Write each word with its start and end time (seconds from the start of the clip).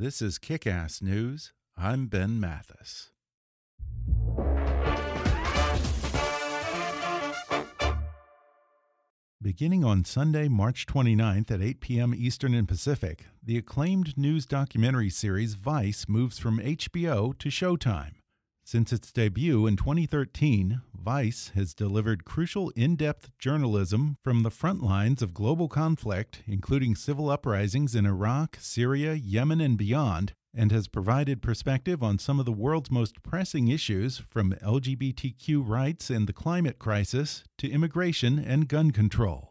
This 0.00 0.22
is 0.22 0.38
Kick 0.38 0.66
Ass 0.66 1.02
News. 1.02 1.52
I'm 1.76 2.06
Ben 2.06 2.40
Mathis. 2.40 3.10
Beginning 9.42 9.84
on 9.84 10.06
Sunday, 10.06 10.48
March 10.48 10.86
29th 10.86 11.50
at 11.50 11.60
8 11.60 11.80
p.m. 11.82 12.14
Eastern 12.16 12.54
and 12.54 12.66
Pacific, 12.66 13.26
the 13.44 13.58
acclaimed 13.58 14.16
news 14.16 14.46
documentary 14.46 15.10
series 15.10 15.52
Vice 15.52 16.06
moves 16.08 16.38
from 16.38 16.60
HBO 16.60 17.38
to 17.38 17.50
Showtime. 17.50 18.19
Since 18.70 18.92
its 18.92 19.10
debut 19.10 19.66
in 19.66 19.74
2013, 19.74 20.82
Vice 20.94 21.50
has 21.56 21.74
delivered 21.74 22.24
crucial 22.24 22.70
in 22.76 22.94
depth 22.94 23.36
journalism 23.36 24.16
from 24.22 24.44
the 24.44 24.50
front 24.52 24.80
lines 24.80 25.22
of 25.22 25.34
global 25.34 25.66
conflict, 25.66 26.44
including 26.46 26.94
civil 26.94 27.30
uprisings 27.30 27.96
in 27.96 28.06
Iraq, 28.06 28.58
Syria, 28.60 29.14
Yemen, 29.14 29.60
and 29.60 29.76
beyond, 29.76 30.34
and 30.54 30.70
has 30.70 30.86
provided 30.86 31.42
perspective 31.42 32.00
on 32.00 32.20
some 32.20 32.38
of 32.38 32.46
the 32.46 32.52
world's 32.52 32.92
most 32.92 33.24
pressing 33.24 33.66
issues 33.66 34.18
from 34.18 34.52
LGBTQ 34.62 35.68
rights 35.68 36.08
and 36.08 36.28
the 36.28 36.32
climate 36.32 36.78
crisis 36.78 37.42
to 37.58 37.68
immigration 37.68 38.38
and 38.38 38.68
gun 38.68 38.92
control. 38.92 39.49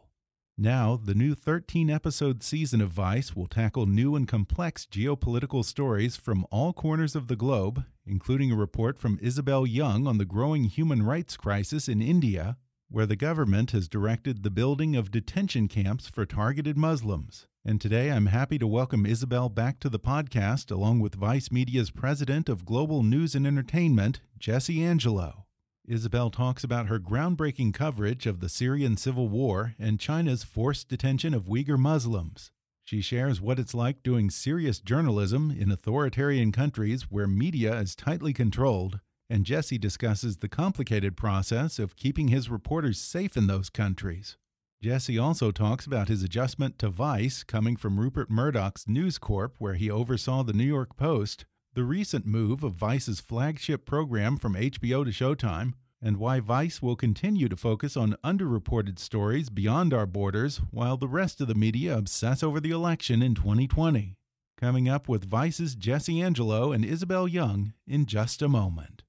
Now, 0.62 1.00
the 1.02 1.14
new 1.14 1.34
13 1.34 1.88
episode 1.88 2.42
season 2.42 2.82
of 2.82 2.90
Vice 2.90 3.34
will 3.34 3.46
tackle 3.46 3.86
new 3.86 4.14
and 4.14 4.28
complex 4.28 4.84
geopolitical 4.84 5.64
stories 5.64 6.16
from 6.16 6.44
all 6.50 6.74
corners 6.74 7.16
of 7.16 7.28
the 7.28 7.34
globe, 7.34 7.86
including 8.04 8.52
a 8.52 8.56
report 8.56 8.98
from 8.98 9.16
Isobel 9.22 9.66
Yeung 9.66 10.06
on 10.06 10.18
the 10.18 10.26
growing 10.26 10.64
human 10.64 11.02
rights 11.02 11.38
crisis 11.38 11.88
in 11.88 12.02
India, 12.02 12.58
where 12.90 13.06
the 13.06 13.16
government 13.16 13.70
has 13.70 13.88
directed 13.88 14.42
the 14.42 14.50
building 14.50 14.96
of 14.96 15.10
detention 15.10 15.66
camps 15.66 16.10
for 16.10 16.26
targeted 16.26 16.76
Muslims. 16.76 17.46
And 17.64 17.80
today 17.80 18.12
I'm 18.12 18.26
happy 18.26 18.58
to 18.58 18.66
welcome 18.66 19.06
Isobel 19.06 19.54
back 19.54 19.80
to 19.80 19.88
the 19.88 19.98
podcast, 19.98 20.70
along 20.70 21.00
with 21.00 21.14
Vice 21.14 21.50
Media's 21.50 21.90
president 21.90 22.50
of 22.50 22.66
global 22.66 23.02
news 23.02 23.34
and 23.34 23.46
entertainment, 23.46 24.20
Jesse 24.38 24.84
Angelo. 24.84 25.46
Isobel 25.90 26.30
talks 26.30 26.62
about 26.62 26.86
her 26.86 27.00
groundbreaking 27.00 27.74
coverage 27.74 28.24
of 28.24 28.38
the 28.38 28.48
Syrian 28.48 28.96
civil 28.96 29.28
war 29.28 29.74
and 29.76 29.98
China's 29.98 30.44
forced 30.44 30.88
detention 30.88 31.34
of 31.34 31.46
Uyghur 31.46 31.78
Muslims. 31.78 32.52
She 32.84 33.00
shares 33.00 33.40
what 33.40 33.58
it's 33.58 33.74
like 33.74 34.04
doing 34.04 34.30
serious 34.30 34.78
journalism 34.78 35.50
in 35.50 35.72
authoritarian 35.72 36.52
countries 36.52 37.10
where 37.10 37.26
media 37.26 37.76
is 37.80 37.96
tightly 37.96 38.32
controlled, 38.32 39.00
and 39.28 39.44
Jesse 39.44 39.78
discusses 39.78 40.36
the 40.36 40.48
complicated 40.48 41.16
process 41.16 41.80
of 41.80 41.96
keeping 41.96 42.28
his 42.28 42.48
reporters 42.48 43.00
safe 43.00 43.36
in 43.36 43.48
those 43.48 43.68
countries. 43.68 44.36
Jesse 44.80 45.18
also 45.18 45.50
talks 45.50 45.86
about 45.86 46.06
his 46.06 46.22
adjustment 46.22 46.78
to 46.78 46.88
Vice 46.88 47.42
coming 47.42 47.76
from 47.76 47.98
Rupert 47.98 48.30
Murdoch's 48.30 48.86
News 48.86 49.18
Corp, 49.18 49.56
where 49.58 49.74
he 49.74 49.90
oversaw 49.90 50.44
the 50.44 50.52
New 50.52 50.64
York 50.64 50.96
Post, 50.96 51.46
the 51.74 51.84
recent 51.84 52.26
move 52.26 52.64
of 52.64 52.72
Vice's 52.72 53.20
flagship 53.20 53.86
program 53.86 54.36
from 54.36 54.54
HBO 54.54 55.04
to 55.04 55.10
Showtime, 55.10 55.74
and 56.02 56.16
why 56.16 56.40
Vice 56.40 56.82
will 56.82 56.96
continue 56.96 57.48
to 57.48 57.56
focus 57.56 57.96
on 57.96 58.16
underreported 58.24 58.98
stories 58.98 59.50
beyond 59.50 59.94
our 59.94 60.06
borders 60.06 60.60
while 60.72 60.96
the 60.96 61.06
rest 61.06 61.40
of 61.40 61.46
the 61.46 61.54
media 61.54 61.96
obsess 61.96 62.42
over 62.42 62.58
the 62.58 62.72
election 62.72 63.22
in 63.22 63.36
2020. 63.36 64.16
Coming 64.56 64.88
up 64.88 65.08
with 65.08 65.24
Vice's 65.24 65.76
Jesse 65.76 66.20
Angelo 66.20 66.72
and 66.72 66.84
Isobel 66.84 67.30
Yeung 67.32 67.72
in 67.86 68.04
just 68.04 68.42
a 68.42 68.48
moment. 68.48 69.04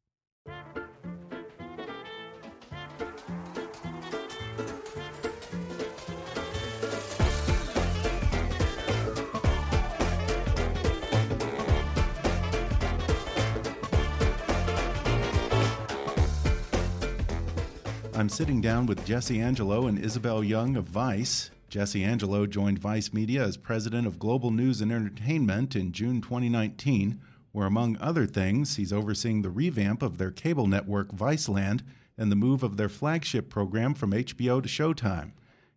I'm 18.22 18.30
sitting 18.30 18.62
down 18.62 18.86
with 18.86 19.04
Jesse 19.04 19.42
Angelo 19.42 19.88
and 19.88 19.98
Isobel 19.98 20.48
Yeung 20.48 20.78
of 20.78 20.84
Vice. 20.84 21.50
Jesse 21.70 22.04
Angelo 22.04 22.46
joined 22.46 22.78
Vice 22.78 23.12
Media 23.12 23.44
as 23.44 23.58
president 23.58 24.06
of 24.06 24.20
Global 24.20 24.52
News 24.52 24.80
and 24.80 24.92
Entertainment 24.92 25.76
in 25.76 25.92
June 25.92 26.22
2019, 26.22 27.20
where, 27.52 27.66
among 27.66 27.98
other 28.00 28.28
things, 28.28 28.76
he's 28.76 28.94
overseeing 28.94 29.42
the 29.42 29.50
revamp 29.50 30.04
of 30.04 30.20
their 30.20 30.30
cable 30.30 30.68
network 30.68 31.12
Viceland 31.12 31.82
and 32.16 32.32
the 32.32 32.36
move 32.36 32.62
of 32.62 32.78
their 32.78 32.90
flagship 32.90 33.50
program 33.50 33.96
from 33.96 34.12
HBO 34.12 34.62
to 34.62 34.70
Showtime. 34.70 35.32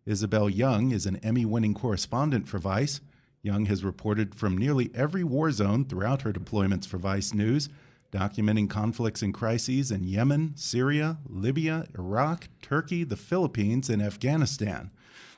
Isobel 0.05 0.53
Yeung 0.53 0.93
is 0.93 1.07
an 1.07 1.15
Emmy 1.23 1.45
winning 1.45 1.73
correspondent 1.73 2.47
for 2.47 2.59
Vice. 2.59 3.01
Yeung 3.43 3.65
has 3.65 3.83
reported 3.83 4.35
from 4.35 4.55
nearly 4.55 4.91
every 4.93 5.23
war 5.23 5.49
zone 5.49 5.83
throughout 5.83 6.21
her 6.21 6.31
deployments 6.31 6.85
for 6.85 6.99
Vice 6.99 7.33
News 7.33 7.69
documenting 8.11 8.69
conflicts 8.69 9.21
and 9.21 9.33
crises 9.33 9.91
in 9.91 10.03
Yemen, 10.03 10.53
Syria, 10.55 11.17
Libya, 11.27 11.87
Iraq, 11.97 12.47
Turkey, 12.61 13.03
the 13.03 13.15
Philippines, 13.15 13.89
and 13.89 14.01
Afghanistan. 14.01 14.91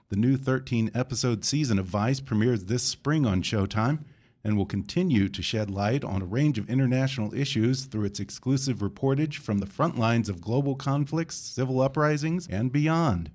The 0.10 0.16
new 0.16 0.38
13 0.38 0.92
episode 0.94 1.44
season 1.44 1.80
of 1.80 1.86
Vice 1.86 2.20
premieres 2.20 2.66
this 2.66 2.84
spring 2.84 3.26
on 3.26 3.42
Showtime 3.42 4.06
and 4.44 4.56
will 4.56 4.66
continue 4.66 5.28
to 5.28 5.42
shed 5.42 5.70
light 5.70 6.06
on 6.06 6.22
a 6.22 6.26
range 6.26 6.58
of 6.58 6.70
international 6.70 7.34
issues 7.34 7.84
through 7.84 8.06
its 8.06 8.20
exclusive 8.20 8.78
reportage 8.78 9.36
from 9.38 9.58
the 9.58 9.66
front 9.66 10.00
lines 10.00 10.30
of 10.30 10.40
global 10.40 10.76
conflicts, 10.76 11.36
civil 11.36 11.82
uprisings, 11.82 12.48
and 12.48 12.72
beyond. 12.72 13.30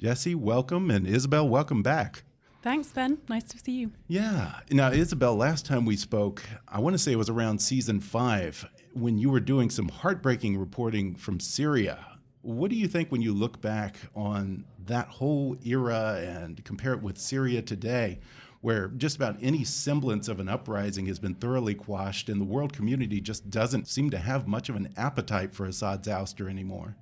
Jesse, 0.00 0.34
welcome, 0.34 0.90
and 0.90 1.06
Isobel, 1.06 1.48
welcome 1.48 1.82
back. 1.82 2.24
Thanks, 2.62 2.90
Ben. 2.90 3.18
Nice 3.28 3.44
to 3.44 3.58
see 3.60 3.72
you. 3.72 3.92
Yeah. 4.08 4.58
Now, 4.72 4.90
Isobel, 4.90 5.36
last 5.36 5.64
time 5.64 5.84
we 5.84 5.94
spoke, 5.94 6.42
I 6.66 6.80
want 6.80 6.94
to 6.94 6.98
say 6.98 7.12
it 7.12 7.16
was 7.16 7.30
around 7.30 7.60
season 7.60 8.00
five 8.00 8.68
when 8.96 9.18
you 9.18 9.28
were 9.28 9.40
doing 9.40 9.68
some 9.68 9.90
heartbreaking 9.90 10.56
reporting 10.56 11.14
from 11.14 11.38
Syria. 11.38 11.98
What 12.40 12.70
do 12.70 12.76
you 12.76 12.88
think 12.88 13.12
when 13.12 13.20
you 13.20 13.34
look 13.34 13.60
back 13.60 13.96
on 14.14 14.64
that 14.86 15.08
whole 15.08 15.56
era 15.66 16.18
and 16.26 16.64
compare 16.64 16.94
it 16.94 17.02
with 17.02 17.18
Syria 17.18 17.60
today, 17.60 18.20
where 18.62 18.88
just 18.88 19.16
about 19.16 19.36
any 19.42 19.64
semblance 19.64 20.28
of 20.28 20.40
an 20.40 20.48
uprising 20.48 21.04
has 21.06 21.18
been 21.18 21.34
thoroughly 21.34 21.74
quashed 21.74 22.30
and 22.30 22.40
the 22.40 22.46
world 22.46 22.72
community 22.72 23.20
just 23.20 23.50
doesn't 23.50 23.86
seem 23.86 24.08
to 24.10 24.18
have 24.18 24.48
much 24.48 24.70
of 24.70 24.76
an 24.76 24.94
appetite 24.96 25.54
for 25.54 25.66
Assad's 25.66 26.08
ouster 26.08 26.48
anymore? 26.48 26.96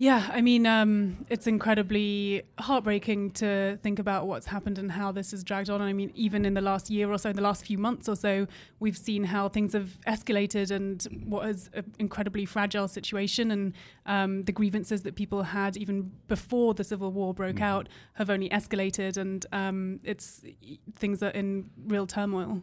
Yeah, 0.00 0.30
I 0.32 0.40
mean, 0.40 0.64
um, 0.64 1.26
it's 1.28 1.46
incredibly 1.46 2.44
heartbreaking 2.58 3.32
to 3.32 3.78
think 3.82 3.98
about 3.98 4.26
what's 4.26 4.46
happened 4.46 4.78
and 4.78 4.90
how 4.90 5.12
this 5.12 5.32
has 5.32 5.44
dragged 5.44 5.68
on. 5.68 5.82
I 5.82 5.92
mean, 5.92 6.10
even 6.14 6.46
in 6.46 6.54
the 6.54 6.62
last 6.62 6.88
year 6.88 7.12
or 7.12 7.18
so, 7.18 7.28
in 7.28 7.36
the 7.36 7.42
last 7.42 7.66
few 7.66 7.76
months 7.76 8.08
or 8.08 8.16
so, 8.16 8.46
we've 8.78 8.96
seen 8.96 9.24
how 9.24 9.50
things 9.50 9.74
have 9.74 9.98
escalated 10.06 10.70
and 10.70 11.06
what 11.26 11.50
is 11.50 11.68
an 11.74 11.92
incredibly 11.98 12.46
fragile 12.46 12.88
situation. 12.88 13.50
And 13.50 13.74
um, 14.06 14.44
the 14.44 14.52
grievances 14.52 15.02
that 15.02 15.16
people 15.16 15.42
had 15.42 15.76
even 15.76 16.10
before 16.28 16.72
the 16.72 16.82
civil 16.82 17.12
war 17.12 17.34
broke 17.34 17.56
mm-hmm. 17.56 17.64
out 17.64 17.90
have 18.14 18.30
only 18.30 18.48
escalated, 18.48 19.18
and 19.18 19.44
um, 19.52 20.00
it's 20.02 20.40
things 20.96 21.22
are 21.22 21.28
in 21.28 21.68
real 21.86 22.06
turmoil. 22.06 22.62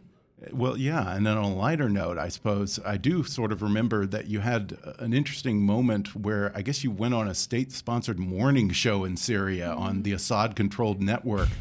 Well, 0.52 0.76
yeah. 0.76 1.14
And 1.14 1.26
then 1.26 1.36
on 1.36 1.44
a 1.44 1.54
lighter 1.54 1.88
note, 1.88 2.16
I 2.16 2.28
suppose, 2.28 2.78
I 2.84 2.96
do 2.96 3.24
sort 3.24 3.50
of 3.50 3.60
remember 3.60 4.06
that 4.06 4.28
you 4.28 4.40
had 4.40 4.78
an 4.98 5.12
interesting 5.12 5.60
moment 5.62 6.14
where 6.14 6.52
I 6.54 6.62
guess 6.62 6.84
you 6.84 6.90
went 6.90 7.14
on 7.14 7.26
a 7.26 7.34
state 7.34 7.72
sponsored 7.72 8.18
morning 8.18 8.70
show 8.70 9.04
in 9.04 9.16
Syria 9.16 9.70
mm-hmm. 9.70 9.82
on 9.82 10.02
the 10.02 10.12
Assad 10.12 10.54
controlled 10.54 11.02
network. 11.02 11.48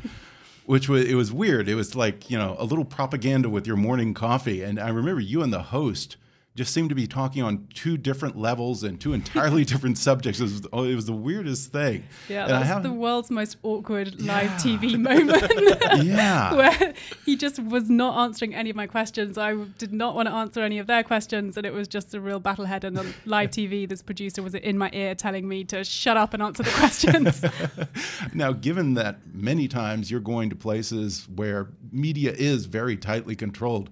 which 0.68 0.90
was 0.90 1.06
it 1.06 1.16
was 1.16 1.32
weird. 1.32 1.70
It 1.70 1.76
was 1.76 1.96
like 1.96 2.30
you 2.30 2.38
know 2.38 2.56
a 2.60 2.66
little 2.66 2.84
propaganda 2.84 3.50
with 3.50 3.66
your 3.66 3.78
morning 3.78 4.14
coffee, 4.14 4.62
and 4.62 4.78
I 4.78 4.90
remember 4.90 5.22
you 5.22 5.42
and 5.42 5.52
the 5.52 5.62
host 5.64 6.18
just 6.58 6.74
seemed 6.74 6.90
to 6.90 6.96
be 6.96 7.06
talking 7.06 7.44
on 7.44 7.68
two 7.76 7.98
different 7.98 8.36
levels 8.36 8.84
and 8.84 9.00
two 9.00 9.14
entirely 9.14 9.64
different 9.72 9.96
subjects. 9.96 10.40
It 10.40 10.44
was, 10.44 10.68
oh, 10.74 10.84
it 10.86 10.96
was 10.96 11.06
the 11.06 11.14
weirdest 11.14 11.72
thing. 11.72 12.04
Yeah, 12.28 12.46
and 12.46 12.66
that's 12.66 12.84
the 12.84 12.92
world's 12.92 13.30
most 13.30 13.58
awkward 13.62 14.20
live 14.20 14.46
yeah. 14.46 14.58
TV 14.58 15.00
moment. 15.00 16.04
yeah, 16.04 16.54
where 16.56 16.94
he 17.26 17.36
just 17.36 17.62
was 17.64 17.92
not 17.92 18.18
answering 18.26 18.56
any 18.56 18.72
of 18.72 18.76
my 18.76 18.88
questions. 18.88 19.38
I 19.38 19.54
did 19.78 19.94
not 19.94 20.16
want 20.16 20.28
to 20.30 20.34
answer 20.34 20.64
any 20.64 20.80
of 20.80 20.88
their 20.88 21.04
questions, 21.04 21.58
and 21.58 21.66
it 21.66 21.74
was 21.74 21.88
just 21.88 22.16
a 22.16 22.20
real 22.20 22.42
battlehead. 22.42 22.84
And 22.84 22.98
on 22.98 23.14
live 23.26 23.52
TV, 23.52 23.88
this 23.88 24.02
producer 24.02 24.42
was 24.42 24.56
in 24.56 24.80
my 24.80 24.90
ear 24.94 25.14
telling 25.14 25.48
me 25.48 25.64
to 25.66 25.84
shut 25.84 26.18
up 26.18 26.34
and 26.34 26.42
answer 26.42 26.64
the 26.64 26.72
questions. 26.72 27.46
now, 28.34 28.52
given 28.52 28.96
that 28.96 29.20
many 29.32 29.68
times 29.68 30.10
you're 30.10 30.20
going 30.20 30.50
to 30.50 30.56
places 30.56 31.28
where 31.36 31.68
media 31.92 32.32
is 32.32 32.66
very 32.66 32.98
tightly 32.98 33.36
controlled 33.36 33.92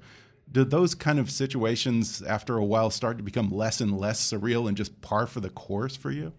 do 0.55 0.63
those 0.63 0.95
kind 0.95 1.19
of 1.19 1.29
situations 1.29 2.21
after 2.21 2.57
a 2.57 2.63
while 2.63 2.89
start 2.89 3.17
to 3.17 3.23
become 3.23 3.49
less 3.49 3.81
and 3.81 3.99
less 3.99 4.31
surreal 4.31 4.69
and 4.69 4.77
just 4.77 5.01
par 5.01 5.27
for 5.27 5.41
the 5.41 5.49
course 5.49 5.97
for 5.97 6.11
you? 6.11 6.31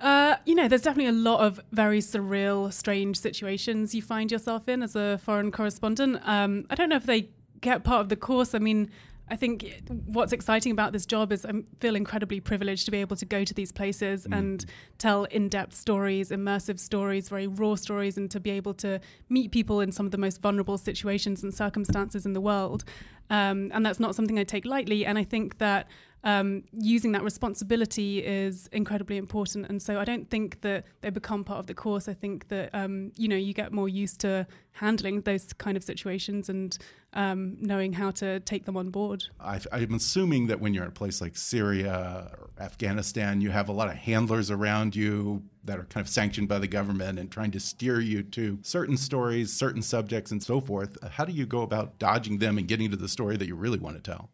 Uh, 0.00 0.36
you 0.44 0.54
know, 0.54 0.66
there's 0.66 0.82
definitely 0.82 1.10
a 1.10 1.12
lot 1.12 1.40
of 1.40 1.60
very 1.70 2.00
surreal, 2.00 2.72
strange 2.72 3.16
situations 3.20 3.94
you 3.94 4.02
find 4.02 4.32
yourself 4.32 4.68
in 4.68 4.82
as 4.82 4.96
a 4.96 5.18
foreign 5.18 5.52
correspondent. 5.52 6.20
Um, 6.24 6.66
I 6.70 6.74
don't 6.74 6.88
know 6.88 6.96
if 6.96 7.06
they 7.06 7.28
get 7.60 7.84
part 7.84 8.00
of 8.00 8.08
the 8.08 8.16
course. 8.16 8.52
I 8.52 8.58
mean, 8.58 8.90
I 9.30 9.36
think 9.36 9.82
what's 10.06 10.32
exciting 10.32 10.72
about 10.72 10.92
this 10.92 11.06
job 11.06 11.30
is 11.30 11.46
I 11.46 11.52
feel 11.78 11.94
incredibly 11.94 12.40
privileged 12.40 12.84
to 12.86 12.90
be 12.90 12.98
able 13.00 13.16
to 13.16 13.24
go 13.24 13.44
to 13.44 13.54
these 13.54 13.70
places 13.70 14.26
mm. 14.26 14.36
and 14.36 14.64
tell 14.98 15.24
in 15.24 15.48
depth 15.48 15.74
stories, 15.74 16.30
immersive 16.30 16.80
stories, 16.80 17.28
very 17.28 17.46
raw 17.46 17.76
stories, 17.76 18.18
and 18.18 18.28
to 18.32 18.40
be 18.40 18.50
able 18.50 18.74
to 18.74 19.00
meet 19.28 19.52
people 19.52 19.80
in 19.80 19.92
some 19.92 20.04
of 20.04 20.10
the 20.10 20.18
most 20.18 20.42
vulnerable 20.42 20.76
situations 20.76 21.44
and 21.44 21.54
circumstances 21.54 22.26
in 22.26 22.32
the 22.32 22.40
world. 22.40 22.82
Um, 23.30 23.70
and 23.72 23.86
that's 23.86 24.00
not 24.00 24.16
something 24.16 24.36
I 24.36 24.42
take 24.42 24.64
lightly. 24.64 25.06
And 25.06 25.16
I 25.16 25.22
think 25.22 25.58
that 25.58 25.86
um, 26.24 26.64
using 26.72 27.12
that 27.12 27.22
responsibility 27.22 28.18
is 28.18 28.68
incredibly 28.72 29.16
important. 29.16 29.66
And 29.68 29.80
so 29.80 29.98
I 29.98 30.04
don't 30.04 30.28
think 30.28 30.60
that 30.60 30.84
they 31.00 31.10
become 31.10 31.44
part 31.44 31.60
of 31.60 31.66
the 31.66 31.74
course. 31.74 32.08
I 32.08 32.14
think 32.14 32.48
that 32.48 32.70
um, 32.74 33.12
you 33.16 33.28
know 33.28 33.36
you 33.36 33.54
get 33.54 33.72
more 33.72 33.88
used 33.88 34.20
to 34.20 34.46
handling 34.72 35.22
those 35.22 35.52
kind 35.54 35.76
of 35.76 35.82
situations 35.82 36.48
and 36.48 36.76
um, 37.12 37.56
knowing 37.60 37.92
how 37.92 38.10
to 38.12 38.38
take 38.40 38.64
them 38.66 38.76
on 38.76 38.90
board. 38.90 39.24
i 39.40 39.58
am 39.72 39.94
assuming 39.94 40.46
that 40.46 40.60
when 40.60 40.72
you're 40.72 40.84
in 40.84 40.88
a 40.88 40.92
place 40.92 41.20
like 41.20 41.36
Syria 41.36 42.30
or 42.38 42.50
Afghanistan, 42.60 43.40
you 43.40 43.50
have 43.50 43.68
a 43.68 43.72
lot 43.72 43.88
of 43.88 43.94
handlers 43.94 44.50
around 44.50 44.94
you 44.94 45.42
that 45.64 45.78
are 45.78 45.84
kind 45.84 46.04
of 46.04 46.08
sanctioned 46.08 46.48
by 46.48 46.58
the 46.58 46.68
government 46.68 47.18
and 47.18 47.30
trying 47.30 47.50
to 47.50 47.60
steer 47.60 48.00
you 48.00 48.22
to 48.22 48.58
certain 48.62 48.96
stories, 48.96 49.52
certain 49.52 49.82
subjects, 49.82 50.30
and 50.30 50.42
so 50.42 50.60
forth. 50.60 50.96
How 51.10 51.24
do 51.24 51.32
you 51.32 51.46
go 51.46 51.62
about 51.62 51.98
dodging 51.98 52.38
them 52.38 52.56
and 52.56 52.68
getting 52.68 52.90
to 52.90 52.96
the 52.96 53.08
story 53.08 53.36
that 53.36 53.46
you 53.46 53.56
really 53.56 53.78
want 53.78 53.96
to 53.96 54.02
tell? 54.02 54.30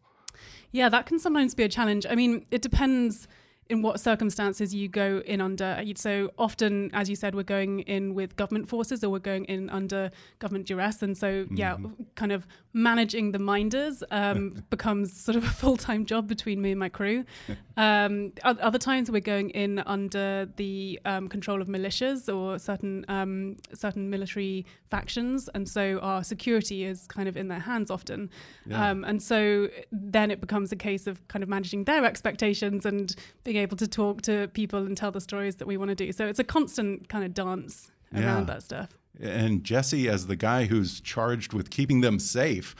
Yeah, 0.71 0.89
that 0.89 1.05
can 1.05 1.19
sometimes 1.19 1.55
be 1.55 1.63
a 1.63 1.69
challenge. 1.69 2.05
I 2.09 2.15
mean, 2.15 2.45
it 2.51 2.61
depends 2.61 3.27
in 3.69 3.81
what 3.81 3.99
circumstances 3.99 4.73
you 4.73 4.87
go 4.87 5.21
in 5.25 5.41
under. 5.41 5.83
So 5.95 6.31
often, 6.37 6.89
as 6.93 7.09
you 7.09 7.15
said, 7.15 7.35
we're 7.35 7.43
going 7.43 7.81
in 7.81 8.13
with 8.13 8.35
government 8.35 8.69
forces 8.69 9.03
or 9.03 9.09
we're 9.09 9.19
going 9.19 9.45
in 9.45 9.69
under 9.69 10.11
government 10.39 10.67
duress. 10.67 11.01
And 11.01 11.17
so, 11.17 11.43
mm-hmm. 11.43 11.55
yeah, 11.55 11.77
kind 12.15 12.31
of 12.31 12.47
managing 12.77 13.31
the 13.31 13.39
minders 13.39 14.03
um, 14.11 14.63
becomes 14.69 15.19
sort 15.19 15.35
of 15.35 15.43
a 15.43 15.49
full 15.49 15.75
time 15.75 16.05
job 16.05 16.27
between 16.27 16.61
me 16.61 16.71
and 16.71 16.79
my 16.79 16.89
crew. 16.89 17.25
Um, 17.79 18.33
other 18.43 18.79
times, 18.79 19.11
we're 19.11 19.21
going 19.21 19.51
in 19.51 19.77
under 19.77 20.49
the 20.55 20.99
um, 21.05 21.27
control 21.27 21.61
of 21.61 21.67
militias 21.67 22.27
or 22.27 22.57
certain 22.57 23.05
um, 23.07 23.57
certain 23.71 24.09
military 24.09 24.65
factions, 24.89 25.47
and 25.53 25.69
so 25.69 25.99
our 25.99 26.23
security 26.23 26.85
is 26.85 27.05
kind 27.05 27.29
of 27.29 27.37
in 27.37 27.49
their 27.49 27.59
hands 27.59 27.91
often. 27.91 28.31
Yeah. 28.65 28.89
Um, 28.89 29.03
and 29.03 29.21
so 29.21 29.69
then 29.91 30.31
it 30.31 30.41
becomes 30.41 30.71
a 30.71 30.75
case 30.75 31.05
of 31.05 31.27
kind 31.27 31.43
of 31.43 31.49
managing 31.49 31.83
their 31.83 32.03
expectations 32.03 32.83
and 32.83 33.15
being 33.43 33.57
able 33.57 33.77
to 33.77 33.87
talk 33.87 34.23
to 34.23 34.47
people 34.47 34.79
and 34.79 34.97
tell 34.97 35.11
the 35.11 35.21
stories 35.21 35.57
that 35.57 35.67
we 35.67 35.77
want 35.77 35.89
to 35.89 35.95
do. 35.95 36.11
So 36.11 36.25
it's 36.25 36.39
a 36.39 36.43
constant 36.43 37.09
kind 37.09 37.23
of 37.23 37.35
dance 37.35 37.91
around 38.11 38.47
yeah. 38.47 38.53
that 38.55 38.63
stuff. 38.63 38.89
And 39.21 39.63
Jesse, 39.63 40.07
as 40.07 40.27
the 40.27 40.35
guy 40.35 40.65
who's 40.65 40.99
charged 40.99 41.53
with 41.53 41.69
keeping 41.69 42.01
them 42.01 42.19
safe, 42.19 42.75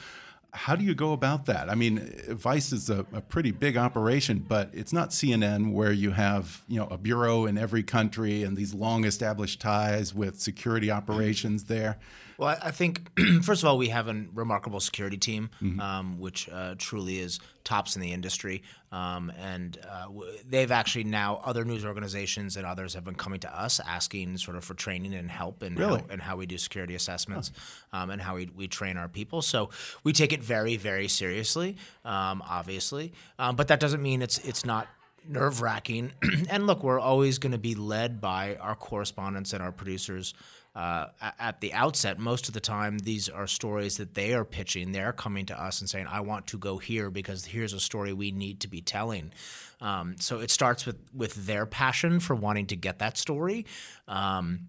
how 0.54 0.76
do 0.76 0.84
you 0.84 0.96
go 0.96 1.14
about 1.14 1.46
that? 1.46 1.70
I 1.70 1.76
mean, 1.76 2.00
Vice 2.30 2.72
is 2.72 2.90
a, 2.90 3.06
a, 3.14 3.22
pretty 3.22 3.52
big 3.52 3.78
operation, 3.78 4.40
but 4.40 4.70
it's 4.74 4.92
not 4.92 5.12
CNN 5.12 5.72
where 5.72 5.92
you 5.92 6.12
have 6.12 6.64
you 6.68 6.80
know 6.80 6.88
a 6.88 6.98
bureau 6.98 7.46
in 7.46 7.58
every 7.58 7.84
country 7.84 8.44
and 8.44 8.58
these 8.58 8.74
long 8.74 9.06
established 9.06 9.62
ties 9.62 10.14
with 10.14 10.40
security 10.40 10.90
operations 10.90 11.66
there. 11.66 12.00
Well, 12.38 12.56
I 12.62 12.72
think 12.72 13.20
first 13.42 13.64
of 13.64 13.70
all 13.70 13.78
we 13.78 13.90
have 13.90 14.08
a 14.08 14.26
remarkable 14.34 14.80
security 14.80 15.18
team, 15.18 15.50
mm-hmm. 15.62 15.80
um, 15.80 16.20
which 16.20 16.48
uh, 16.50 16.76
truly 16.78 17.20
is 17.20 17.40
tops 17.64 17.96
in 17.96 18.02
the 18.02 18.14
industry, 18.14 18.64
um, 18.92 19.32
and 19.40 19.78
uh, 19.90 20.04
w- 20.06 20.32
they've 20.48 20.72
actually 20.72 21.04
now 21.04 21.42
other 21.44 21.66
news 21.66 21.84
organizations 21.84 22.56
and 22.56 22.66
others 22.66 22.94
have 22.94 23.04
been 23.04 23.16
coming 23.16 23.40
to 23.40 23.60
us 23.60 23.80
asking 23.86 24.38
sort 24.38 24.56
of 24.56 24.64
for 24.64 24.76
training 24.76 25.14
and 25.16 25.30
help 25.32 25.64
and 25.64 25.80
really? 25.80 26.00
how, 26.00 26.06
and 26.10 26.22
how 26.22 26.36
we 26.36 26.46
do 26.46 26.58
security 26.58 26.96
assessments 26.96 27.52
huh. 27.92 28.04
um, 28.04 28.10
and 28.12 28.22
how 28.22 28.36
we, 28.36 28.50
we 28.56 28.68
train 28.68 28.98
our 28.98 29.10
people. 29.10 29.42
So 29.42 29.70
we 30.04 30.14
take 30.14 30.32
it 30.32 30.42
very 30.42 30.78
very 30.78 31.08
seriously, 31.08 31.78
um, 32.06 32.44
obviously, 32.48 33.14
um, 33.40 33.56
but 33.56 33.68
that 33.70 33.80
doesn't 33.80 34.02
mean 34.02 34.22
it's 34.22 34.38
it's 34.40 34.64
not 34.64 34.88
nerve 35.28 35.62
wracking. 35.62 36.12
and 36.50 36.68
look, 36.68 36.84
we're 36.84 37.00
always 37.00 37.38
going 37.38 37.52
to 37.52 37.58
be 37.58 37.76
led 37.76 38.22
by 38.22 38.56
our 38.58 38.76
correspondents 38.76 39.54
and 39.54 39.62
our 39.62 39.72
producers 39.72 40.34
uh, 40.78 41.08
at 41.40 41.60
the 41.60 41.74
outset, 41.74 42.20
most 42.20 42.48
of 42.48 42.54
the 42.54 42.60
time, 42.60 43.00
these 43.00 43.30
are 43.30 43.48
stories 43.48 43.98
that 43.98 44.14
they 44.14 44.36
are 44.36 44.46
pitching. 44.46 44.92
They're 44.92 45.12
coming 45.12 45.48
to 45.48 45.60
us 45.60 45.82
and 45.82 45.90
saying, 45.90 46.06
I 46.08 46.20
want 46.20 46.46
to 46.48 46.60
go 46.60 46.78
here 46.78 47.10
because 47.10 47.46
here's 47.46 47.74
a 47.74 47.80
story 47.80 48.14
we 48.14 48.30
need 48.30 48.60
to 48.60 48.68
be 48.68 48.82
telling. 48.82 49.34
Um, 49.82 50.18
so 50.20 50.40
it 50.40 50.52
starts 50.52 50.86
with, 50.86 50.98
with 51.16 51.48
their 51.48 51.66
passion 51.66 52.20
for 52.20 52.36
wanting 52.36 52.68
to 52.68 52.76
get 52.76 53.00
that 53.00 53.18
story. 53.18 53.66
Um, 54.08 54.68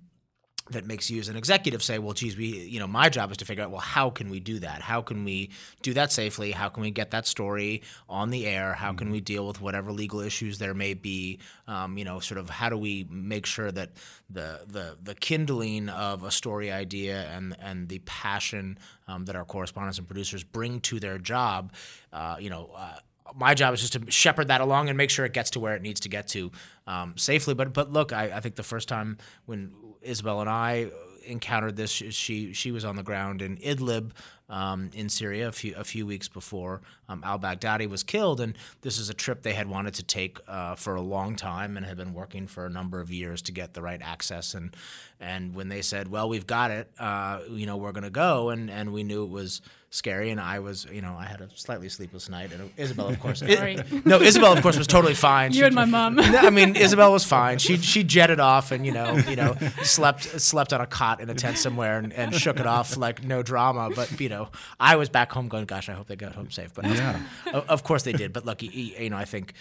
that 0.70 0.86
makes 0.86 1.10
you 1.10 1.20
as 1.20 1.28
an 1.28 1.36
executive 1.36 1.82
say, 1.82 1.98
well, 1.98 2.12
geez, 2.12 2.36
we, 2.36 2.46
you 2.46 2.78
know, 2.78 2.86
my 2.86 3.08
job 3.08 3.30
is 3.30 3.36
to 3.38 3.44
figure 3.44 3.64
out, 3.64 3.70
well, 3.70 3.80
how 3.80 4.10
can 4.10 4.28
we 4.28 4.40
do 4.40 4.58
that? 4.58 4.82
How 4.82 5.00
can 5.00 5.24
we 5.24 5.50
do 5.82 5.94
that 5.94 6.12
safely? 6.12 6.52
How 6.52 6.68
can 6.68 6.82
we 6.82 6.90
get 6.90 7.10
that 7.12 7.26
story 7.26 7.82
on 8.08 8.30
the 8.30 8.46
air? 8.46 8.74
How 8.74 8.92
can 8.92 9.10
we 9.10 9.20
deal 9.20 9.46
with 9.46 9.60
whatever 9.60 9.92
legal 9.92 10.20
issues 10.20 10.58
there 10.58 10.74
may 10.74 10.94
be? 10.94 11.38
Um, 11.66 11.98
you 11.98 12.04
know, 12.04 12.20
sort 12.20 12.38
of 12.38 12.50
how 12.50 12.68
do 12.68 12.76
we 12.76 13.06
make 13.10 13.46
sure 13.46 13.70
that 13.72 13.90
the 14.30 14.60
the 14.66 14.96
the 15.02 15.14
kindling 15.14 15.88
of 15.88 16.22
a 16.22 16.30
story 16.30 16.70
idea 16.70 17.28
and 17.30 17.56
and 17.60 17.88
the 17.88 18.00
passion 18.00 18.78
um, 19.06 19.24
that 19.24 19.36
our 19.36 19.44
correspondents 19.44 19.98
and 19.98 20.06
producers 20.06 20.44
bring 20.44 20.80
to 20.80 21.00
their 21.00 21.18
job, 21.18 21.72
uh, 22.12 22.36
you 22.38 22.50
know. 22.50 22.70
Uh, 22.76 22.98
my 23.34 23.52
job 23.52 23.74
is 23.74 23.80
just 23.82 23.92
to 23.92 24.10
shepherd 24.10 24.48
that 24.48 24.62
along 24.62 24.88
and 24.88 24.96
make 24.96 25.10
sure 25.10 25.26
it 25.26 25.34
gets 25.34 25.50
to 25.50 25.60
where 25.60 25.74
it 25.74 25.82
needs 25.82 26.00
to 26.00 26.08
get 26.08 26.28
to 26.28 26.50
um, 26.86 27.12
safely. 27.18 27.52
But 27.52 27.74
but 27.74 27.92
look, 27.92 28.10
I, 28.10 28.32
I 28.34 28.40
think 28.40 28.54
the 28.54 28.62
first 28.62 28.88
time 28.88 29.18
when 29.44 29.70
Isobel 30.08 30.40
and 30.40 30.50
I 30.50 30.90
encountered 31.28 31.76
this. 31.76 31.90
She 31.90 32.52
she 32.52 32.72
was 32.72 32.84
on 32.84 32.96
the 32.96 33.02
ground 33.02 33.42
in 33.42 33.58
Idlib 33.58 34.12
um, 34.48 34.90
in 34.94 35.08
Syria 35.08 35.48
a 35.48 35.52
few 35.52 35.74
a 35.76 35.84
few 35.84 36.06
weeks 36.06 36.28
before 36.28 36.80
um, 37.08 37.22
al 37.24 37.38
Baghdadi 37.38 37.88
was 37.88 38.02
killed, 38.02 38.40
and 38.40 38.56
this 38.80 38.98
is 38.98 39.10
a 39.10 39.14
trip 39.14 39.42
they 39.42 39.52
had 39.52 39.68
wanted 39.68 39.94
to 39.94 40.02
take 40.02 40.38
uh, 40.48 40.74
for 40.74 40.94
a 40.94 41.00
long 41.00 41.36
time 41.36 41.76
and 41.76 41.84
had 41.84 41.96
been 41.96 42.14
working 42.14 42.46
for 42.46 42.66
a 42.66 42.70
number 42.70 43.00
of 43.00 43.10
years 43.10 43.42
to 43.42 43.52
get 43.52 43.74
the 43.74 43.82
right 43.82 44.00
access. 44.02 44.54
and 44.54 44.74
And 45.20 45.54
when 45.54 45.68
they 45.68 45.82
said, 45.82 46.08
"Well, 46.08 46.28
we've 46.28 46.46
got 46.46 46.70
it," 46.70 46.90
uh, 46.98 47.40
you 47.50 47.66
know, 47.66 47.76
we're 47.76 47.92
going 47.92 48.04
to 48.04 48.10
go, 48.10 48.50
and 48.50 48.70
and 48.70 48.92
we 48.92 49.02
knew 49.02 49.24
it 49.24 49.30
was 49.30 49.60
scary, 49.90 50.30
and 50.30 50.40
I 50.40 50.60
was, 50.60 50.86
you 50.90 51.02
know, 51.02 51.14
I 51.18 51.26
had 51.26 51.42
a 51.42 51.48
slightly 51.54 51.88
sleepless 51.88 52.28
night, 52.30 52.52
and 52.52 52.74
Isobel, 52.76 53.10
of 53.10 53.20
course, 53.20 53.42
it, 53.46 54.06
no, 54.06 54.18
Isobel, 54.20 54.56
of 54.56 54.62
course, 54.62 54.78
was 54.78 54.86
totally 54.86 55.14
fine. 55.14 55.52
You 55.52 55.60
she, 55.60 55.66
and 55.66 55.74
my 55.74 55.84
mom. 55.84 56.18
I 56.20 56.50
mean, 56.50 56.74
Isobel 56.74 57.12
was 57.12 57.24
fine. 57.24 57.58
She 57.58 57.76
she 57.76 58.02
jetted 58.02 58.40
off, 58.40 58.72
and 58.72 58.86
you 58.86 58.92
know, 58.92 59.16
you 59.28 59.36
know, 59.36 59.56
slept 59.82 60.22
slept 60.40 60.72
on 60.72 60.80
a 60.80 60.86
cot 60.86 61.20
in 61.20 61.28
a 61.28 61.34
tent 61.34 61.58
somewhere, 61.58 61.98
and, 61.98 62.12
and 62.14 62.34
shook 62.34 62.58
it 62.58 62.66
off 62.66 62.96
like 62.96 63.24
no 63.24 63.42
drama. 63.42 63.90
But 63.94 64.18
you 64.20 64.28
know 64.30 64.38
know, 64.38 64.48
I 64.78 64.96
was 64.96 65.08
back 65.08 65.32
home 65.32 65.48
going, 65.48 65.66
gosh, 65.66 65.88
I 65.88 65.92
hope 65.92 66.06
they 66.06 66.16
got 66.16 66.34
home 66.34 66.50
safe. 66.50 66.72
But 66.74 66.86
yeah. 66.86 67.20
of 67.52 67.82
course 67.82 68.02
they 68.02 68.12
did. 68.12 68.32
But 68.32 68.44
look, 68.44 68.62
you 68.62 69.10
know, 69.10 69.16
I 69.16 69.24
think 69.24 69.54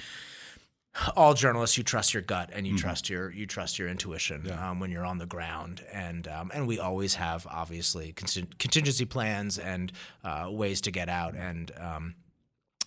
all 1.16 1.34
journalists, 1.34 1.78
you 1.78 1.84
trust 1.84 2.14
your 2.14 2.24
gut 2.24 2.50
and 2.54 2.66
you 2.66 2.74
mm-hmm. 2.74 2.82
trust 2.82 3.10
your 3.10 3.32
you 3.32 3.46
trust 3.46 3.80
your 3.80 3.88
intuition 3.88 4.44
yeah. 4.46 4.70
um, 4.70 4.80
when 4.80 4.92
you're 4.92 5.06
on 5.06 5.18
the 5.18 5.26
ground, 5.26 5.84
and 5.92 6.28
um, 6.28 6.52
and 6.54 6.68
we 6.68 6.80
always 6.80 7.16
have 7.16 7.46
obviously 7.50 8.14
contingency 8.14 9.06
plans 9.06 9.58
and 9.58 9.92
uh, 10.24 10.48
ways 10.50 10.82
to 10.82 10.92
get 10.92 11.10
out 11.10 11.36
and. 11.36 11.72
Um, 11.80 12.16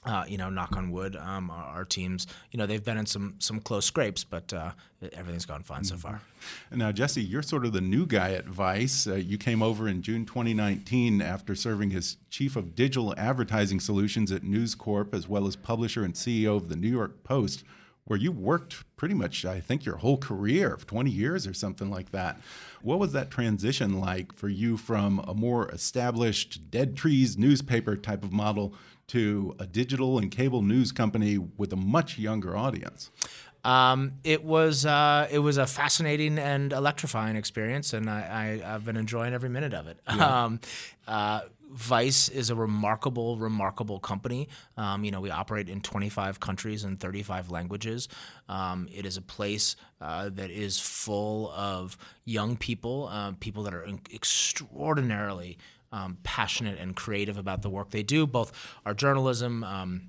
uh, 0.07 0.25
you 0.27 0.39
know, 0.39 0.49
knock 0.49 0.77
on 0.79 0.91
wood, 0.91 1.15
um, 1.15 1.51
our, 1.51 1.65
our, 1.65 1.85
teams, 1.85 2.27
you 2.51 2.59
know, 2.59 2.65
they've 2.65 2.83
been 2.85 2.97
in 2.97 3.05
some 3.05 3.35
some 3.39 3.61
close 3.61 3.85
scrapes, 3.85 4.25
but 4.25 4.51
uh, 4.51 4.71
everything's 5.13 5.45
gone 5.45 5.63
fine 5.63 5.83
mm-hmm. 5.83 5.95
so 5.95 5.97
far. 5.97 6.23
Now, 6.73 6.91
Jesse, 6.91 7.23
you're 7.23 7.43
sort 7.43 7.67
of 7.67 7.75
the 7.75 7.83
new 7.83 8.07
guy 8.07 8.33
at 8.33 8.47
Vice. 8.47 9.07
Uh, 9.07 9.17
you 9.17 9.37
came 9.37 9.63
over 9.63 9.87
in 9.89 10.01
June 10.01 10.25
2019 10.25 11.21
after 11.21 11.55
serving 11.55 11.93
as 11.95 12.17
chief 12.31 12.57
of 12.57 12.75
digital 12.75 13.15
advertising 13.19 13.79
solutions 13.79 14.33
at 14.33 14.43
News 14.43 14.75
Corp, 14.75 15.15
as 15.15 15.29
well 15.29 15.47
as 15.47 15.55
publisher 15.55 16.03
and 16.03 16.15
CEO 16.15 16.57
of 16.57 16.71
the 16.71 16.77
New 16.77 16.89
York 16.89 17.23
Post, 17.23 17.63
where 18.05 18.19
you 18.19 18.33
worked 18.33 18.85
pretty 18.97 19.15
much, 19.15 19.45
I 19.45 19.61
think, 19.61 19.85
your 19.85 19.97
whole 19.97 20.19
career, 20.19 20.79
20 20.87 21.11
years 21.11 21.47
or 21.47 21.55
something 21.55 21.91
like 21.91 22.11
that. 22.11 22.41
What 22.83 22.99
was 22.99 23.13
that 23.13 23.31
transition 23.31 24.01
like 24.01 24.35
for 24.35 24.49
you 24.49 24.77
from 24.77 25.21
a 25.21 25.35
more 25.35 25.71
established 25.71 26.71
dead 26.71 26.97
trees 26.97 27.39
newspaper 27.39 27.97
type 27.97 28.25
of 28.25 28.33
model? 28.33 28.75
to 29.11 29.57
a 29.59 29.67
digital 29.67 30.19
and 30.19 30.31
cable 30.31 30.63
news 30.63 30.93
company 30.93 31.37
with 31.37 31.73
a 31.73 31.77
much 31.77 32.17
younger 32.17 32.57
audience? 32.57 33.11
Um, 33.65 34.13
it 34.23 34.45
was 34.45 34.87
uh, 34.87 35.27
it 35.31 35.41
was 35.41 35.59
a 35.59 35.67
fascinating 35.67 36.39
and 36.39 36.73
electrifying 36.73 37.35
experience, 37.37 37.93
and 37.93 38.09
I, 38.09 38.59
have 38.59 38.85
been 38.85 38.97
enjoying 38.97 39.35
every 39.35 39.49
minute 39.49 39.75
of 39.75 39.87
it. 39.87 39.99
Yeah. 40.09 40.45
Um, 40.45 40.61
uh, 41.09 41.41
Vice 41.73 42.29
is 42.29 42.51
a 42.51 42.55
remarkable, 42.55 43.37
remarkable 43.39 44.01
company. 44.01 44.49
Um, 44.77 45.05
you 45.05 45.11
know, 45.11 45.21
we 45.21 45.31
operate 45.31 45.69
in 45.69 45.81
25 45.81 46.41
countries 46.41 46.85
and 46.85 46.99
35 46.99 47.51
languages. 47.51 48.09
Um, 48.49 48.89
it 48.93 49.07
is 49.07 49.17
a 49.17 49.23
place 49.23 49.77
uh, 50.01 50.31
that 50.31 50.51
is 50.51 50.81
full 50.81 51.51
of 51.53 51.97
young 52.25 52.57
people, 52.57 53.09
uh, 53.11 53.33
people 53.39 53.63
that 53.65 53.75
are 53.75 53.87
extraordinarily 54.13 55.59
um, 55.93 56.19
passionate 56.23 56.79
and 56.79 56.97
creative 56.97 57.39
about 57.39 57.63
the 57.63 57.71
work 57.71 57.91
they 57.91 58.03
do, 58.03 58.27
both 58.27 58.53
our 58.85 58.95
journalism. 58.95 59.65
Um, 59.65 60.09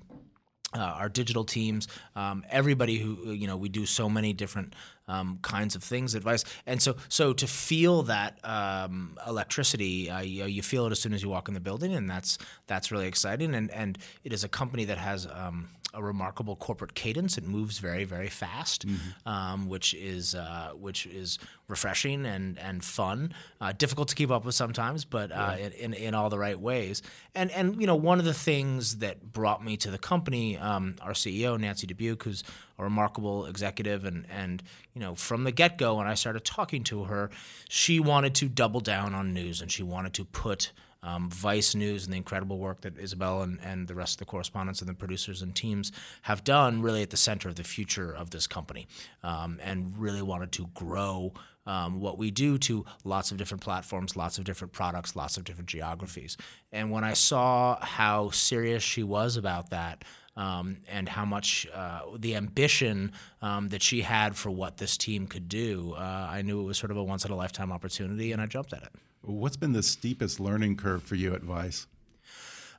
uh, 0.74 0.78
our 0.80 1.10
digital 1.10 1.44
teams, 1.44 1.86
um, 2.16 2.44
everybody 2.48 2.96
who 2.96 3.32
you 3.32 3.46
know, 3.46 3.58
we 3.58 3.68
do 3.68 3.84
so 3.84 4.08
many 4.08 4.32
different 4.32 4.74
um, 5.08 5.38
kinds 5.42 5.74
of 5.74 5.82
things, 5.82 6.14
advice, 6.14 6.44
and 6.66 6.80
so 6.80 6.96
so 7.08 7.32
to 7.32 7.46
feel 7.46 8.02
that 8.04 8.38
um, 8.44 9.18
electricity, 9.26 10.10
uh, 10.10 10.20
you, 10.20 10.44
you, 10.44 10.62
feel 10.62 10.86
it 10.86 10.92
as 10.92 11.00
soon 11.00 11.12
as 11.12 11.22
you 11.22 11.28
walk 11.28 11.48
in 11.48 11.54
the 11.54 11.60
building, 11.60 11.94
and 11.94 12.08
that's 12.08 12.38
that's 12.66 12.92
really 12.92 13.06
exciting. 13.06 13.54
And 13.54 13.70
and 13.70 13.98
it 14.24 14.32
is 14.32 14.44
a 14.44 14.48
company 14.48 14.84
that 14.86 14.98
has 14.98 15.26
um, 15.26 15.68
a 15.94 16.02
remarkable 16.02 16.56
corporate 16.56 16.94
cadence. 16.94 17.36
It 17.38 17.44
moves 17.44 17.78
very, 17.78 18.04
very 18.04 18.28
fast, 18.28 18.86
mm-hmm. 18.86 19.28
um, 19.28 19.68
which 19.68 19.94
is 19.94 20.34
uh, 20.34 20.72
which 20.74 21.06
is 21.06 21.38
refreshing 21.68 22.26
and 22.26 22.58
and 22.58 22.84
fun. 22.84 23.34
Uh, 23.60 23.72
difficult 23.72 24.08
to 24.08 24.14
keep 24.14 24.30
up 24.30 24.44
with 24.44 24.54
sometimes, 24.54 25.04
but 25.04 25.32
uh, 25.32 25.56
yeah. 25.58 25.68
in, 25.78 25.94
in 25.94 26.14
all 26.14 26.30
the 26.30 26.38
right 26.38 26.58
ways. 26.58 27.02
And 27.34 27.50
and 27.50 27.80
you 27.80 27.86
know 27.86 27.96
one 27.96 28.18
of 28.18 28.24
the 28.24 28.34
things 28.34 28.98
that 28.98 29.32
brought 29.32 29.64
me 29.64 29.76
to 29.78 29.90
the 29.90 29.98
company, 29.98 30.58
um, 30.58 30.96
our 31.02 31.12
CEO 31.12 31.58
Nancy 31.58 31.86
Dubuc, 31.86 32.22
who's 32.22 32.44
a 32.78 32.82
remarkable 32.84 33.46
executive, 33.46 34.04
and 34.04 34.26
and 34.30 34.62
you 34.94 35.00
know 35.00 35.14
from 35.14 35.44
the 35.44 35.52
get 35.52 35.78
go, 35.78 35.96
when 35.96 36.06
I 36.06 36.14
started 36.14 36.44
talking 36.44 36.84
to 36.84 37.04
her, 37.04 37.30
she 37.68 38.00
wanted 38.00 38.34
to 38.36 38.48
double 38.48 38.80
down 38.80 39.14
on 39.14 39.32
news, 39.32 39.60
and 39.60 39.70
she 39.70 39.82
wanted 39.82 40.14
to 40.14 40.24
put 40.24 40.72
um, 41.02 41.30
Vice 41.30 41.74
News 41.74 42.04
and 42.04 42.12
the 42.12 42.16
incredible 42.16 42.58
work 42.58 42.82
that 42.82 42.96
Isobel 42.96 43.42
and, 43.42 43.58
and 43.62 43.88
the 43.88 43.94
rest 43.94 44.14
of 44.14 44.18
the 44.18 44.30
correspondents 44.30 44.80
and 44.80 44.88
the 44.88 44.94
producers 44.94 45.42
and 45.42 45.54
teams 45.54 45.92
have 46.22 46.44
done 46.44 46.82
really 46.82 47.02
at 47.02 47.10
the 47.10 47.16
center 47.16 47.48
of 47.48 47.56
the 47.56 47.64
future 47.64 48.12
of 48.12 48.30
this 48.30 48.46
company 48.46 48.86
um, 49.22 49.58
and 49.62 49.96
really 49.98 50.22
wanted 50.22 50.52
to 50.52 50.68
grow 50.74 51.32
um, 51.66 52.00
what 52.00 52.18
we 52.18 52.30
do 52.30 52.58
to 52.58 52.84
lots 53.04 53.30
of 53.30 53.36
different 53.36 53.62
platforms, 53.62 54.16
lots 54.16 54.38
of 54.38 54.44
different 54.44 54.72
products, 54.72 55.14
lots 55.14 55.36
of 55.36 55.44
different 55.44 55.68
geographies. 55.68 56.36
And 56.72 56.90
when 56.90 57.04
I 57.04 57.12
saw 57.12 57.78
how 57.80 58.30
serious 58.30 58.82
she 58.82 59.02
was 59.02 59.36
about 59.36 59.70
that, 59.70 60.04
um, 60.34 60.78
and 60.88 61.08
how 61.08 61.26
much 61.26 61.66
uh, 61.74 62.00
the 62.18 62.36
ambition 62.36 63.12
um, 63.42 63.68
that 63.68 63.82
she 63.82 64.00
had 64.00 64.34
for 64.34 64.50
what 64.50 64.78
this 64.78 64.96
team 64.96 65.26
could 65.26 65.48
do, 65.48 65.92
uh, 65.96 66.28
I 66.30 66.40
knew 66.40 66.60
it 66.60 66.64
was 66.64 66.78
sort 66.78 66.90
of 66.90 66.96
a 66.96 67.04
once 67.04 67.24
in 67.24 67.30
a 67.30 67.36
lifetime 67.36 67.70
opportunity, 67.70 68.32
and 68.32 68.40
I 68.40 68.46
jumped 68.46 68.72
at 68.72 68.82
it. 68.82 68.92
What's 69.22 69.56
been 69.56 69.72
the 69.72 69.82
steepest 69.82 70.40
learning 70.40 70.76
curve 70.76 71.02
for 71.02 71.14
you 71.14 71.34
at 71.34 71.42
Vice? 71.42 71.86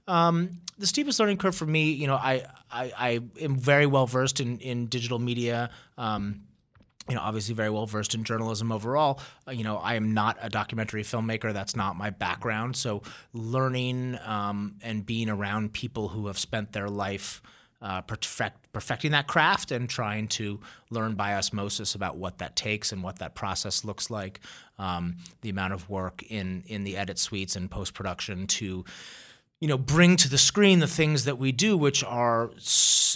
Um, 0.07 0.59
the 0.77 0.87
steepest 0.87 1.19
learning 1.19 1.37
curve 1.37 1.55
for 1.55 1.65
me, 1.65 1.91
you 1.91 2.07
know, 2.07 2.15
I 2.15 2.43
I, 2.71 2.91
I 2.97 3.19
am 3.41 3.55
very 3.55 3.85
well 3.85 4.07
versed 4.07 4.39
in 4.39 4.59
in 4.59 4.87
digital 4.87 5.19
media. 5.19 5.69
Um, 5.97 6.41
you 7.09 7.15
know, 7.15 7.21
obviously 7.21 7.53
very 7.53 7.69
well 7.69 7.85
versed 7.85 8.15
in 8.15 8.23
journalism 8.23 8.71
overall. 8.71 9.19
Uh, 9.47 9.51
you 9.51 9.63
know, 9.63 9.77
I 9.77 9.95
am 9.95 10.13
not 10.13 10.37
a 10.41 10.49
documentary 10.49 11.03
filmmaker. 11.03 11.51
That's 11.51 11.75
not 11.75 11.97
my 11.97 12.09
background. 12.09 12.77
So 12.77 13.01
learning 13.33 14.17
um, 14.25 14.75
and 14.81 15.05
being 15.05 15.29
around 15.29 15.73
people 15.73 16.09
who 16.09 16.27
have 16.27 16.39
spent 16.39 16.71
their 16.71 16.89
life 16.89 17.41
uh, 17.83 18.01
perfect, 18.01 18.71
perfecting 18.71 19.11
that 19.11 19.27
craft 19.27 19.71
and 19.71 19.89
trying 19.89 20.27
to 20.29 20.59
learn 20.89 21.15
by 21.15 21.35
osmosis 21.35 21.95
about 21.95 22.15
what 22.15 22.37
that 22.37 22.55
takes 22.55 22.93
and 22.93 23.03
what 23.03 23.19
that 23.19 23.35
process 23.35 23.83
looks 23.83 24.09
like. 24.09 24.39
Um, 24.79 25.17
the 25.41 25.49
amount 25.49 25.73
of 25.73 25.89
work 25.89 26.23
in 26.23 26.63
in 26.65 26.85
the 26.85 26.97
edit 26.97 27.19
suites 27.19 27.55
and 27.57 27.69
post 27.69 27.93
production 27.93 28.47
to 28.47 28.85
you 29.59 29.67
know 29.67 29.77
bring 29.77 30.15
to 30.15 30.29
the 30.29 30.37
screen 30.37 30.79
the 30.79 30.87
things 30.87 31.25
that 31.25 31.37
we 31.37 31.51
do 31.51 31.77
which 31.77 32.03
are 32.03 32.47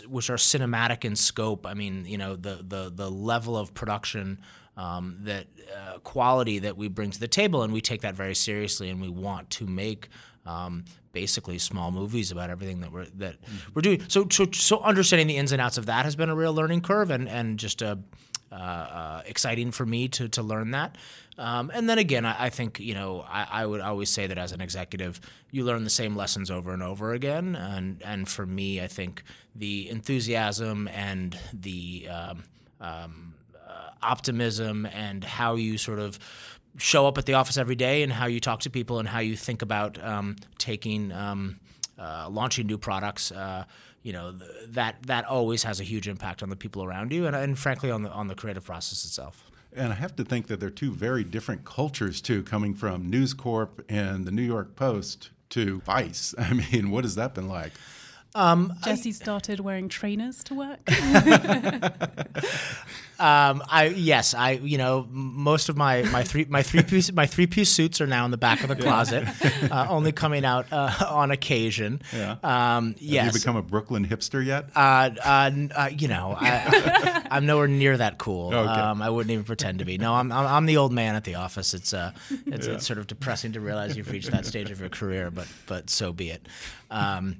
which 0.08 0.30
are 0.30 0.38
cinematic 0.38 1.04
in 1.04 1.16
scope 1.16 1.66
i 1.66 1.74
mean 1.74 2.06
you 2.06 2.18
know 2.18 2.38
the 2.38 2.64
the 2.66 2.90
the 2.94 3.12
level 3.12 3.58
of 3.58 3.74
production 3.74 4.40
um, 4.78 5.18
that 5.22 5.48
uh, 5.76 5.98
quality 6.00 6.60
that 6.60 6.78
we 6.78 6.88
bring 6.88 7.10
to 7.10 7.20
the 7.20 7.28
table 7.28 7.64
and 7.64 7.74
we 7.74 7.82
take 7.82 8.02
that 8.02 8.16
very 8.16 8.36
seriously 8.36 8.90
and 8.90 9.02
we 9.02 9.10
want 9.10 9.50
to 9.50 9.66
make 9.66 10.08
um, 10.48 10.86
basically 11.12 11.58
small 11.58 11.92
movies 11.92 12.32
about 12.32 12.50
everything 12.50 12.80
that 12.82 12.92
we're 12.92 13.06
that 13.16 13.42
mm-hmm. 13.42 13.72
we're 13.74 13.82
doing. 13.82 14.04
So, 14.08 14.27
so, 14.32 14.48
so 14.51 14.80
understanding 14.80 15.27
the 15.27 15.38
ins 15.38 15.51
and 15.51 15.62
outs 15.62 15.77
of 15.77 15.88
that 15.88 16.06
has 16.06 16.16
been 16.16 16.30
a 16.30 16.36
real 16.36 16.54
learning 16.54 16.82
curve, 16.82 17.12
and 17.12 17.27
and 17.27 17.60
just 17.60 17.82
a 17.82 18.00
uh, 18.51 18.56
uh, 18.56 19.22
exciting 19.25 19.72
for 19.72 19.86
me 19.86 20.08
to 20.08 20.30
to 20.30 20.42
learn 20.42 20.72
that. 20.72 20.98
Um, 21.38 21.70
and 21.74 21.88
then 21.89 22.00
again, 22.00 22.25
I, 22.25 22.46
I 22.46 22.50
think 22.50 22.80
you 22.80 22.94
know 22.94 23.25
I, 23.27 23.48
I, 23.51 23.66
would 23.66 23.82
always 23.82 24.10
say 24.10 24.25
that 24.25 24.38
as 24.38 24.54
an 24.54 24.62
executive, 24.62 25.20
you 25.51 25.66
learn 25.66 25.84
the 25.84 25.89
same 25.89 26.16
lessons 26.16 26.50
over 26.50 26.74
and 26.74 26.82
over 26.82 27.13
again. 27.13 27.56
And 27.56 28.01
and 28.04 28.27
for 28.27 28.46
me, 28.46 28.82
I 28.82 28.88
think 28.88 29.24
the 29.54 29.89
enthusiasm 29.89 30.88
and 30.88 31.38
the 31.54 32.08
um, 32.10 32.44
um, 32.80 33.34
uh, 33.56 33.89
optimism 34.01 34.86
and 34.86 35.24
how 35.24 35.56
you 35.56 35.77
sort 35.77 36.00
of 36.00 36.18
show 36.78 37.08
up 37.08 37.18
at 37.18 37.26
the 37.26 37.34
office 37.34 37.58
every 37.58 37.76
day 37.76 38.04
and 38.04 38.12
how 38.14 38.26
you 38.26 38.40
talk 38.40 38.62
to 38.62 38.70
people 38.70 39.00
and 39.00 39.08
how 39.08 39.20
you 39.20 39.36
think 39.36 39.62
about 39.62 40.04
um, 40.04 40.36
taking 40.58 41.12
um, 41.12 41.60
uh, 41.98 42.28
launching 42.30 42.68
new 42.68 42.78
products. 42.78 43.32
Uh, 43.32 43.66
you 44.04 44.14
know 44.14 44.32
th- 44.32 44.50
that 44.70 44.96
that 45.06 45.26
always 45.26 45.64
has 45.64 45.82
a 45.82 45.84
huge 45.84 46.08
impact 46.08 46.42
on 46.42 46.50
the 46.50 46.56
people 46.56 46.82
around 46.82 47.12
you 47.12 47.28
and, 47.28 47.36
and 47.36 47.60
frankly 47.60 47.92
on 47.92 48.04
the 48.04 48.12
on 48.12 48.28
the 48.28 48.36
creative 48.36 48.64
process 48.64 49.04
itself. 49.04 49.52
And 49.76 49.92
I 49.92 49.96
have 49.96 50.16
to 50.16 50.24
think 50.24 50.48
that 50.48 50.60
they're 50.60 50.70
two 50.70 50.92
very 50.92 51.24
different 51.24 51.66
cultures 51.66 52.22
too, 52.22 52.42
coming 52.44 52.74
from 52.74 53.10
News 53.10 53.34
Corp 53.34 53.84
and 53.90 54.26
the 54.26 54.32
New 54.32 54.44
York 54.44 54.76
Post 54.76 55.32
to 55.50 55.82
Vice. 55.82 56.34
I 56.40 56.54
mean, 56.54 56.90
what 56.90 57.04
has 57.04 57.16
that 57.16 57.36
been 57.36 57.50
like? 57.50 57.74
Um, 58.36 58.74
Jesse 58.84 59.12
started 59.14 59.60
wearing 59.60 59.90
trainers 59.90 60.44
to 60.46 60.54
work. 60.54 60.80
um, 63.20 63.64
I 63.68 63.94
yes, 63.96 64.34
I 64.34 64.52
you 64.52 64.78
know 64.78 65.08
most 65.10 65.70
of 65.70 65.78
my 65.78 66.04
my 66.04 66.24
three 66.24 66.46
my 66.46 66.62
three 66.62 66.84
piece 66.84 67.12
my 67.12 67.26
three 67.26 67.48
piece 67.48 67.72
suits 67.72 68.00
are 68.00 68.08
now 68.08 68.26
in 68.26 68.32
the 68.32 68.38
back 68.38 68.62
of 68.62 68.68
the 68.70 68.76
closet, 68.76 69.28
uh, 69.72 69.88
only 69.90 70.12
coming 70.12 70.46
out 70.46 70.68
uh, 70.72 70.92
on 71.10 71.32
occasion. 71.32 72.02
Yeah. 72.14 72.36
Um, 72.44 72.96
yes. 73.00 73.26
Have 73.26 73.34
you 73.34 73.40
become 73.40 73.56
a 73.56 73.64
Brooklyn 73.64 74.06
hipster 74.06 74.46
yet? 74.46 74.70
Uh, 74.76 75.10
uh, 75.24 75.52
uh 75.76 75.90
you 75.98 76.08
know, 76.08 76.38
I, 76.40 77.24
am 77.32 77.46
nowhere 77.46 77.68
near 77.68 77.98
that 77.98 78.18
cool. 78.18 78.54
Okay. 78.54 78.70
Um, 78.70 79.02
I 79.02 79.10
wouldn't 79.10 79.32
even 79.32 79.46
pretend 79.46 79.80
to 79.80 79.86
be. 79.86 79.98
No, 79.98 80.14
I'm, 80.14 80.32
I'm, 80.32 80.46
I'm 80.46 80.66
the 80.66 80.78
old 80.78 80.92
man 80.92 81.16
at 81.16 81.24
the 81.24 81.36
office. 81.36 81.74
It's 81.74 81.94
uh, 81.94 82.12
it's, 82.46 82.68
yeah. 82.68 82.74
it's 82.74 82.86
sort 82.86 83.00
of 83.00 83.08
depressing 83.08 83.54
to 83.54 83.60
realize 83.60 83.98
you've 83.98 84.12
reached 84.12 84.32
that 84.32 84.46
stage 84.46 84.70
of 84.70 84.80
your 84.80 84.90
career, 84.90 85.32
but 85.32 85.48
but 85.66 85.90
so 85.90 86.14
be 86.14 86.30
it. 86.30 86.48
Um, 86.92 87.38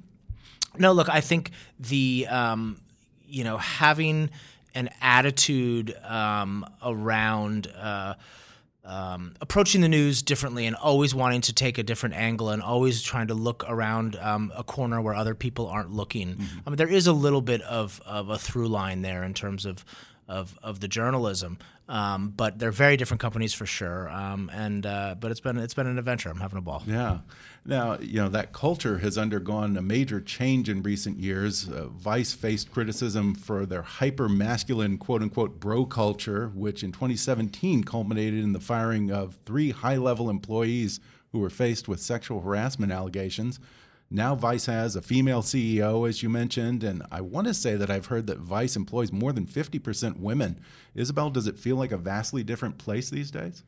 no, 0.78 0.92
look, 0.92 1.08
I 1.08 1.20
think 1.20 1.50
the 1.78 2.26
um, 2.28 2.80
you 3.26 3.44
know 3.44 3.58
having 3.58 4.30
an 4.74 4.90
attitude 5.00 5.96
um, 6.04 6.66
around 6.82 7.66
uh, 7.68 8.14
um, 8.84 9.34
approaching 9.40 9.80
the 9.80 9.88
news 9.88 10.22
differently 10.22 10.66
and 10.66 10.76
always 10.76 11.14
wanting 11.14 11.42
to 11.42 11.52
take 11.52 11.78
a 11.78 11.82
different 11.82 12.14
angle 12.14 12.48
and 12.48 12.62
always 12.62 13.02
trying 13.02 13.26
to 13.28 13.34
look 13.34 13.64
around 13.68 14.16
um, 14.16 14.52
a 14.56 14.64
corner 14.64 15.00
where 15.00 15.14
other 15.14 15.34
people 15.34 15.66
aren't 15.66 15.90
looking. 15.90 16.36
Mm-hmm. 16.36 16.58
I 16.66 16.70
mean, 16.70 16.76
there 16.76 16.88
is 16.88 17.06
a 17.06 17.12
little 17.12 17.42
bit 17.42 17.60
of, 17.62 18.00
of 18.06 18.30
a 18.30 18.38
through 18.38 18.68
line 18.68 19.02
there 19.02 19.24
in 19.24 19.34
terms 19.34 19.66
of 19.66 19.84
of, 20.28 20.58
of 20.62 20.80
the 20.80 20.88
journalism. 20.88 21.58
Um, 21.88 22.34
but 22.36 22.58
they're 22.58 22.70
very 22.70 22.98
different 22.98 23.22
companies 23.22 23.54
for 23.54 23.64
sure. 23.64 24.10
Um, 24.10 24.50
and 24.52 24.84
uh, 24.84 25.16
but 25.18 25.30
it's 25.30 25.40
been 25.40 25.56
it's 25.56 25.72
been 25.72 25.86
an 25.86 25.98
adventure. 25.98 26.28
I'm 26.28 26.38
having 26.38 26.58
a 26.58 26.62
ball. 26.62 26.82
Yeah. 26.86 27.20
Now 27.68 27.98
you 28.00 28.14
know 28.14 28.30
that 28.30 28.54
culture 28.54 28.96
has 29.00 29.18
undergone 29.18 29.76
a 29.76 29.82
major 29.82 30.22
change 30.22 30.70
in 30.70 30.82
recent 30.82 31.20
years. 31.20 31.68
Uh, 31.68 31.88
Vice 31.88 32.32
faced 32.32 32.70
criticism 32.70 33.34
for 33.34 33.66
their 33.66 33.82
hyper 33.82 34.26
masculine 34.26 34.96
quote 34.96 35.20
unquote 35.20 35.60
bro 35.60 35.84
culture, 35.84 36.50
which 36.54 36.82
in 36.82 36.92
2017 36.92 37.84
culminated 37.84 38.42
in 38.42 38.54
the 38.54 38.58
firing 38.58 39.10
of 39.10 39.36
three 39.44 39.70
high 39.70 39.98
level 39.98 40.30
employees 40.30 40.98
who 41.32 41.40
were 41.40 41.50
faced 41.50 41.88
with 41.88 42.00
sexual 42.00 42.40
harassment 42.40 42.90
allegations. 42.90 43.60
Now 44.10 44.34
Vice 44.34 44.64
has 44.64 44.96
a 44.96 45.02
female 45.02 45.42
CEO, 45.42 46.08
as 46.08 46.22
you 46.22 46.30
mentioned, 46.30 46.82
and 46.82 47.02
I 47.12 47.20
want 47.20 47.48
to 47.48 47.52
say 47.52 47.76
that 47.76 47.90
I've 47.90 48.06
heard 48.06 48.28
that 48.28 48.38
Vice 48.38 48.76
employs 48.76 49.12
more 49.12 49.34
than 49.34 49.44
50% 49.44 50.18
women. 50.20 50.58
Isobel, 50.96 51.34
does 51.34 51.46
it 51.46 51.58
feel 51.58 51.76
like 51.76 51.92
a 51.92 51.98
vastly 51.98 52.42
different 52.42 52.78
place 52.78 53.10
these 53.10 53.30
days? 53.30 53.62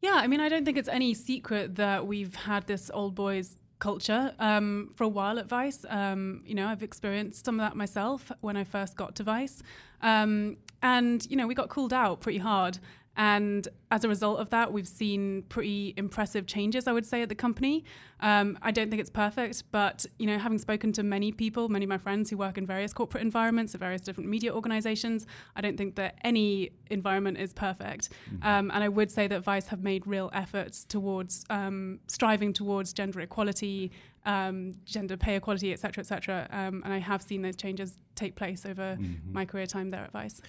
Yeah, 0.00 0.14
I 0.14 0.26
mean, 0.28 0.40
I 0.40 0.48
don't 0.48 0.64
think 0.64 0.78
it's 0.78 0.88
any 0.88 1.12
secret 1.12 1.76
that 1.76 2.06
we've 2.06 2.34
had 2.34 2.66
this 2.66 2.90
old 2.94 3.14
boys 3.14 3.58
culture 3.80 4.34
um, 4.38 4.90
for 4.94 5.04
a 5.04 5.08
while 5.08 5.38
at 5.38 5.46
Vice. 5.46 5.84
Um, 5.88 6.42
you 6.46 6.54
know, 6.54 6.68
I've 6.68 6.82
experienced 6.82 7.44
some 7.44 7.60
of 7.60 7.66
that 7.66 7.76
myself 7.76 8.32
when 8.40 8.56
I 8.56 8.64
first 8.64 8.96
got 8.96 9.14
to 9.16 9.22
Vice. 9.22 9.62
Um, 10.00 10.56
and, 10.82 11.26
you 11.30 11.36
know, 11.36 11.46
we 11.46 11.54
got 11.54 11.68
called 11.68 11.92
out 11.92 12.20
pretty 12.20 12.38
hard. 12.38 12.78
And 13.20 13.68
as 13.90 14.02
a 14.02 14.08
result 14.08 14.40
of 14.40 14.48
that, 14.48 14.72
we've 14.72 14.88
seen 14.88 15.42
pretty 15.50 15.92
impressive 15.98 16.46
changes, 16.46 16.86
I 16.88 16.92
would 16.92 17.04
say, 17.04 17.20
at 17.20 17.28
the 17.28 17.34
company. 17.34 17.84
Um, 18.20 18.58
I 18.62 18.70
don't 18.70 18.88
think 18.88 19.00
it's 19.00 19.10
perfect, 19.10 19.64
but 19.70 20.06
you 20.18 20.26
know, 20.26 20.38
having 20.38 20.58
spoken 20.58 20.90
to 20.92 21.02
many 21.02 21.30
people, 21.30 21.68
many 21.68 21.84
of 21.84 21.90
my 21.90 21.98
friends 21.98 22.30
who 22.30 22.38
work 22.38 22.56
in 22.56 22.64
various 22.66 22.94
corporate 22.94 23.22
environments, 23.22 23.74
at 23.74 23.80
various 23.80 24.00
different 24.00 24.30
media 24.30 24.54
organizations, 24.54 25.26
I 25.54 25.60
don't 25.60 25.76
think 25.76 25.96
that 25.96 26.14
any 26.24 26.70
environment 26.88 27.36
is 27.36 27.52
perfect. 27.52 28.08
Mm-hmm. 28.08 28.46
Um, 28.46 28.70
and 28.74 28.82
I 28.82 28.88
would 28.88 29.10
say 29.10 29.28
that 29.28 29.40
Vice 29.42 29.66
have 29.66 29.82
made 29.82 30.06
real 30.06 30.30
efforts 30.32 30.84
towards 30.84 31.44
um, 31.50 32.00
striving 32.06 32.54
towards 32.54 32.94
gender 32.94 33.20
equality, 33.20 33.92
um, 34.24 34.72
gender 34.86 35.18
pay 35.18 35.36
equality, 35.36 35.74
et 35.74 35.78
cetera, 35.78 36.00
et 36.04 36.06
cetera. 36.06 36.48
Um, 36.50 36.80
and 36.84 36.92
I 36.94 37.00
have 37.00 37.20
seen 37.20 37.42
those 37.42 37.56
changes 37.56 37.98
take 38.14 38.34
place 38.34 38.64
over 38.64 38.96
mm-hmm. 38.98 39.32
my 39.32 39.44
career 39.44 39.66
time 39.66 39.90
there 39.90 40.04
at 40.04 40.12
Vice. 40.12 40.40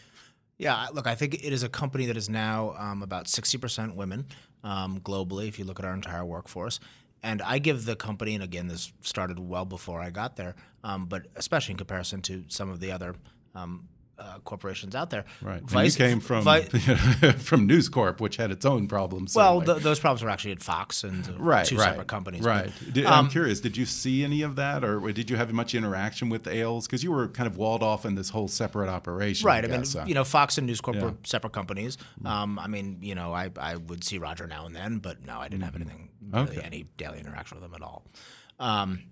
Yeah, 0.61 0.89
look, 0.93 1.07
I 1.07 1.15
think 1.15 1.33
it 1.33 1.51
is 1.51 1.63
a 1.63 1.69
company 1.69 2.05
that 2.05 2.15
is 2.15 2.29
now 2.29 2.75
um, 2.77 3.01
about 3.01 3.25
60% 3.25 3.95
women 3.95 4.27
um, 4.63 4.99
globally, 4.99 5.47
if 5.47 5.57
you 5.57 5.65
look 5.65 5.79
at 5.79 5.85
our 5.85 5.93
entire 5.95 6.23
workforce. 6.23 6.79
And 7.23 7.41
I 7.41 7.57
give 7.57 7.85
the 7.85 7.95
company, 7.95 8.35
and 8.35 8.43
again, 8.43 8.67
this 8.67 8.93
started 9.01 9.39
well 9.39 9.65
before 9.65 10.01
I 10.01 10.11
got 10.11 10.35
there, 10.35 10.53
um, 10.83 11.07
but 11.07 11.25
especially 11.35 11.71
in 11.71 11.77
comparison 11.79 12.21
to 12.21 12.43
some 12.47 12.69
of 12.69 12.79
the 12.79 12.91
other 12.91 13.15
um, 13.55 13.89
uh, 14.21 14.39
corporations 14.39 14.95
out 14.95 15.09
there. 15.09 15.25
Right. 15.41 15.61
Vice, 15.63 15.97
you 15.97 16.05
came 16.05 16.19
from 16.19 16.43
Vi- 16.43 16.61
from 17.39 17.65
News 17.65 17.89
Corp, 17.89 18.21
which 18.21 18.37
had 18.37 18.51
its 18.51 18.65
own 18.65 18.87
problems. 18.87 19.35
Well, 19.35 19.61
th- 19.61 19.81
those 19.81 19.99
problems 19.99 20.23
were 20.23 20.29
actually 20.29 20.51
at 20.51 20.61
Fox 20.61 21.03
and 21.03 21.27
uh, 21.27 21.33
right, 21.37 21.65
two 21.65 21.77
right, 21.77 21.89
separate 21.89 22.07
companies. 22.07 22.43
Right. 22.43 22.71
But, 22.85 22.93
did, 22.93 23.05
um, 23.05 23.25
I'm 23.25 23.29
curious. 23.29 23.59
Did 23.59 23.77
you 23.77 23.85
see 23.85 24.23
any 24.23 24.41
of 24.41 24.55
that, 24.57 24.83
or 24.83 24.99
did 25.11 25.29
you 25.29 25.37
have 25.37 25.51
much 25.53 25.73
interaction 25.73 26.29
with 26.29 26.47
Ailes? 26.47 26.87
Because 26.87 27.03
you 27.03 27.11
were 27.11 27.27
kind 27.27 27.47
of 27.47 27.57
walled 27.57 27.83
off 27.83 28.05
in 28.05 28.15
this 28.15 28.29
whole 28.29 28.47
separate 28.47 28.89
operation. 28.89 29.47
Right. 29.47 29.63
I, 29.65 29.67
I 29.67 29.71
mean, 29.71 29.85
so. 29.85 30.03
you 30.05 30.13
know, 30.13 30.23
Fox 30.23 30.57
and 30.57 30.67
News 30.67 30.81
Corp 30.81 30.97
yeah. 30.97 31.05
were 31.05 31.13
separate 31.23 31.53
companies. 31.53 31.97
Um, 32.23 32.59
I 32.59 32.67
mean, 32.67 32.99
you 33.01 33.15
know, 33.15 33.33
I 33.33 33.49
I 33.57 33.75
would 33.75 34.03
see 34.03 34.17
Roger 34.17 34.47
now 34.47 34.65
and 34.65 34.75
then, 34.75 34.99
but 34.99 35.25
no, 35.25 35.39
I 35.39 35.47
didn't 35.47 35.63
have 35.63 35.73
mm-hmm. 35.73 35.89
anything 35.89 36.09
really, 36.29 36.57
okay. 36.57 36.61
any 36.61 36.85
daily 36.97 37.19
interaction 37.19 37.59
with 37.59 37.65
him 37.65 37.73
at 37.73 37.81
all. 37.81 38.05
Um, 38.59 39.03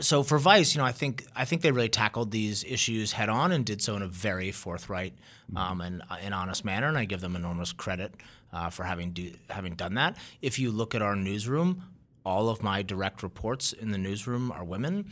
so 0.00 0.22
for 0.22 0.38
Vice, 0.38 0.74
you 0.74 0.80
know, 0.80 0.84
I 0.84 0.92
think 0.92 1.26
I 1.36 1.44
think 1.44 1.62
they 1.62 1.70
really 1.70 1.88
tackled 1.88 2.30
these 2.30 2.64
issues 2.64 3.12
head 3.12 3.28
on 3.28 3.52
and 3.52 3.64
did 3.64 3.80
so 3.80 3.94
in 3.96 4.02
a 4.02 4.08
very 4.08 4.50
forthright 4.50 5.14
um, 5.56 5.80
and, 5.80 6.02
and 6.20 6.34
honest 6.34 6.64
manner, 6.64 6.88
and 6.88 6.98
I 6.98 7.04
give 7.04 7.20
them 7.20 7.36
enormous 7.36 7.72
credit 7.72 8.14
uh, 8.52 8.70
for 8.70 8.84
having 8.84 9.12
do, 9.12 9.32
having 9.50 9.74
done 9.74 9.94
that. 9.94 10.16
If 10.42 10.58
you 10.58 10.70
look 10.70 10.94
at 10.94 11.02
our 11.02 11.14
newsroom, 11.14 11.82
all 12.24 12.48
of 12.48 12.62
my 12.62 12.82
direct 12.82 13.22
reports 13.22 13.72
in 13.72 13.90
the 13.90 13.98
newsroom 13.98 14.50
are 14.50 14.64
women. 14.64 15.10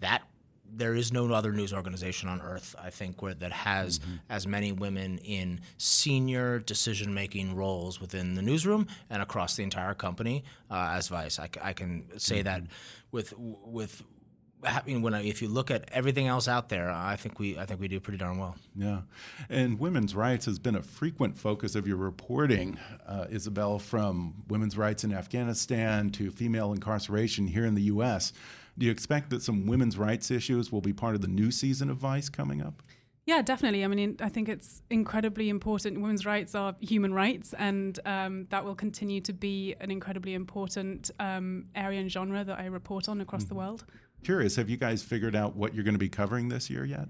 That 0.00 0.22
there 0.76 0.94
is 0.94 1.12
no 1.12 1.32
other 1.32 1.52
news 1.52 1.72
organization 1.72 2.28
on 2.28 2.40
earth, 2.40 2.74
I 2.82 2.90
think, 2.90 3.22
where 3.22 3.34
that 3.34 3.52
has 3.52 3.98
mm-hmm. 3.98 4.14
as 4.28 4.46
many 4.46 4.72
women 4.72 5.18
in 5.18 5.60
senior 5.76 6.58
decision 6.58 7.14
making 7.14 7.54
roles 7.54 8.00
within 8.00 8.34
the 8.34 8.42
newsroom 8.42 8.88
and 9.08 9.22
across 9.22 9.56
the 9.56 9.62
entire 9.62 9.94
company 9.94 10.44
uh, 10.70 10.94
as 10.94 11.08
Vice. 11.08 11.38
I, 11.38 11.48
I 11.62 11.72
can 11.74 12.18
say 12.18 12.38
mm-hmm. 12.38 12.44
that 12.44 12.62
with 13.12 13.34
with 13.38 14.02
I 14.64 14.82
mean, 14.86 15.02
when 15.02 15.14
I, 15.14 15.22
if 15.22 15.42
you 15.42 15.48
look 15.48 15.70
at 15.70 15.88
everything 15.92 16.26
else 16.26 16.48
out 16.48 16.68
there, 16.68 16.90
I 16.90 17.16
think 17.16 17.38
we 17.38 17.58
I 17.58 17.66
think 17.66 17.80
we 17.80 17.88
do 17.88 18.00
pretty 18.00 18.18
darn 18.18 18.38
well. 18.38 18.56
Yeah, 18.74 19.02
and 19.48 19.78
women's 19.78 20.14
rights 20.14 20.46
has 20.46 20.58
been 20.58 20.74
a 20.74 20.82
frequent 20.82 21.38
focus 21.38 21.74
of 21.74 21.86
your 21.86 21.96
reporting, 21.96 22.78
uh, 23.06 23.26
Isobel, 23.30 23.80
from 23.80 24.34
women's 24.48 24.76
rights 24.76 25.04
in 25.04 25.12
Afghanistan 25.12 26.10
to 26.10 26.30
female 26.30 26.72
incarceration 26.72 27.46
here 27.46 27.66
in 27.66 27.74
the 27.74 27.82
U.S. 27.82 28.32
Do 28.76 28.86
you 28.86 28.92
expect 28.92 29.30
that 29.30 29.42
some 29.42 29.66
women's 29.66 29.96
rights 29.96 30.30
issues 30.30 30.72
will 30.72 30.80
be 30.80 30.92
part 30.92 31.14
of 31.14 31.20
the 31.20 31.28
new 31.28 31.50
season 31.50 31.90
of 31.90 31.96
Vice 31.96 32.28
coming 32.28 32.60
up? 32.60 32.82
Yeah, 33.26 33.40
definitely. 33.40 33.84
I 33.84 33.86
mean, 33.86 34.16
I 34.20 34.28
think 34.28 34.50
it's 34.50 34.82
incredibly 34.90 35.48
important. 35.48 35.98
Women's 36.00 36.26
rights 36.26 36.54
are 36.54 36.76
human 36.80 37.14
rights, 37.14 37.54
and 37.58 37.98
um, 38.04 38.46
that 38.50 38.64
will 38.64 38.74
continue 38.74 39.22
to 39.22 39.32
be 39.32 39.74
an 39.80 39.90
incredibly 39.90 40.34
important 40.34 41.10
um, 41.18 41.66
area 41.74 42.00
and 42.00 42.12
genre 42.12 42.44
that 42.44 42.58
I 42.58 42.66
report 42.66 43.08
on 43.08 43.22
across 43.22 43.44
mm-hmm. 43.44 43.48
the 43.48 43.54
world. 43.54 43.84
Curious, 44.24 44.56
have 44.56 44.70
you 44.70 44.76
guys 44.76 45.02
figured 45.02 45.36
out 45.36 45.54
what 45.54 45.74
you're 45.74 45.84
going 45.84 45.94
to 45.94 45.98
be 45.98 46.08
covering 46.08 46.48
this 46.48 46.70
year 46.70 46.84
yet? 46.84 47.08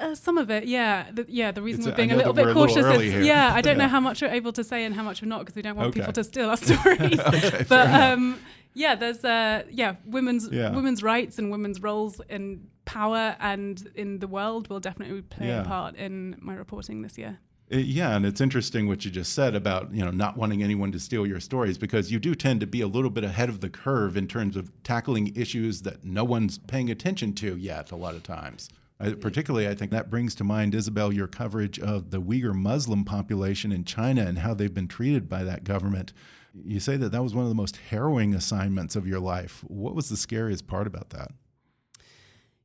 Uh, 0.00 0.14
some 0.14 0.38
of 0.38 0.50
it, 0.50 0.64
yeah, 0.64 1.10
the, 1.12 1.26
yeah. 1.28 1.52
The 1.52 1.60
reason 1.60 1.82
it's 1.82 1.90
we're 1.90 1.96
being 1.96 2.12
a, 2.12 2.16
little 2.16 2.32
bit 2.32 2.54
cautious 2.54 2.86
is, 2.86 3.26
yeah, 3.26 3.52
I 3.54 3.60
don't 3.60 3.76
yeah. 3.76 3.84
know 3.84 3.88
how 3.88 4.00
much 4.00 4.22
we're 4.22 4.28
able 4.28 4.52
to 4.52 4.64
say 4.64 4.84
and 4.84 4.94
how 4.94 5.02
much 5.02 5.20
we're 5.20 5.28
not 5.28 5.40
because 5.40 5.54
we 5.54 5.62
don't 5.62 5.76
want 5.76 5.88
okay. 5.88 6.00
people 6.00 6.12
to 6.14 6.24
steal 6.24 6.48
our 6.48 6.56
stories. 6.68 7.20
okay, 7.20 7.64
but 7.68 7.88
um, 7.88 8.38
yeah, 8.74 8.94
there's 8.94 9.24
uh, 9.24 9.64
yeah, 9.70 9.96
women's 10.06 10.48
yeah. 10.50 10.70
women's 10.70 11.02
rights 11.02 11.38
and 11.38 11.50
women's 11.50 11.82
roles 11.82 12.20
in 12.28 12.68
power 12.84 13.36
and 13.38 13.90
in 13.94 14.18
the 14.20 14.28
world 14.28 14.68
will 14.68 14.80
definitely 14.80 15.20
play 15.22 15.48
yeah. 15.48 15.60
a 15.60 15.64
part 15.64 15.94
in 15.96 16.36
my 16.40 16.54
reporting 16.54 17.02
this 17.02 17.18
year. 17.18 17.38
Uh, 17.72 17.78
yeah, 17.78 18.14
and 18.14 18.26
it's 18.26 18.40
interesting 18.40 18.86
what 18.86 19.04
you 19.04 19.10
just 19.10 19.32
said 19.32 19.54
about 19.54 19.94
you 19.94 20.04
know 20.04 20.10
not 20.10 20.36
wanting 20.36 20.62
anyone 20.62 20.92
to 20.92 21.00
steal 21.00 21.26
your 21.26 21.40
stories 21.40 21.78
because 21.78 22.12
you 22.12 22.18
do 22.18 22.34
tend 22.34 22.60
to 22.60 22.66
be 22.66 22.80
a 22.80 22.86
little 22.86 23.10
bit 23.10 23.24
ahead 23.24 23.48
of 23.48 23.60
the 23.60 23.70
curve 23.70 24.16
in 24.16 24.26
terms 24.26 24.56
of 24.56 24.70
tackling 24.82 25.34
issues 25.34 25.82
that 25.82 26.04
no 26.04 26.24
one's 26.24 26.58
paying 26.58 26.90
attention 26.90 27.32
to 27.34 27.56
yet. 27.56 27.90
A 27.90 27.96
lot 27.96 28.14
of 28.14 28.22
times. 28.22 28.68
I, 29.00 29.14
particularly, 29.14 29.66
I 29.66 29.74
think 29.74 29.90
that 29.90 30.10
brings 30.10 30.34
to 30.36 30.44
mind, 30.44 30.74
Isobel, 30.74 31.12
your 31.12 31.26
coverage 31.26 31.78
of 31.78 32.10
the 32.10 32.20
Uyghur 32.20 32.54
Muslim 32.54 33.04
population 33.04 33.72
in 33.72 33.84
China 33.84 34.22
and 34.22 34.40
how 34.40 34.54
they've 34.54 34.72
been 34.72 34.86
treated 34.86 35.28
by 35.28 35.42
that 35.42 35.64
government. 35.64 36.12
You 36.54 36.78
say 36.78 36.96
that 36.98 37.10
that 37.10 37.22
was 37.22 37.34
one 37.34 37.44
of 37.44 37.48
the 37.48 37.56
most 37.56 37.78
harrowing 37.90 38.32
assignments 38.32 38.94
of 38.94 39.06
your 39.06 39.18
life. 39.18 39.64
What 39.66 39.96
was 39.96 40.08
the 40.08 40.16
scariest 40.16 40.68
part 40.68 40.86
about 40.86 41.10
that? 41.10 41.32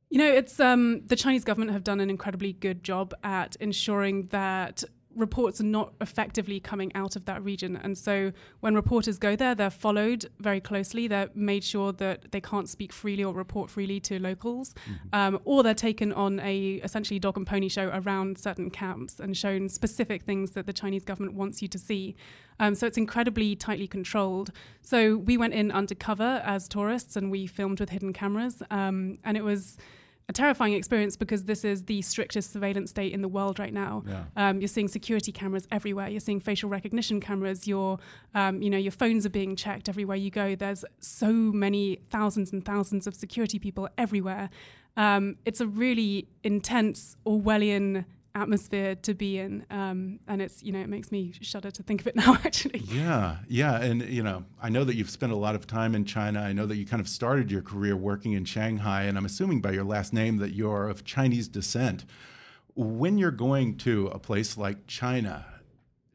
You 0.09 0.19
know, 0.19 0.31
it's 0.31 0.59
um, 0.59 1.01
the 1.05 1.15
Chinese 1.15 1.43
government 1.43 1.71
have 1.71 1.83
done 1.83 1.99
an 1.99 2.09
incredibly 2.09 2.53
good 2.53 2.83
job 2.83 3.13
at 3.23 3.55
ensuring 3.57 4.27
that 4.27 4.83
reports 5.17 5.59
are 5.59 5.65
not 5.65 5.93
effectively 5.99 6.59
coming 6.59 6.91
out 6.95 7.15
of 7.15 7.25
that 7.25 7.43
region. 7.43 7.75
And 7.75 7.97
so 7.97 8.31
when 8.59 8.75
reporters 8.75 9.17
go 9.17 9.35
there, 9.35 9.55
they're 9.55 9.69
followed 9.69 10.29
very 10.39 10.61
closely. 10.61 11.07
They're 11.07 11.29
made 11.33 11.63
sure 11.63 11.91
that 11.93 12.31
they 12.31 12.41
can't 12.41 12.69
speak 12.69 12.93
freely 12.93 13.23
or 13.23 13.33
report 13.33 13.69
freely 13.69 13.99
to 14.01 14.19
locals, 14.19 14.73
mm-hmm. 14.73 15.07
um, 15.13 15.39
or 15.43 15.63
they're 15.63 15.73
taken 15.73 16.13
on 16.13 16.39
a 16.39 16.75
essentially 16.83 17.19
dog 17.19 17.37
and 17.37 17.47
pony 17.47 17.69
show 17.69 17.89
around 17.93 18.37
certain 18.37 18.69
camps 18.69 19.19
and 19.19 19.35
shown 19.35 19.69
specific 19.69 20.23
things 20.23 20.51
that 20.51 20.65
the 20.65 20.73
Chinese 20.73 21.03
government 21.03 21.35
wants 21.35 21.61
you 21.61 21.67
to 21.67 21.79
see. 21.79 22.15
Um, 22.59 22.75
so 22.75 22.87
it's 22.87 22.97
incredibly 22.97 23.55
tightly 23.55 23.87
controlled. 23.87 24.51
So 24.81 25.17
we 25.17 25.37
went 25.37 25.53
in 25.53 25.71
undercover 25.71 26.41
as 26.45 26.67
tourists 26.67 27.15
and 27.15 27.29
we 27.29 27.47
filmed 27.47 27.79
with 27.79 27.89
hidden 27.89 28.13
cameras, 28.13 28.63
um, 28.71 29.17
and 29.23 29.37
it 29.37 29.43
was 29.43 29.77
a 30.29 30.33
terrifying 30.33 30.73
experience 30.73 31.15
because 31.15 31.45
this 31.45 31.63
is 31.63 31.85
the 31.85 32.01
strictest 32.01 32.51
surveillance 32.51 32.89
state 32.89 33.13
in 33.13 33.21
the 33.21 33.27
world 33.29 33.59
right 33.59 33.73
now. 33.73 34.03
Yeah. 34.05 34.23
Um, 34.35 34.59
you're 34.59 34.67
seeing 34.67 34.89
security 34.89 35.31
cameras 35.31 35.67
everywhere. 35.71 36.09
You're 36.09 36.19
seeing 36.19 36.41
facial 36.41 36.69
recognition 36.69 37.21
cameras. 37.21 37.67
Your, 37.67 37.99
um, 38.35 38.61
you 38.61 38.69
know, 38.69 38.77
your 38.77 38.91
phones 38.91 39.25
are 39.25 39.29
being 39.29 39.55
checked 39.55 39.87
everywhere 39.87 40.17
you 40.17 40.29
go. 40.29 40.55
There's 40.55 40.83
so 40.99 41.31
many 41.31 41.99
thousands 42.09 42.51
and 42.51 42.63
thousands 42.63 43.07
of 43.07 43.15
security 43.15 43.57
people 43.57 43.87
everywhere. 43.97 44.49
Um, 44.97 45.37
it's 45.45 45.61
a 45.61 45.67
really 45.67 46.27
intense 46.43 47.15
Orwellian 47.25 48.03
atmosphere 48.37 48.95
to 48.95 49.13
be 49.13 49.39
in 49.39 49.65
um, 49.71 50.19
and 50.27 50.41
it's 50.41 50.61
you 50.61 50.71
know 50.71 50.79
it 50.79 50.89
makes 50.89 51.11
me 51.11 51.33
shudder 51.41 51.71
to 51.71 51.83
think 51.83 52.01
of 52.01 52.07
it 52.07 52.15
now 52.23 52.35
actually. 52.45 52.79
Yeah 52.79 53.37
yeah 53.47 53.81
and 53.81 54.01
you 54.03 54.23
know 54.23 54.45
i 54.61 54.69
know 54.69 54.83
that 54.83 54.95
you've 54.95 55.09
spent 55.09 55.31
a 55.31 55.35
lot 55.35 55.55
of 55.55 55.65
time 55.65 55.95
in 55.95 56.05
china. 56.05 56.39
I 56.41 56.53
know 56.53 56.65
that 56.65 56.77
you 56.77 56.85
kind 56.85 57.01
of 57.01 57.09
started 57.09 57.51
your 57.51 57.61
career 57.61 57.95
working 57.95 58.33
in 58.33 58.45
shanghai 58.45 59.03
and 59.03 59.17
i'm 59.17 59.25
assuming 59.25 59.61
by 59.61 59.71
your 59.71 59.83
last 59.83 60.13
name 60.13 60.37
that 60.37 60.53
you're 60.53 60.87
of 60.87 61.03
chinese 61.03 61.47
descent. 61.47 62.05
When 62.75 63.17
you're 63.17 63.31
going 63.31 63.77
to 63.77 64.07
a 64.07 64.19
place 64.19 64.57
like 64.57 64.87
china 64.87 65.45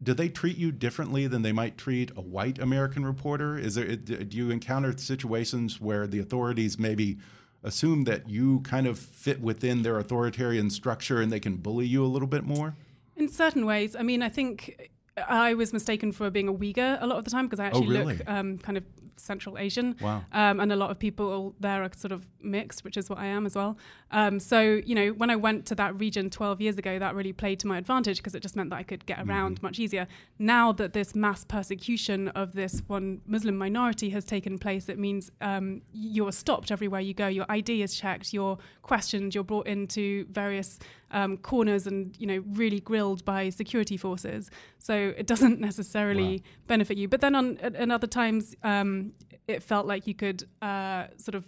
do 0.03 0.15
they 0.15 0.29
treat 0.29 0.57
you 0.57 0.73
differently 0.73 1.29
than 1.29 1.43
they 1.43 1.53
might 1.53 1.79
treat 1.79 2.11
a 2.17 2.21
white 2.21 2.59
american 2.59 3.05
reporter? 3.05 3.59
Is 3.59 3.75
there 3.75 3.97
do 3.97 4.37
you 4.37 4.51
encounter 4.51 4.97
situations 4.97 5.81
where 5.81 6.07
the 6.07 6.21
authorities 6.21 6.79
maybe 6.79 7.19
assume 7.65 8.05
that 8.05 8.29
you 8.29 8.61
kind 8.61 8.87
of 8.87 8.99
fit 8.99 9.41
within 9.41 9.83
their 9.83 9.99
authoritarian 9.99 10.71
structure 10.71 11.21
and 11.21 11.31
they 11.33 11.41
can 11.41 11.57
bully 11.57 11.87
you 11.87 12.05
a 12.05 12.07
little 12.09 12.29
bit 12.29 12.45
more? 12.45 12.75
In 13.17 13.29
certain 13.29 13.67
ways. 13.67 13.95
I 13.95 14.03
mean, 14.03 14.23
I 14.23 14.29
think 14.29 14.91
I 15.29 15.55
was 15.55 15.73
mistaken 15.73 16.13
for 16.13 16.31
being 16.31 16.49
a 16.49 16.53
Uyghur 16.55 16.99
a 17.01 17.07
lot 17.07 17.19
of 17.19 17.25
the 17.25 17.31
time 17.31 17.47
because 17.47 17.61
I 17.61 17.65
Oh, 17.65 17.67
actually 17.69 17.89
really? 17.89 18.17
look 18.17 18.29
um, 18.29 18.59
kind 18.59 18.77
of 18.79 18.85
Central 19.17 19.59
Asian. 19.59 19.97
Wow. 20.01 20.25
Um, 20.33 20.61
and 20.61 20.73
a 20.73 20.77
lot 20.77 20.91
of 20.91 20.99
people 20.99 21.55
there 21.61 21.83
are 21.83 21.91
sort 21.97 22.13
of 22.13 22.27
mixed, 22.41 22.85
which 22.85 22.97
is 22.97 23.09
what 23.11 23.19
I 23.19 23.27
am 23.27 23.47
as 23.47 23.55
well. 23.55 23.77
Um, 24.11 24.41
so, 24.41 24.61
you 24.61 24.95
know, 24.95 25.09
when 25.11 25.31
I 25.31 25.37
went 25.37 25.67
to 25.67 25.75
that 25.77 25.99
region 25.99 26.31
12 26.31 26.61
years 26.61 26.79
ago, 26.79 26.99
that 26.99 27.15
really 27.15 27.33
played 27.33 27.59
to 27.61 27.67
my 27.67 27.79
advantage 27.79 28.19
because 28.19 28.35
it 28.35 28.41
just 28.41 28.57
meant 28.57 28.71
that 28.71 28.77
I 28.77 28.83
could 28.83 29.07
get 29.07 29.19
around 29.21 29.57
Mm-hmm. 29.57 29.67
much 29.67 29.79
easier. 29.79 30.07
Now 30.39 30.73
that 30.73 30.93
this 30.93 31.15
mass 31.15 31.45
persecution 31.45 32.29
of 32.29 32.53
this 32.53 32.83
one 32.87 33.21
Muslim 33.27 33.57
minority 33.57 34.11
has 34.11 34.25
taken 34.25 34.59
place, 34.59 34.89
it 34.89 34.99
means 34.99 35.31
um, 35.41 35.83
you're 35.93 36.33
stopped 36.33 36.71
everywhere 36.71 37.01
you 37.01 37.15
go. 37.15 37.27
Your 37.29 37.47
ID 37.49 37.83
is 37.83 37.95
checked, 37.95 38.33
you're 38.33 38.59
questioned, 38.83 39.35
you're 39.35 39.45
brought 39.45 39.67
into 39.67 40.27
various 40.31 40.79
um, 41.11 41.37
corners 41.37 41.87
and, 41.87 42.17
you 42.19 42.27
know, 42.27 42.43
really 42.53 42.81
grilled 42.81 43.25
by 43.25 43.51
security 43.51 43.97
forces. 43.97 44.51
So 44.79 45.13
it 45.17 45.27
doesn't 45.27 45.61
necessarily 45.61 46.39
Wow. 46.39 46.51
benefit 46.67 46.97
you. 46.99 47.09
But 47.09 47.21
then 47.21 47.35
on 47.35 47.59
at, 47.59 47.75
at 47.75 47.91
other 47.91 48.07
times, 48.07 48.55
um, 48.63 49.12
it 49.49 49.63
felt 49.63 49.87
like 49.87 50.07
you 50.07 50.15
could 50.15 50.45
uh, 50.61 51.07
sort 51.17 51.35
of, 51.35 51.45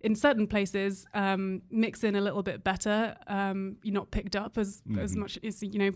in 0.00 0.14
certain 0.14 0.46
places, 0.46 1.06
um, 1.14 1.62
mix 1.70 2.04
in 2.04 2.14
a 2.16 2.20
little 2.20 2.42
bit 2.42 2.62
better. 2.64 3.16
Um, 3.26 3.76
you're 3.82 3.94
not 3.94 4.10
picked 4.10 4.36
up 4.36 4.58
as 4.58 4.82
as 4.98 5.14
Mhm. 5.14 5.16
much 5.18 5.38
as 5.44 5.62
you 5.62 5.78
know. 5.78 5.90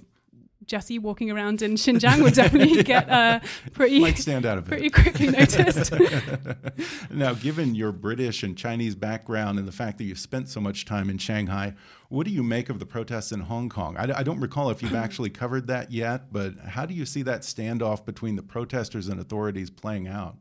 Jesse 0.67 0.99
walking 0.99 1.31
around 1.31 1.63
in 1.63 1.73
Xinjiang 1.75 2.23
would 2.23 2.35
definitely 2.35 2.83
get 2.95 3.09
uh, 3.09 3.41
pretty 3.73 3.99
Might 3.99 4.19
stand 4.19 4.45
out 4.47 4.59
a 4.59 4.61
bit. 4.61 4.69
pretty 4.69 4.91
quickly 4.91 5.29
noticed. 5.31 5.91
now, 7.11 7.35
given 7.35 7.75
your 7.75 7.93
British 7.93 8.43
and 8.43 8.57
Chinese 8.57 8.95
background 8.95 9.59
and 9.59 9.67
the 9.67 9.73
fact 9.73 9.99
that 9.99 10.05
you've 10.05 10.19
spent 10.19 10.49
so 10.49 10.61
much 10.61 10.85
time 10.85 11.11
in 11.11 11.19
Shanghai, 11.19 11.75
what 12.09 12.27
do 12.27 12.33
you 12.33 12.43
make 12.43 12.69
of 12.69 12.79
the 12.79 12.87
protests 12.87 13.33
in 13.33 13.41
Hong 13.41 13.69
Kong? 13.69 13.97
I, 13.97 14.19
I 14.19 14.23
don't 14.23 14.39
recall 14.39 14.71
if 14.71 14.83
you've 14.83 14.95
actually 15.07 15.31
covered 15.31 15.67
that 15.69 15.91
yet, 15.91 16.33
but 16.33 16.57
how 16.59 16.87
do 16.87 16.95
you 16.95 17.07
see 17.07 17.23
that 17.23 17.41
standoff 17.43 18.05
between 18.05 18.37
the 18.37 18.43
protesters 18.43 19.09
and 19.09 19.19
authorities 19.21 19.71
playing 19.71 20.09
out? 20.09 20.37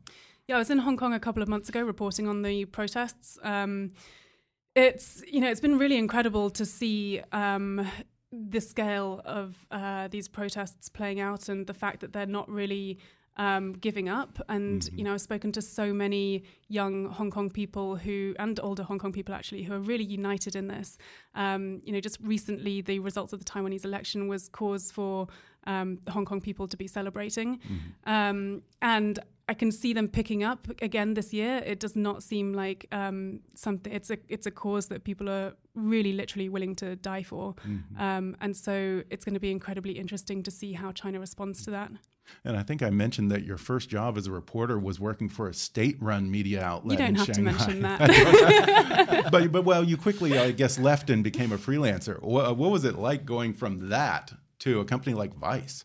Yeah, 0.50 0.56
I 0.56 0.58
was 0.58 0.70
in 0.70 0.78
Hong 0.78 0.96
Kong 0.96 1.14
a 1.14 1.20
couple 1.20 1.44
of 1.44 1.48
months 1.48 1.68
ago 1.68 1.80
reporting 1.80 2.26
on 2.26 2.42
the 2.42 2.64
protests. 2.64 3.38
Um, 3.44 3.92
it's 4.74 5.22
you 5.30 5.40
know 5.40 5.48
it's 5.48 5.60
been 5.60 5.78
really 5.78 5.96
incredible 5.96 6.50
to 6.50 6.66
see 6.66 7.20
um, 7.30 7.88
the 8.32 8.60
scale 8.60 9.22
of 9.24 9.64
uh, 9.70 10.08
these 10.08 10.26
protests 10.26 10.88
playing 10.88 11.20
out 11.20 11.48
and 11.48 11.68
the 11.68 11.72
fact 11.72 12.00
that 12.00 12.12
they're 12.12 12.26
not 12.26 12.50
really 12.50 12.98
um, 13.36 13.74
giving 13.74 14.08
up. 14.08 14.44
And 14.48 14.90
you 14.92 15.04
know 15.04 15.14
I've 15.14 15.20
spoken 15.20 15.52
to 15.52 15.62
so 15.62 15.92
many 15.92 16.42
young 16.66 17.04
Hong 17.04 17.30
Kong 17.30 17.48
people 17.48 17.94
who 17.94 18.34
and 18.40 18.58
older 18.58 18.82
Hong 18.82 18.98
Kong 18.98 19.12
people 19.12 19.36
actually 19.36 19.62
who 19.62 19.72
are 19.72 19.78
really 19.78 20.02
united 20.02 20.56
in 20.56 20.66
this. 20.66 20.98
Um, 21.36 21.80
you 21.84 21.92
know 21.92 22.00
just 22.00 22.18
recently 22.20 22.80
the 22.80 22.98
results 22.98 23.32
of 23.32 23.38
the 23.38 23.44
Taiwanese 23.44 23.84
election 23.84 24.26
was 24.26 24.48
cause 24.48 24.90
for 24.90 25.28
um, 25.68 26.00
Hong 26.08 26.24
Kong 26.24 26.40
people 26.40 26.66
to 26.66 26.76
be 26.76 26.88
celebrating. 26.88 27.60
Um, 28.04 28.62
and 28.82 29.20
I 29.50 29.54
can 29.54 29.72
see 29.72 29.92
them 29.92 30.06
picking 30.06 30.44
up 30.44 30.68
again 30.80 31.14
this 31.14 31.32
year. 31.32 31.60
It 31.66 31.80
does 31.80 31.96
not 31.96 32.22
seem 32.22 32.52
like 32.52 32.86
um, 32.92 33.40
something. 33.56 33.92
It's 33.92 34.08
a 34.08 34.18
it's 34.28 34.46
a 34.46 34.52
cause 34.52 34.86
that 34.86 35.02
people 35.02 35.28
are 35.28 35.54
really 35.74 36.12
literally 36.12 36.48
willing 36.48 36.76
to 36.76 36.94
die 36.94 37.24
for, 37.24 37.56
um, 37.98 38.36
and 38.40 38.56
so 38.56 39.02
it's 39.10 39.24
going 39.24 39.34
to 39.34 39.40
be 39.40 39.50
incredibly 39.50 39.98
interesting 39.98 40.44
to 40.44 40.52
see 40.52 40.72
how 40.74 40.92
China 40.92 41.18
responds 41.18 41.64
to 41.64 41.72
that. 41.72 41.90
And 42.44 42.56
I 42.56 42.62
think 42.62 42.80
I 42.80 42.90
mentioned 42.90 43.32
that 43.32 43.44
your 43.44 43.56
first 43.56 43.88
job 43.88 44.16
as 44.16 44.28
a 44.28 44.30
reporter 44.30 44.78
was 44.78 45.00
working 45.00 45.28
for 45.28 45.48
a 45.48 45.54
state-run 45.54 46.30
media 46.30 46.62
outlet. 46.62 46.92
You 46.92 46.98
don't 46.98 47.08
in 47.08 47.14
have 47.16 47.26
to 47.26 47.34
Shanghai. 47.34 47.50
mention 47.50 47.82
that. 47.82 49.28
but, 49.32 49.50
but 49.50 49.64
well, 49.64 49.82
you 49.82 49.96
quickly, 49.96 50.38
I 50.38 50.52
guess, 50.52 50.78
left 50.78 51.10
and 51.10 51.24
became 51.24 51.50
a 51.50 51.58
freelancer. 51.58 52.22
What, 52.22 52.56
what 52.56 52.70
was 52.70 52.84
it 52.84 52.94
like 52.94 53.24
going 53.24 53.52
from 53.52 53.88
that 53.88 54.32
to 54.60 54.78
a 54.78 54.84
company 54.84 55.14
like 55.14 55.34
Vice? 55.34 55.84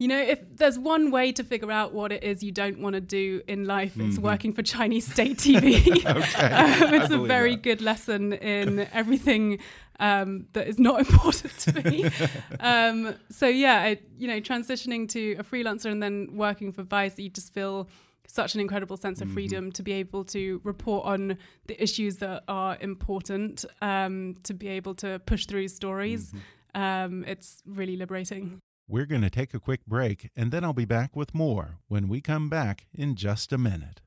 You 0.00 0.08
know, 0.08 0.18
if 0.18 0.40
there's 0.56 0.76
one 0.76 1.12
way 1.12 1.30
to 1.32 1.44
figure 1.44 1.70
out 1.70 1.94
what 1.94 2.10
it 2.10 2.24
is 2.24 2.42
you 2.42 2.50
don't 2.50 2.80
want 2.80 2.94
to 2.94 3.00
do 3.00 3.42
in 3.46 3.64
life, 3.64 3.92
it's 3.96 4.18
working 4.18 4.52
for 4.52 4.62
Chinese 4.62 5.10
state 5.10 5.38
TV. 5.38 6.04
um, 6.06 6.94
it's 6.94 7.12
a 7.12 7.18
very 7.18 7.54
that. 7.54 7.62
good 7.62 7.80
lesson 7.80 8.32
in 8.32 8.80
everything 8.92 9.60
um, 10.00 10.46
that 10.52 10.66
is 10.66 10.80
not 10.80 10.98
important 10.98 11.56
to 11.58 11.90
me. 11.90 12.10
um, 12.58 13.14
so 13.30 13.46
yeah, 13.46 13.82
I, 13.82 13.98
you 14.18 14.26
know, 14.26 14.40
transitioning 14.40 15.08
to 15.10 15.36
a 15.38 15.44
freelancer 15.44 15.92
and 15.92 16.02
then 16.02 16.30
working 16.32 16.72
for 16.72 16.82
Vice, 16.82 17.16
you 17.16 17.30
just 17.30 17.54
feel 17.54 17.88
such 18.26 18.54
an 18.54 18.60
incredible 18.60 18.96
sense 18.96 19.20
of 19.20 19.30
freedom 19.30 19.70
to 19.70 19.82
be 19.82 19.92
able 19.92 20.24
to 20.24 20.60
report 20.64 21.04
on 21.06 21.38
the 21.66 21.80
issues 21.80 22.16
that 22.16 22.42
are 22.48 22.76
important, 22.80 23.64
um, 23.80 24.34
to 24.42 24.54
be 24.54 24.66
able 24.66 24.94
to 24.96 25.20
push 25.20 25.46
through 25.46 25.68
stories. 25.68 26.32
Um, 26.74 27.24
it's 27.28 27.62
really 27.64 27.96
liberating. 27.96 28.60
We're 28.86 29.06
going 29.06 29.22
to 29.22 29.30
take 29.30 29.54
a 29.54 29.60
quick 29.60 29.86
break, 29.86 30.30
and 30.36 30.52
then 30.52 30.62
I'll 30.62 30.74
be 30.74 30.84
back 30.84 31.16
with 31.16 31.34
more 31.34 31.78
when 31.88 32.06
we 32.06 32.20
come 32.20 32.50
back 32.50 32.86
in 32.92 33.14
just 33.14 33.50
a 33.50 33.56
minute. 33.56 34.02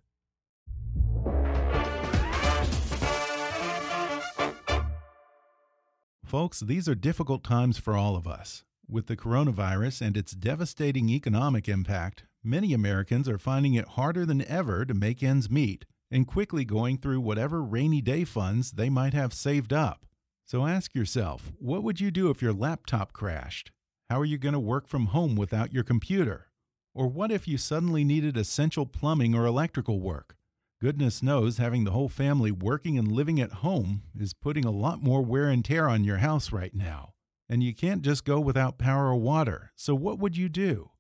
Folks, 6.23 6.59
these 6.59 6.87
are 6.87 6.93
difficult 6.93 7.43
times 7.43 7.79
for 7.79 7.95
all 7.95 8.15
of 8.15 8.27
us. 8.27 8.63
With 8.87 9.07
the 9.07 9.17
coronavirus 9.17 10.01
and 10.01 10.15
its 10.15 10.33
devastating 10.33 11.09
economic 11.09 11.67
impact, 11.67 12.25
many 12.43 12.71
Americans 12.71 13.27
are 13.27 13.39
finding 13.39 13.73
it 13.73 13.87
harder 13.87 14.27
than 14.27 14.45
ever 14.45 14.85
to 14.85 14.93
make 14.93 15.23
ends 15.23 15.49
meet 15.49 15.85
and 16.11 16.27
quickly 16.27 16.63
going 16.63 16.99
through 16.99 17.21
whatever 17.21 17.63
rainy 17.63 18.01
day 18.01 18.25
funds 18.25 18.73
they 18.73 18.89
might 18.89 19.13
have 19.13 19.33
saved 19.33 19.73
up. 19.73 20.05
So 20.45 20.67
ask 20.67 20.93
yourself, 20.93 21.51
what 21.57 21.83
would 21.83 21.99
you 21.99 22.11
do 22.11 22.29
if 22.29 22.43
your 22.43 22.53
laptop 22.53 23.11
crashed? 23.11 23.71
How 24.09 24.21
are 24.21 24.25
you 24.25 24.37
going 24.37 24.53
to 24.53 24.59
work 24.59 24.87
from 24.87 25.07
home 25.07 25.35
without 25.35 25.73
your 25.73 25.83
computer? 25.83 26.47
Or 26.95 27.07
what 27.07 27.29
if 27.29 27.45
you 27.45 27.57
suddenly 27.57 28.05
needed 28.05 28.37
essential 28.37 28.85
plumbing 28.85 29.35
or 29.35 29.45
electrical 29.45 29.99
work? 29.99 30.37
Goodness 30.79 31.21
knows 31.21 31.57
having 31.57 31.83
the 31.83 31.91
whole 31.91 32.07
family 32.07 32.49
working 32.49 32.97
and 32.97 33.11
living 33.11 33.41
at 33.41 33.51
home 33.51 34.03
is 34.17 34.31
putting 34.33 34.63
a 34.63 34.71
lot 34.71 35.03
more 35.03 35.21
wear 35.21 35.49
and 35.49 35.63
tear 35.63 35.89
on 35.89 36.05
your 36.05 36.17
house 36.17 36.53
right 36.53 36.73
now. 36.73 37.15
And 37.49 37.61
you 37.61 37.75
can't 37.75 38.01
just 38.01 38.23
go 38.23 38.39
without 38.39 38.77
power 38.77 39.07
or 39.07 39.17
water, 39.17 39.71
so 39.75 39.93
what 39.93 40.19
would 40.19 40.37
you 40.37 40.47
do? 40.47 40.91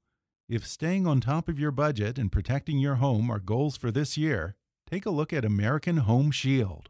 If 0.49 0.67
staying 0.67 1.07
on 1.07 1.21
top 1.21 1.47
of 1.47 1.59
your 1.59 1.71
budget 1.71 2.17
and 2.17 2.29
protecting 2.29 2.77
your 2.77 2.95
home 2.95 3.29
are 3.29 3.39
goals 3.39 3.77
for 3.77 3.89
this 3.89 4.17
year, 4.17 4.55
take 4.89 5.05
a 5.05 5.11
look 5.11 5.31
at 5.31 5.45
American 5.45 5.97
Home 5.97 6.29
Shield. 6.29 6.89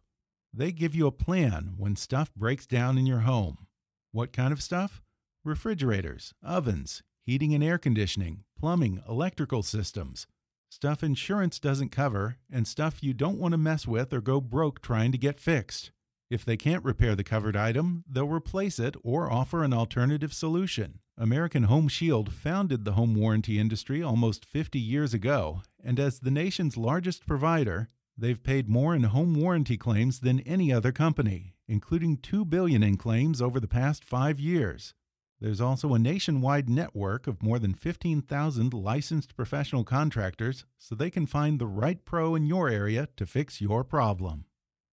They 0.52 0.72
give 0.72 0.96
you 0.96 1.06
a 1.06 1.12
plan 1.12 1.76
when 1.78 1.96
stuff 1.96 2.34
breaks 2.34 2.66
down 2.66 2.98
in 2.98 3.06
your 3.06 3.20
home. 3.20 3.68
What 4.12 4.34
kind 4.34 4.52
of 4.52 4.64
stuff? 4.64 5.04
Refrigerators, 5.48 6.34
ovens, 6.44 7.04
heating 7.22 7.54
and 7.54 7.64
air 7.64 7.78
conditioning, 7.78 8.44
plumbing, 8.60 9.02
electrical 9.08 9.64
systems. 9.64 10.28
Stuff 10.70 11.02
insurance 11.02 11.58
doesn't 11.58 11.90
cover, 11.90 12.36
and 12.52 12.68
stuff 12.68 13.02
you 13.02 13.14
don't 13.14 13.40
want 13.40 13.54
to 13.54 13.58
mess 13.58 13.88
with 13.88 14.12
or 14.12 14.20
go 14.20 14.42
broke 14.42 14.82
trying 14.82 15.14
to 15.14 15.18
get 15.18 15.40
fixed. 15.40 15.92
If 16.30 16.44
they 16.44 16.58
can't 16.58 16.84
repair 16.84 17.16
the 17.16 17.24
covered 17.24 17.56
item, 17.56 18.04
they'll 18.12 18.28
replace 18.28 18.78
it 18.78 18.98
or 19.06 19.32
offer 19.32 19.64
an 19.64 19.72
alternative 19.72 20.34
solution. 20.34 21.00
American 21.18 21.64
Home 21.64 21.88
Shield 21.88 22.34
founded 22.34 22.84
the 22.84 22.92
home 22.92 23.16
warranty 23.16 23.58
industry 23.58 24.04
almost 24.04 24.44
50 24.44 24.78
years 24.78 25.14
ago, 25.14 25.62
and 25.82 25.98
as 25.98 26.20
the 26.20 26.30
nation's 26.30 26.76
largest 26.76 27.26
provider, 27.26 27.88
they've 28.18 28.44
paid 28.44 28.68
more 28.68 28.94
in 28.94 29.04
home 29.04 29.34
warranty 29.34 29.78
claims 29.78 30.20
than 30.20 30.42
any 30.42 30.74
other 30.74 30.92
company, 30.92 31.56
including 31.70 32.18
2 32.18 32.44
billion 32.44 32.84
in 32.84 32.98
claims 32.98 33.42
over 33.42 33.62
the 33.62 33.68
past 33.70 34.04
5 34.04 34.42
years. 34.42 34.94
There's 35.40 35.62
also 35.62 35.94
a 35.94 36.00
nationwide 36.00 36.68
network 36.68 37.28
of 37.28 37.44
more 37.44 37.60
than 37.60 37.76
15,000 37.76 38.74
licensed 38.74 39.36
professional 39.36 39.84
contractors, 39.84 40.66
so 40.80 40.96
they 40.96 41.12
can 41.12 41.28
find 41.28 41.60
the 41.60 41.68
right 41.68 42.04
pro 42.04 42.34
in 42.34 42.48
your 42.48 42.70
area 42.70 43.08
to 43.18 43.26
fix 43.28 43.62
your 43.62 43.84
problem. 43.84 44.46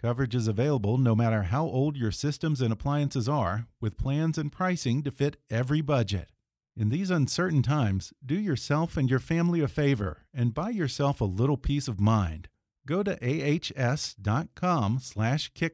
Coverage 0.01 0.35
is 0.35 0.49
available 0.49 0.97
no 0.97 1.15
matter 1.15 1.43
how 1.43 1.63
old 1.63 1.95
your 1.95 2.11
systems 2.11 2.59
and 2.59 2.73
appliances 2.73 3.29
are, 3.29 3.67
with 3.79 3.97
plans 3.97 4.37
and 4.37 4.51
pricing 4.51 5.01
to 5.03 5.11
fit 5.11 5.37
every 5.49 5.79
budget. 5.79 6.29
In 6.75 6.89
these 6.89 7.09
uncertain 7.09 7.61
times, 7.61 8.11
do 8.25 8.35
yourself 8.35 8.97
and 8.97 9.09
your 9.09 9.19
family 9.19 9.61
a 9.61 9.69
favor 9.69 10.25
and 10.33 10.53
buy 10.53 10.71
yourself 10.71 11.21
a 11.21 11.25
little 11.25 11.55
peace 11.55 11.87
of 11.87 12.01
mind. 12.01 12.49
Go 12.85 13.01
to 13.01 13.13
ahs.com/kick 13.23 14.21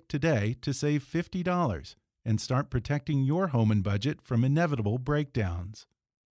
today 0.08 0.55
to 0.62 0.73
save 0.73 1.03
$50 1.03 1.95
and 2.29 2.39
start 2.39 2.69
protecting 2.69 3.23
your 3.23 3.47
home 3.47 3.71
and 3.71 3.83
budget 3.83 4.21
from 4.21 4.43
inevitable 4.43 4.99
breakdowns. 4.99 5.87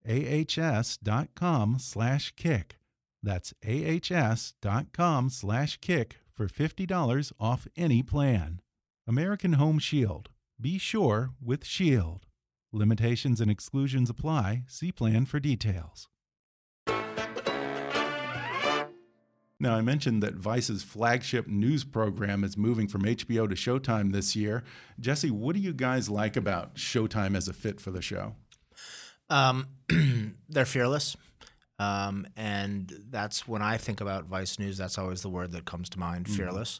ahs.com/kick. 0.07 2.79
That's 3.21 3.53
ahs.com/kick 3.63 6.17
for 6.33 6.47
$50 6.47 7.33
off 7.37 7.67
any 7.75 8.01
plan. 8.01 8.61
American 9.05 9.53
Home 9.53 9.77
Shield. 9.77 10.29
Be 10.61 10.77
sure 10.77 11.31
with 11.41 11.65
Shield. 11.65 12.27
Limitations 12.71 13.41
and 13.41 13.51
exclusions 13.51 14.09
apply. 14.09 14.63
See 14.67 14.93
plan 14.93 15.25
for 15.25 15.41
details. 15.41 16.07
Now, 19.59 19.75
I 19.75 19.81
mentioned 19.81 20.23
that 20.23 20.35
Vice's 20.35 20.83
flagship 20.83 21.47
news 21.47 21.83
program 21.83 22.45
is 22.45 22.55
moving 22.55 22.87
from 22.87 23.03
HBO 23.03 23.49
to 23.49 23.55
Showtime 23.55 24.13
this 24.13 24.35
year. 24.35 24.63
Jesse, 24.99 25.31
what 25.31 25.53
do 25.53 25.61
you 25.61 25.73
guys 25.73 26.09
like 26.09 26.37
about 26.37 26.75
Showtime 26.75 27.35
as 27.35 27.49
a 27.49 27.53
fit 27.53 27.81
for 27.81 27.91
the 27.91 28.01
show? 28.01 28.35
Um, 29.29 29.67
they're 30.49 30.65
fearless. 30.65 31.17
Um, 31.77 32.27
and 32.35 32.91
that's 33.09 33.47
when 33.47 33.61
I 33.61 33.77
think 33.77 34.01
about 34.01 34.25
Vice 34.25 34.59
News, 34.59 34.77
that's 34.77 34.97
always 34.97 35.21
the 35.21 35.29
word 35.29 35.51
that 35.51 35.65
comes 35.65 35.89
to 35.89 35.99
mind 35.99 36.25
mm-hmm. 36.25 36.35
fearless. 36.35 36.79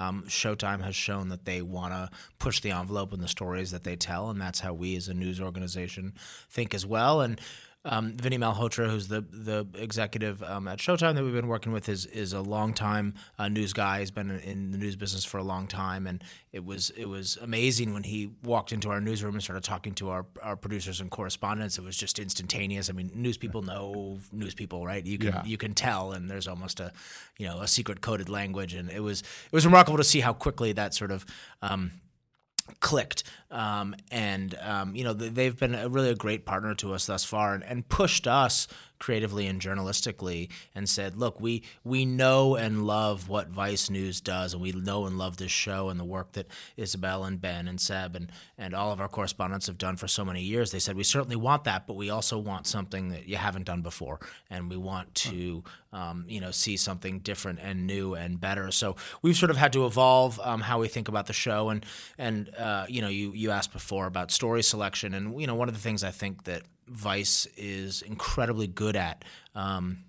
Um, 0.00 0.24
Showtime 0.28 0.82
has 0.82 0.96
shown 0.96 1.28
that 1.28 1.44
they 1.44 1.62
want 1.62 1.92
to 1.92 2.10
push 2.38 2.60
the 2.60 2.70
envelope 2.70 3.12
in 3.12 3.20
the 3.20 3.28
stories 3.28 3.70
that 3.70 3.84
they 3.84 3.96
tell, 3.96 4.30
and 4.30 4.40
that's 4.40 4.60
how 4.60 4.72
we 4.72 4.96
as 4.96 5.08
a 5.08 5.14
news 5.14 5.40
organization 5.40 6.14
think 6.48 6.74
as 6.74 6.86
well. 6.86 7.20
And 7.20 7.40
um, 7.86 8.14
Vinnie 8.16 8.36
Malhotra, 8.36 8.90
who's 8.90 9.08
the 9.08 9.22
the 9.22 9.66
executive 9.74 10.42
um, 10.42 10.68
at 10.68 10.78
Showtime 10.78 11.14
that 11.14 11.24
we've 11.24 11.32
been 11.32 11.48
working 11.48 11.72
with, 11.72 11.88
is 11.88 12.04
is 12.06 12.34
a 12.34 12.40
longtime 12.42 13.14
uh, 13.38 13.48
news 13.48 13.72
guy. 13.72 14.00
He's 14.00 14.10
been 14.10 14.30
in 14.40 14.70
the 14.70 14.76
news 14.76 14.96
business 14.96 15.24
for 15.24 15.38
a 15.38 15.42
long 15.42 15.66
time, 15.66 16.06
and 16.06 16.22
it 16.52 16.62
was 16.62 16.90
it 16.90 17.06
was 17.06 17.38
amazing 17.40 17.94
when 17.94 18.02
he 18.02 18.32
walked 18.42 18.72
into 18.72 18.90
our 18.90 19.00
newsroom 19.00 19.34
and 19.34 19.42
started 19.42 19.64
talking 19.64 19.94
to 19.94 20.10
our, 20.10 20.26
our 20.42 20.56
producers 20.56 21.00
and 21.00 21.10
correspondents. 21.10 21.78
It 21.78 21.84
was 21.84 21.96
just 21.96 22.18
instantaneous. 22.18 22.90
I 22.90 22.92
mean, 22.92 23.10
news 23.14 23.38
people 23.38 23.62
know 23.62 24.18
news 24.30 24.54
people, 24.54 24.84
right? 24.84 25.04
You 25.04 25.16
can 25.16 25.28
yeah. 25.28 25.44
you 25.46 25.56
can 25.56 25.72
tell, 25.72 26.12
and 26.12 26.30
there's 26.30 26.48
almost 26.48 26.80
a 26.80 26.92
you 27.38 27.46
know 27.46 27.60
a 27.60 27.68
secret 27.68 28.02
coded 28.02 28.28
language, 28.28 28.74
and 28.74 28.90
it 28.90 29.00
was 29.00 29.22
it 29.22 29.52
was 29.54 29.64
remarkable 29.64 29.96
to 29.96 30.04
see 30.04 30.20
how 30.20 30.34
quickly 30.34 30.72
that 30.72 30.92
sort 30.92 31.10
of 31.10 31.24
um, 31.62 31.92
clicked 32.80 33.24
um, 33.50 33.94
and 34.10 34.54
um, 34.60 34.94
you 34.94 35.04
know 35.04 35.12
they've 35.12 35.58
been 35.58 35.74
a, 35.74 35.88
really 35.88 36.10
a 36.10 36.14
great 36.14 36.44
partner 36.44 36.74
to 36.76 36.94
us 36.94 37.06
thus 37.06 37.24
far 37.24 37.54
and, 37.54 37.64
and 37.64 37.88
pushed 37.88 38.26
us 38.26 38.68
creatively 39.00 39.46
and 39.46 39.60
journalistically 39.60 40.50
and 40.74 40.88
said, 40.88 41.16
"Look, 41.16 41.40
we 41.40 41.64
we 41.82 42.04
know 42.04 42.54
and 42.54 42.86
love 42.86 43.28
what 43.28 43.48
Vice 43.48 43.90
News 43.90 44.20
does, 44.20 44.52
and 44.52 44.62
we 44.62 44.70
know 44.70 45.06
and 45.06 45.18
love 45.18 45.38
this 45.38 45.50
show 45.50 45.88
and 45.88 45.98
the 45.98 46.04
work 46.04 46.32
that 46.32 46.46
Isobel 46.78 47.26
and 47.26 47.40
Ben 47.40 47.66
and 47.66 47.80
Seb 47.80 48.14
and 48.14 48.30
and 48.56 48.74
all 48.74 48.92
of 48.92 49.00
our 49.00 49.08
correspondents 49.08 49.66
have 49.66 49.78
done 49.78 49.96
for 49.96 50.06
so 50.06 50.24
many 50.24 50.42
years." 50.42 50.70
They 50.70 50.78
said, 50.78 50.96
"We 50.96 51.02
certainly 51.02 51.36
want 51.36 51.64
that, 51.64 51.88
but 51.88 51.94
we 51.94 52.10
also 52.10 52.38
want 52.38 52.68
something 52.68 53.08
that 53.08 53.26
you 53.26 53.36
haven't 53.36 53.64
done 53.64 53.82
before, 53.82 54.20
and 54.48 54.70
we 54.70 54.76
want 54.76 55.12
to." 55.16 55.64
Um, 55.92 56.24
you 56.28 56.40
know, 56.40 56.52
see 56.52 56.76
something 56.76 57.18
different 57.18 57.58
and 57.60 57.84
new 57.84 58.14
and 58.14 58.40
better. 58.40 58.70
So 58.70 58.94
we've 59.22 59.36
sort 59.36 59.50
of 59.50 59.56
had 59.56 59.72
to 59.72 59.86
evolve 59.86 60.38
um, 60.38 60.60
how 60.60 60.78
we 60.78 60.86
think 60.86 61.08
about 61.08 61.26
the 61.26 61.32
show. 61.32 61.68
And 61.70 61.84
and 62.16 62.48
uh, 62.56 62.86
you 62.88 63.02
know, 63.02 63.08
you 63.08 63.32
you 63.40 63.50
asked 63.50 63.72
before 63.72 64.06
about 64.06 64.30
story 64.30 64.62
selection, 64.62 65.14
and 65.14 65.40
you 65.40 65.46
know, 65.46 65.54
one 65.54 65.68
of 65.68 65.74
the 65.74 65.80
things 65.80 66.04
I 66.04 66.10
think 66.10 66.44
that 66.44 66.62
Vice 66.86 67.46
is 67.56 68.02
incredibly 68.02 68.66
good 68.66 68.96
at. 68.96 69.24
Um, 69.54 70.04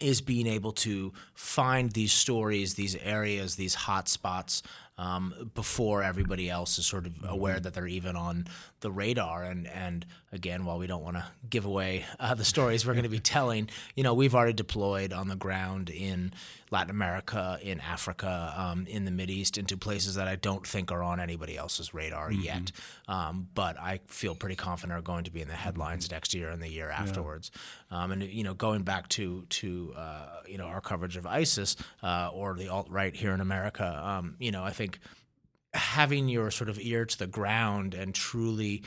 is 0.00 0.20
being 0.20 0.48
able 0.48 0.72
to 0.72 1.12
find 1.34 1.92
these 1.92 2.12
stories, 2.12 2.74
these 2.74 2.96
areas, 2.96 3.54
these 3.54 3.74
hot 3.74 4.08
spots 4.08 4.60
um, 4.96 5.50
before 5.54 6.02
everybody 6.02 6.48
else 6.48 6.78
is 6.78 6.86
sort 6.86 7.06
of 7.06 7.12
aware 7.24 7.58
that 7.58 7.74
they're 7.74 7.86
even 7.86 8.16
on 8.16 8.46
the 8.80 8.90
radar. 8.92 9.42
And 9.42 9.66
and 9.66 10.06
again, 10.32 10.64
while 10.64 10.78
we 10.78 10.86
don't 10.86 11.02
want 11.02 11.16
to 11.16 11.24
give 11.48 11.64
away 11.64 12.04
uh, 12.20 12.34
the 12.34 12.44
stories 12.44 12.86
we're 12.86 12.94
going 12.94 13.04
to 13.04 13.08
be 13.08 13.18
telling, 13.36 13.68
you 13.94 14.02
know, 14.02 14.14
we've 14.14 14.34
already 14.34 14.52
deployed 14.52 15.12
on 15.12 15.28
the 15.28 15.36
ground 15.36 15.90
in 15.90 16.32
Latin 16.70 16.90
America, 16.90 17.58
in 17.62 17.80
Africa, 17.80 18.52
um, 18.56 18.86
in 18.86 19.04
the 19.04 19.10
Mid 19.10 19.30
East, 19.30 19.58
into 19.58 19.76
places 19.76 20.16
that 20.16 20.26
I 20.26 20.36
don't 20.36 20.66
think 20.66 20.90
are 20.90 21.02
on 21.02 21.20
anybody 21.20 21.56
else's 21.56 21.94
radar 21.94 22.30
mm-hmm. 22.30 22.42
yet. 22.42 22.72
Um, 23.06 23.48
but 23.54 23.78
I 23.78 24.00
feel 24.08 24.34
pretty 24.34 24.56
confident 24.56 24.98
are 24.98 25.02
going 25.02 25.24
to 25.24 25.30
be 25.30 25.40
in 25.40 25.48
the 25.48 25.54
headlines 25.54 26.06
mm-hmm. 26.06 26.14
next 26.14 26.34
year 26.34 26.50
and 26.50 26.60
the 26.60 26.68
year 26.68 26.88
yeah. 26.88 27.00
afterwards. 27.00 27.50
Um, 27.90 28.12
and 28.12 28.22
you 28.22 28.42
know, 28.42 28.54
going 28.54 28.82
back 28.82 29.08
to 29.10 29.46
to 29.48 29.94
uh, 29.96 30.40
you 30.48 30.58
know 30.58 30.66
our 30.66 30.80
coverage 30.80 31.16
of 31.16 31.26
ISIS 31.26 31.76
uh, 32.02 32.30
or 32.32 32.54
the 32.54 32.68
alt 32.68 32.90
right 32.90 33.14
here 33.14 33.32
in 33.32 33.40
America, 33.40 34.00
um, 34.04 34.34
you 34.38 34.50
know, 34.50 34.64
I 34.64 34.70
think 34.70 34.83
think 34.84 34.98
having 35.72 36.28
your 36.28 36.50
sort 36.50 36.70
of 36.70 36.78
ear 36.80 37.04
to 37.04 37.18
the 37.18 37.26
ground 37.26 37.94
and 37.94 38.14
truly 38.14 38.82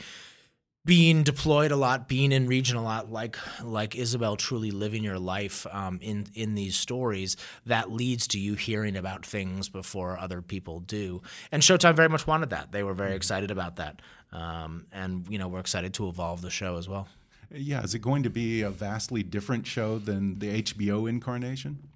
being 0.84 1.22
deployed 1.22 1.70
a 1.70 1.76
lot, 1.76 2.08
being 2.08 2.32
in 2.32 2.46
region 2.46 2.76
a 2.76 2.82
lot, 2.82 3.12
like 3.12 3.36
like 3.62 3.90
Isobel, 3.90 4.38
truly 4.38 4.70
living 4.70 5.04
your 5.04 5.18
life 5.18 5.66
um, 5.70 5.98
in 6.00 6.26
in 6.34 6.54
these 6.54 6.76
stories, 6.76 7.36
that 7.66 7.90
leads 7.90 8.26
to 8.28 8.38
you 8.38 8.54
hearing 8.54 8.96
about 8.96 9.26
things 9.26 9.68
before 9.68 10.18
other 10.18 10.40
people 10.40 10.80
do. 10.80 11.20
And 11.52 11.62
Showtime 11.62 11.94
very 11.94 12.08
much 12.08 12.26
wanted 12.26 12.50
that; 12.50 12.72
they 12.72 12.82
were 12.82 12.94
very 12.94 13.14
excited 13.14 13.50
about 13.50 13.76
that, 13.76 14.00
um, 14.32 14.86
and 14.90 15.26
you 15.28 15.38
know 15.38 15.48
we're 15.48 15.60
excited 15.60 15.92
to 15.94 16.08
evolve 16.08 16.40
the 16.40 16.50
show 16.50 16.76
as 16.76 16.88
well. 16.88 17.06
Yeah, 17.50 17.82
is 17.82 17.94
it 17.94 18.00
going 18.00 18.22
to 18.22 18.30
be 18.30 18.62
a 18.62 18.70
vastly 18.70 19.22
different 19.22 19.66
show 19.66 19.98
than 19.98 20.38
the 20.38 20.62
HBO 20.62 21.08
incarnation? 21.08 21.88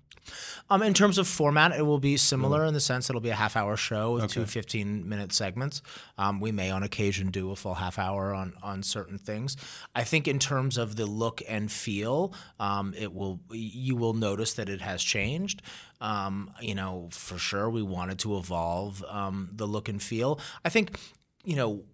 Um, 0.71 0.83
in 0.83 0.95
terms 0.95 1.19
of 1.19 1.27
format, 1.27 1.73
it 1.73 1.83
will 1.83 1.99
be 1.99 2.17
similar 2.17 2.65
in 2.65 2.75
the 2.75 2.81
sense 2.81 3.11
it'll 3.11 3.21
be 3.21 3.31
a 3.31 3.35
half 3.35 3.57
hour 3.57 3.77
show 3.77 4.15
with 4.15 4.25
okay. 4.25 4.35
two 4.35 4.47
15 4.47 5.09
minute 5.09 5.33
segments. 5.33 5.83
Um, 6.19 6.41
we 6.41 6.53
may 6.53 6.71
on 6.71 6.83
occasion 6.83 7.31
do 7.31 7.51
a 7.51 7.57
full 7.57 7.75
half 7.75 7.99
hour 7.99 8.35
on, 8.35 8.55
on 8.63 8.83
certain 8.83 9.19
things. 9.19 9.57
I 9.95 10.05
think 10.05 10.29
in 10.29 10.39
terms 10.39 10.79
of 10.79 10.97
the 10.97 11.07
look 11.07 11.43
and 11.49 11.71
feel, 11.71 12.35
um, 12.59 12.95
it 12.97 13.13
will 13.13 13.41
you 13.51 13.97
will 13.97 14.15
notice 14.15 14.55
that 14.55 14.69
it 14.69 14.81
has 14.81 15.03
changed. 15.03 15.63
Um, 16.01 16.51
you 16.61 16.75
know, 16.75 17.09
for 17.13 17.39
sure, 17.39 17.71
we 17.71 17.83
wanted 17.83 18.19
to 18.21 18.37
evolve 18.37 19.05
um, 19.05 19.51
the 19.53 19.67
look 19.67 19.89
and 19.89 20.03
feel. 20.03 20.41
I 20.65 20.69
think, 20.69 20.99
you 21.45 21.57
know, 21.57 21.85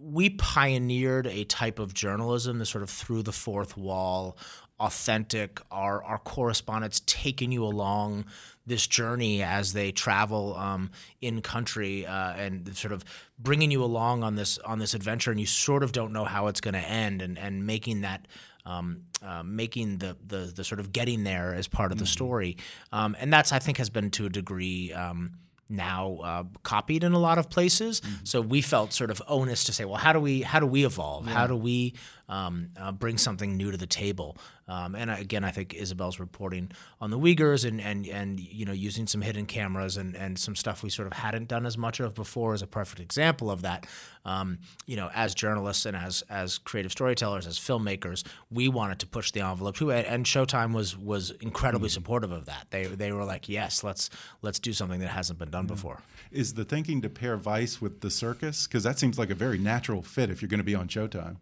we 0.00 0.30
pioneered 0.30 1.26
a 1.26 1.44
type 1.44 1.78
of 1.78 1.94
journalism, 1.94 2.58
the 2.58 2.66
sort 2.66 2.82
of 2.82 2.90
through 2.90 3.22
the 3.22 3.32
fourth 3.32 3.76
wall, 3.76 4.36
authentic, 4.80 5.60
our, 5.70 6.02
our 6.04 6.18
correspondents 6.18 7.02
taking 7.06 7.52
you 7.52 7.64
along 7.64 8.24
this 8.66 8.86
journey 8.86 9.42
as 9.42 9.72
they 9.72 9.90
travel 9.90 10.54
um, 10.56 10.90
in 11.20 11.40
country 11.40 12.06
uh, 12.06 12.34
and 12.34 12.76
sort 12.76 12.92
of 12.92 13.04
bringing 13.38 13.70
you 13.70 13.82
along 13.82 14.22
on 14.22 14.36
this 14.36 14.58
on 14.58 14.78
this 14.78 14.94
adventure, 14.94 15.30
and 15.30 15.40
you 15.40 15.46
sort 15.46 15.82
of 15.82 15.92
don't 15.92 16.12
know 16.12 16.24
how 16.24 16.46
it's 16.46 16.60
going 16.60 16.74
to 16.74 16.80
end, 16.80 17.22
and 17.22 17.38
and 17.38 17.66
making 17.66 18.02
that. 18.02 18.28
Um, 18.66 19.04
uh, 19.22 19.42
making 19.42 19.96
the, 19.96 20.14
the 20.26 20.52
the 20.54 20.62
sort 20.62 20.78
of 20.78 20.92
getting 20.92 21.24
there 21.24 21.54
as 21.54 21.66
part 21.66 21.90
of 21.90 21.96
the 21.96 22.04
mm-hmm. 22.04 22.10
story, 22.10 22.56
um, 22.92 23.16
and 23.18 23.32
that's 23.32 23.50
I 23.50 23.58
think 23.58 23.78
has 23.78 23.88
been 23.88 24.10
to 24.10 24.26
a 24.26 24.28
degree 24.28 24.92
um, 24.92 25.38
now 25.68 26.18
uh, 26.22 26.44
copied 26.62 27.02
in 27.02 27.12
a 27.12 27.18
lot 27.18 27.38
of 27.38 27.50
places. 27.50 28.00
Mm-hmm. 28.00 28.14
So 28.24 28.40
we 28.40 28.60
felt 28.60 28.92
sort 28.92 29.10
of 29.10 29.22
onus 29.26 29.64
to 29.64 29.72
say, 29.72 29.86
well, 29.86 29.96
how 29.96 30.12
do 30.12 30.20
we 30.20 30.42
how 30.42 30.60
do 30.60 30.66
we 30.66 30.84
evolve? 30.84 31.26
Yeah. 31.26 31.32
How 31.32 31.46
do 31.46 31.56
we 31.56 31.94
um, 32.28 32.68
uh, 32.78 32.92
bring 32.92 33.18
something 33.18 33.56
new 33.56 33.70
to 33.70 33.76
the 33.76 33.86
table? 33.86 34.36
Um, 34.68 34.94
and 34.94 35.10
again, 35.10 35.44
I 35.44 35.50
think 35.50 35.74
Isobel's 35.74 36.20
reporting 36.20 36.70
on 37.00 37.10
the 37.10 37.18
Uyghurs 37.18 37.66
and, 37.66 37.80
and, 37.80 38.06
and 38.06 38.38
you 38.38 38.66
know 38.66 38.72
using 38.72 39.06
some 39.06 39.22
hidden 39.22 39.46
cameras 39.46 39.96
and, 39.96 40.14
and 40.14 40.38
some 40.38 40.54
stuff 40.54 40.82
we 40.82 40.90
sort 40.90 41.06
of 41.06 41.14
hadn't 41.14 41.48
done 41.48 41.64
as 41.64 41.78
much 41.78 42.00
of 42.00 42.14
before 42.14 42.54
is 42.54 42.60
a 42.60 42.66
perfect 42.66 43.00
example 43.00 43.50
of 43.50 43.62
that. 43.62 43.86
Um, 44.26 44.58
you 44.86 44.96
know, 44.96 45.10
as 45.14 45.34
journalists 45.34 45.86
and 45.86 45.96
as 45.96 46.22
as 46.28 46.58
creative 46.58 46.92
storytellers, 46.92 47.46
as 47.46 47.58
filmmakers, 47.58 48.24
we 48.50 48.68
wanted 48.68 48.98
to 48.98 49.06
push 49.06 49.30
the 49.30 49.40
envelope 49.40 49.76
too, 49.76 49.90
and 49.90 50.26
Showtime 50.26 50.74
was 50.74 50.96
was 50.96 51.30
incredibly 51.40 51.88
mm-hmm. 51.88 51.94
supportive 51.94 52.32
of 52.32 52.44
that. 52.44 52.66
They 52.70 52.84
they 52.84 53.10
were 53.10 53.24
like, 53.24 53.48
yes, 53.48 53.82
let's 53.82 54.10
let's 54.42 54.58
do 54.58 54.74
something 54.74 55.00
that 55.00 55.08
hasn't 55.08 55.38
been 55.38 55.50
done 55.50 55.64
yeah. 55.64 55.74
before. 55.74 56.02
Is 56.30 56.54
the 56.54 56.64
thinking 56.64 57.00
to 57.02 57.08
pair 57.08 57.38
Vice 57.38 57.80
with 57.80 58.02
the 58.02 58.10
circus 58.10 58.66
because 58.66 58.82
that 58.82 58.98
seems 58.98 59.18
like 59.18 59.30
a 59.30 59.34
very 59.34 59.56
natural 59.56 60.02
fit 60.02 60.28
if 60.28 60.42
you're 60.42 60.48
going 60.50 60.58
to 60.58 60.64
be 60.64 60.74
on 60.74 60.88
Showtime? 60.88 61.36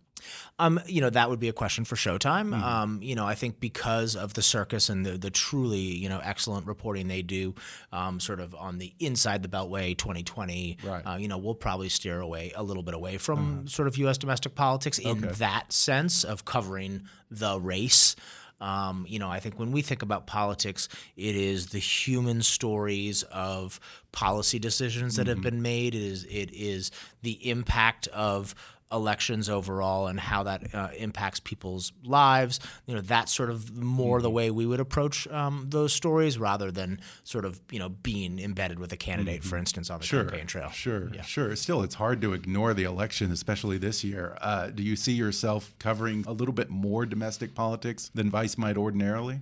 Um, 0.58 0.80
you 0.86 1.00
know, 1.00 1.10
that 1.10 1.28
would 1.28 1.40
be 1.40 1.48
a 1.48 1.52
question 1.52 1.84
for 1.84 1.96
Showtime. 1.96 2.50
Mm-hmm. 2.50 2.62
Um, 2.62 3.02
you 3.02 3.14
know, 3.14 3.26
I 3.26 3.34
think 3.34 3.60
because 3.60 4.16
of 4.16 4.34
the 4.34 4.42
circus 4.42 4.88
and 4.88 5.04
the, 5.04 5.18
the 5.18 5.30
truly, 5.30 5.78
you 5.78 6.08
know, 6.08 6.20
excellent 6.22 6.66
reporting 6.66 7.08
they 7.08 7.22
do, 7.22 7.54
um, 7.92 8.20
sort 8.20 8.40
of 8.40 8.54
on 8.54 8.78
the 8.78 8.94
inside 8.98 9.42
the 9.42 9.48
Beltway 9.48 9.96
2020, 9.96 10.78
right. 10.84 11.02
uh, 11.02 11.16
you 11.16 11.28
know, 11.28 11.38
we'll 11.38 11.54
probably 11.54 11.88
steer 11.88 12.20
away 12.20 12.52
a 12.56 12.62
little 12.62 12.82
bit 12.82 12.94
away 12.94 13.18
from 13.18 13.58
uh-huh. 13.58 13.68
sort 13.68 13.88
of 13.88 13.96
U.S. 13.98 14.18
domestic 14.18 14.54
politics 14.54 14.98
in 14.98 15.24
okay. 15.24 15.34
that 15.34 15.72
sense 15.72 16.24
of 16.24 16.44
covering 16.44 17.02
the 17.30 17.60
race. 17.60 18.16
Um, 18.60 19.04
you 19.06 19.18
know, 19.18 19.28
I 19.28 19.40
think 19.40 19.58
when 19.58 19.70
we 19.70 19.82
think 19.82 20.02
about 20.02 20.26
politics, 20.26 20.88
it 21.16 21.36
is 21.36 21.68
the 21.68 21.78
human 21.78 22.42
stories 22.42 23.22
of 23.24 23.78
policy 24.12 24.58
decisions 24.58 25.16
that 25.16 25.24
mm-hmm. 25.24 25.30
have 25.30 25.42
been 25.42 25.60
made. 25.60 25.94
It 25.94 26.02
is 26.02 26.24
it 26.24 26.50
is 26.52 26.90
the 27.22 27.50
impact 27.50 28.08
of 28.08 28.54
elections 28.92 29.48
overall 29.48 30.06
and 30.06 30.20
how 30.20 30.44
that 30.44 30.74
uh, 30.74 30.88
impacts 30.96 31.40
people's 31.40 31.92
lives. 32.04 32.60
You 32.86 32.94
know, 32.94 33.00
that's 33.00 33.32
sort 33.32 33.50
of 33.50 33.76
more 33.76 34.20
the 34.20 34.28
mm-hmm. 34.28 34.36
way 34.36 34.50
we 34.50 34.66
would 34.66 34.80
approach 34.80 35.26
um, 35.28 35.66
those 35.68 35.92
stories 35.92 36.38
rather 36.38 36.70
than 36.70 37.00
sort 37.24 37.44
of, 37.44 37.60
you 37.70 37.78
know, 37.78 37.88
being 37.88 38.38
embedded 38.38 38.78
with 38.78 38.92
a 38.92 38.96
candidate, 38.96 39.40
mm-hmm. 39.40 39.48
for 39.48 39.56
instance, 39.56 39.90
on 39.90 40.00
the 40.00 40.06
sure, 40.06 40.24
campaign 40.24 40.46
trail. 40.46 40.70
Sure, 40.70 41.10
yeah. 41.12 41.22
sure. 41.22 41.54
Still, 41.56 41.82
it's 41.82 41.96
hard 41.96 42.20
to 42.20 42.32
ignore 42.32 42.74
the 42.74 42.84
election, 42.84 43.32
especially 43.32 43.78
this 43.78 44.04
year. 44.04 44.36
Uh, 44.40 44.68
do 44.68 44.82
you 44.82 44.96
see 44.96 45.12
yourself 45.12 45.74
covering 45.78 46.24
a 46.26 46.32
little 46.32 46.54
bit 46.54 46.70
more 46.70 47.06
domestic 47.06 47.54
politics 47.54 48.10
than 48.14 48.30
Vice 48.30 48.56
might 48.56 48.76
ordinarily? 48.76 49.40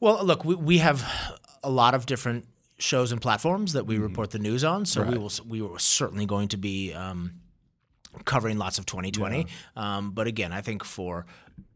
Well, 0.00 0.24
look, 0.24 0.44
we, 0.44 0.54
we 0.54 0.78
have 0.78 1.04
a 1.62 1.70
lot 1.70 1.94
of 1.94 2.06
different 2.06 2.46
shows 2.78 3.12
and 3.12 3.20
platforms 3.20 3.72
that 3.72 3.86
we 3.86 3.94
mm-hmm. 3.94 4.04
report 4.04 4.30
the 4.30 4.38
news 4.38 4.64
on, 4.64 4.84
so 4.84 5.02
right. 5.02 5.12
we 5.12 5.18
will 5.18 5.32
we 5.46 5.62
are 5.62 5.78
certainly 5.78 6.26
going 6.26 6.48
to 6.48 6.56
be 6.56 6.92
um, 6.92 7.32
covering 8.24 8.58
lots 8.58 8.78
of 8.78 8.86
2020. 8.86 9.46
Um, 9.76 10.10
but 10.12 10.26
again, 10.26 10.52
I 10.52 10.60
think 10.60 10.84
for 10.84 11.26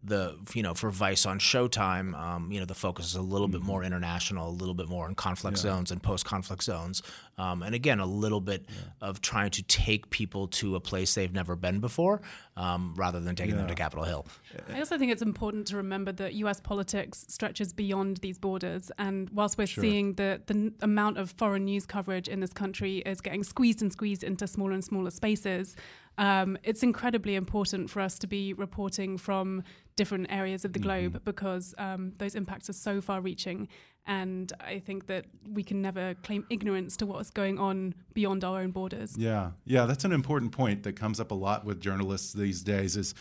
the 0.02 0.36
you 0.54 0.62
know 0.62 0.74
for 0.74 0.90
Vice 0.90 1.26
on 1.26 1.38
Showtime, 1.38 2.14
um, 2.14 2.52
you 2.52 2.60
know 2.60 2.66
the 2.66 2.74
focus 2.74 3.06
is 3.06 3.16
a 3.16 3.22
little 3.22 3.48
bit 3.48 3.62
more 3.62 3.82
international, 3.82 4.48
a 4.48 4.50
little 4.50 4.74
bit 4.74 4.88
more 4.88 5.08
in 5.08 5.14
conflict 5.14 5.58
zones 5.58 5.90
and 5.90 6.02
post-conflict 6.02 6.62
zones, 6.62 7.02
um, 7.36 7.62
and 7.62 7.74
again 7.74 7.98
a 7.98 8.06
little 8.06 8.40
bit 8.40 8.64
of 9.00 9.20
trying 9.20 9.50
to 9.50 9.62
take 9.64 10.08
people 10.10 10.46
to 10.48 10.76
a 10.76 10.80
place 10.80 11.14
they've 11.14 11.32
never 11.32 11.56
been 11.56 11.80
before, 11.80 12.20
um, 12.56 12.94
rather 12.96 13.18
than 13.20 13.34
taking 13.36 13.56
them 13.56 13.66
to 13.68 13.74
Capitol 13.74 14.04
Hill. 14.04 14.26
I 14.72 14.78
also 14.78 14.98
think 14.98 15.10
it's 15.12 15.22
important 15.22 15.66
to 15.68 15.76
remember 15.76 16.12
that 16.12 16.34
US 16.34 16.60
politics 16.60 17.24
stretches 17.28 17.72
beyond 17.72 18.18
these 18.18 18.38
borders. 18.38 18.90
And 18.98 19.28
whilst 19.30 19.58
we're 19.58 19.66
seeing 19.66 20.14
the, 20.14 20.40
the 20.46 20.54
n- 20.54 20.74
amount 20.80 21.18
of 21.18 21.32
foreign 21.32 21.64
news 21.64 21.86
coverage 21.86 22.28
in 22.28 22.40
this 22.40 22.52
country 22.52 22.98
is 22.98 23.20
getting 23.20 23.42
squeezed 23.44 23.82
and 23.82 23.92
squeezed 23.92 24.22
into 24.24 24.46
smaller 24.46 24.72
and 24.72 24.84
smaller 24.84 25.10
spaces, 25.10 25.76
um, 26.18 26.58
it's 26.64 26.82
incredibly 26.82 27.36
important 27.36 27.88
for 27.88 28.00
us 28.00 28.18
to 28.18 28.26
be 28.26 28.52
reporting 28.52 29.16
from 29.16 29.62
different 29.96 30.26
areas 30.30 30.64
of 30.64 30.72
the 30.72 30.78
globe 30.78 31.22
because 31.24 31.74
um, 31.78 32.12
those 32.18 32.34
impacts 32.34 32.68
are 32.68 32.74
so 32.74 33.00
far 33.00 33.20
reaching. 33.20 33.68
And 34.04 34.52
I 34.60 34.80
think 34.80 35.06
that 35.06 35.26
we 35.48 35.62
can 35.62 35.80
never 35.80 36.14
claim 36.22 36.44
ignorance 36.50 36.96
to 36.98 37.06
what's 37.06 37.30
going 37.30 37.58
on 37.58 37.94
beyond 38.14 38.42
our 38.42 38.60
own 38.60 38.72
borders. 38.72 39.16
Yeah, 39.16 39.52
yeah, 39.64 39.86
that's 39.86 40.04
an 40.04 40.12
important 40.12 40.52
point 40.52 40.82
that 40.82 40.96
comes 40.96 41.20
up 41.20 41.30
a 41.30 41.34
lot 41.34 41.64
with 41.64 41.80
journalists 41.80 42.32
these 42.32 42.62
days 42.62 42.96
is 42.96 43.14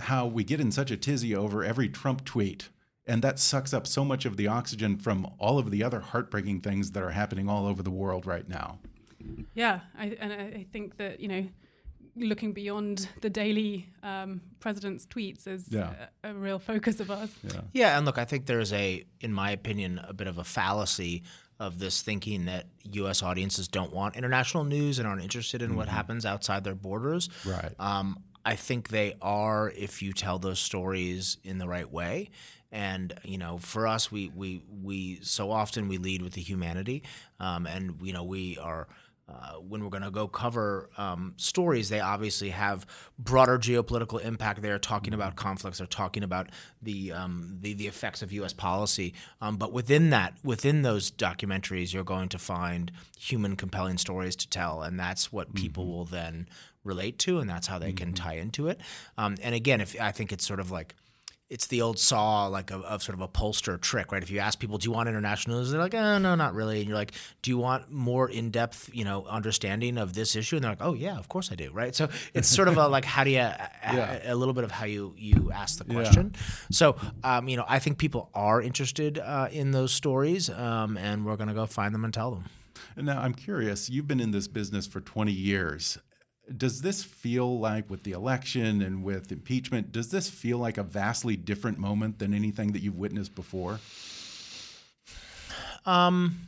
how 0.00 0.26
we 0.26 0.42
get 0.42 0.60
in 0.60 0.72
such 0.72 0.90
a 0.90 0.96
tizzy 0.96 1.36
over 1.36 1.62
every 1.62 1.88
Trump 1.88 2.24
tweet. 2.24 2.70
And 3.06 3.22
that 3.22 3.38
sucks 3.38 3.74
up 3.74 3.86
so 3.86 4.04
much 4.04 4.24
of 4.24 4.36
the 4.36 4.46
oxygen 4.46 4.96
from 4.96 5.28
all 5.38 5.58
of 5.58 5.70
the 5.70 5.82
other 5.84 6.00
heartbreaking 6.00 6.60
things 6.60 6.92
that 6.92 7.02
are 7.02 7.10
happening 7.10 7.48
all 7.48 7.66
over 7.66 7.82
the 7.82 7.90
world 7.90 8.26
right 8.26 8.48
now. 8.48 8.78
Yeah, 9.54 9.80
I, 9.96 10.16
and 10.20 10.32
I 10.32 10.36
I 10.36 10.66
think 10.72 10.96
that 10.96 11.20
you 11.20 11.28
know, 11.28 11.46
looking 12.16 12.52
beyond 12.52 13.08
the 13.22 13.30
daily 13.30 13.88
um, 14.02 14.40
president's 14.60 15.06
tweets 15.06 15.46
is 15.46 15.68
Yeah. 15.70 15.92
a, 16.22 16.30
a 16.30 16.34
real 16.34 16.58
focus 16.58 17.00
of 17.00 17.10
ours. 17.10 17.30
Yeah, 17.42 17.60
yeah, 17.72 17.96
and 17.96 18.04
look, 18.06 18.18
I 18.18 18.24
think 18.24 18.46
there's 18.46 18.72
a, 18.72 19.04
in 19.20 19.32
my 19.32 19.50
opinion, 19.50 20.00
a 20.06 20.12
bit 20.12 20.26
of 20.26 20.38
a 20.38 20.44
fallacy 20.44 21.22
of 21.58 21.78
this 21.78 22.02
thinking 22.02 22.46
that 22.46 22.66
U.S. 22.92 23.22
audiences 23.22 23.68
don't 23.68 23.92
want 23.92 24.16
international 24.16 24.64
news 24.64 24.98
and 24.98 25.06
aren't 25.06 25.22
interested 25.22 25.62
in 25.62 25.76
what 25.76 25.88
happens 25.88 26.26
outside 26.26 26.64
their 26.64 26.74
borders. 26.74 27.28
Right. 27.46 27.72
Um, 27.78 28.18
I 28.44 28.56
think 28.56 28.88
they 28.88 29.14
are 29.22 29.70
if 29.70 30.02
you 30.02 30.12
tell 30.12 30.38
those 30.40 30.58
stories 30.58 31.36
in 31.44 31.58
the 31.58 31.68
right 31.68 31.90
way. 31.90 32.30
And 32.72 33.12
you 33.22 33.36
know, 33.38 33.58
for 33.58 33.86
us, 33.86 34.10
we 34.10 34.28
we 34.34 34.62
we 34.82 35.18
so 35.22 35.50
often 35.50 35.88
we 35.88 35.98
lead 35.98 36.22
with 36.22 36.32
the 36.32 36.40
humanity, 36.40 37.02
um, 37.38 37.66
and 37.66 37.98
you 38.02 38.12
know 38.14 38.24
we 38.24 38.56
are. 38.58 38.88
Uh, 39.28 39.54
when 39.54 39.82
we're 39.82 39.88
going 39.88 40.02
to 40.02 40.10
go 40.10 40.26
cover 40.26 40.90
um, 40.98 41.32
stories, 41.36 41.88
they 41.88 42.00
obviously 42.00 42.50
have 42.50 42.84
broader 43.18 43.56
geopolitical 43.56 44.22
impact. 44.22 44.60
They're 44.60 44.80
talking 44.80 45.14
about 45.14 45.36
conflicts. 45.36 45.78
They're 45.78 45.86
talking 45.86 46.24
about 46.24 46.50
the 46.82 47.12
um, 47.12 47.58
the, 47.60 47.72
the 47.72 47.86
effects 47.86 48.22
of 48.22 48.32
U.S. 48.32 48.52
policy. 48.52 49.14
Um, 49.40 49.56
but 49.56 49.72
within 49.72 50.10
that, 50.10 50.34
within 50.42 50.82
those 50.82 51.10
documentaries, 51.10 51.94
you're 51.94 52.04
going 52.04 52.28
to 52.30 52.38
find 52.38 52.90
human, 53.18 53.54
compelling 53.54 53.96
stories 53.96 54.34
to 54.36 54.48
tell, 54.50 54.82
and 54.82 54.98
that's 54.98 55.32
what 55.32 55.54
people 55.54 55.86
will 55.86 56.04
then 56.04 56.48
relate 56.84 57.18
to, 57.20 57.38
and 57.38 57.48
that's 57.48 57.68
how 57.68 57.78
they 57.78 57.92
can 57.92 58.12
tie 58.12 58.34
into 58.34 58.66
it. 58.68 58.80
Um, 59.16 59.36
and 59.40 59.54
again, 59.54 59.80
if 59.80 59.98
I 60.00 60.10
think 60.10 60.32
it's 60.32 60.46
sort 60.46 60.60
of 60.60 60.70
like 60.70 60.94
it's 61.52 61.66
the 61.66 61.82
old 61.82 61.98
saw 61.98 62.46
like 62.46 62.70
of, 62.70 62.82
of 62.84 63.02
sort 63.02 63.14
of 63.14 63.20
a 63.20 63.28
pollster 63.28 63.78
trick, 63.78 64.10
right? 64.10 64.22
If 64.22 64.30
you 64.30 64.38
ask 64.38 64.58
people, 64.58 64.78
"Do 64.78 64.88
you 64.88 64.92
want 64.92 65.10
international 65.10 65.58
news?" 65.58 65.70
They're 65.70 65.80
like, 65.80 65.94
"Oh, 65.94 66.16
no, 66.16 66.34
not 66.34 66.54
really." 66.54 66.78
And 66.78 66.88
you're 66.88 66.96
like, 66.96 67.12
"Do 67.42 67.50
you 67.50 67.58
want 67.58 67.92
more 67.92 68.28
in-depth, 68.28 68.88
you 68.94 69.04
know, 69.04 69.26
understanding 69.26 69.98
of 69.98 70.14
this 70.14 70.34
issue?" 70.34 70.56
And 70.56 70.64
they're 70.64 70.72
like, 70.72 70.80
"Oh, 70.80 70.94
yeah, 70.94 71.18
of 71.18 71.28
course 71.28 71.52
I 71.52 71.54
do." 71.54 71.70
Right? 71.70 71.94
So 71.94 72.08
it's 72.32 72.48
sort 72.48 72.68
of 72.68 72.78
a 72.78 72.88
like, 72.88 73.04
how 73.04 73.22
do 73.22 73.30
you 73.30 73.40
a, 73.40 74.20
a, 74.24 74.34
little 74.34 74.54
bit 74.54 74.64
of 74.64 74.70
how 74.70 74.86
you 74.86 75.14
you 75.18 75.52
ask 75.52 75.76
the 75.76 75.84
question. 75.84 76.34
So, 76.70 76.96
um, 77.22 77.48
you 77.48 77.58
know, 77.58 77.66
I 77.68 77.78
think 77.78 77.98
people 77.98 78.30
are 78.34 78.62
interested 78.62 79.18
uh, 79.18 79.48
in 79.52 79.72
those 79.72 79.92
stories, 79.92 80.48
um, 80.48 80.96
and 80.96 81.26
we're 81.26 81.36
going 81.36 81.48
to 81.48 81.54
go 81.54 81.66
find 81.66 81.94
them 81.94 82.04
and 82.04 82.14
tell 82.14 82.30
them. 82.30 82.44
And 82.96 83.06
now 83.06 83.20
I'm 83.20 83.34
curious, 83.34 83.90
you've 83.90 84.08
been 84.08 84.20
in 84.20 84.30
this 84.30 84.48
business 84.48 84.86
for 84.86 85.00
20 85.00 85.32
years. 85.32 85.98
Does 86.56 86.82
this 86.82 87.04
feel 87.04 87.58
like, 87.58 87.88
with 87.88 88.02
the 88.02 88.12
election 88.12 88.82
and 88.82 89.04
with 89.04 89.30
impeachment, 89.30 89.92
does 89.92 90.10
this 90.10 90.28
feel 90.28 90.58
like 90.58 90.76
a 90.76 90.82
vastly 90.82 91.36
different 91.36 91.78
moment 91.78 92.18
than 92.18 92.34
anything 92.34 92.72
that 92.72 92.82
you've 92.82 92.98
witnessed 92.98 93.34
before? 93.34 93.78
Um, 95.86 96.40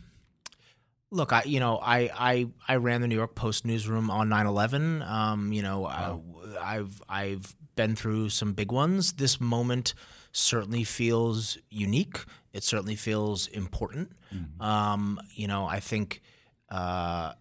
look, 1.11 1.33
I 1.33 1.43
you 1.45 1.61
know 1.61 1.79
I 1.83 2.11
I 2.15 2.47
I 2.69 2.77
ran 2.77 3.01
the 3.01 3.09
New 3.09 3.15
York 3.15 3.35
Post 3.35 3.65
newsroom 3.65 4.11
on 4.11 4.29
9/11. 4.29 5.09
Um, 5.09 5.53
you 5.53 5.63
know, 5.63 5.87
I, 5.87 6.19
I've 6.61 7.03
I've 7.09 7.55
been 7.77 7.97
through 7.97 8.31
some 8.31 8.53
big 8.53 8.73
ones. 8.73 9.15
This 9.15 9.41
moment 9.41 9.95
certainly 10.33 10.85
feels 10.85 11.57
unique. 11.71 12.19
It 12.53 12.65
certainly 12.65 12.97
feels 12.97 13.47
important. 13.49 14.13
Um, 14.61 15.21
you 15.35 15.47
know, 15.47 15.67
I 15.67 15.81
think 15.81 16.21
uh, 16.69 17.33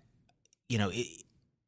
you 0.70 0.78
know 0.78 0.92
e 0.92 1.20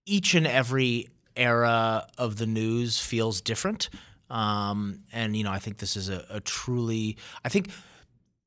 each 0.06 0.36
and 0.36 0.48
every 0.48 1.08
era 1.36 2.08
of 2.18 2.38
the 2.38 2.46
news 2.46 3.00
feels 3.00 3.41
different. 3.41 3.89
Um, 4.30 5.00
and 5.13 5.36
you 5.36 5.44
know, 5.44 5.52
I 5.52 5.60
think 5.60 5.78
this 5.78 5.96
is 5.96 6.10
a, 6.10 6.26
a 6.30 6.39
truly. 6.39 7.18
I 7.44 7.50
think 7.50 7.70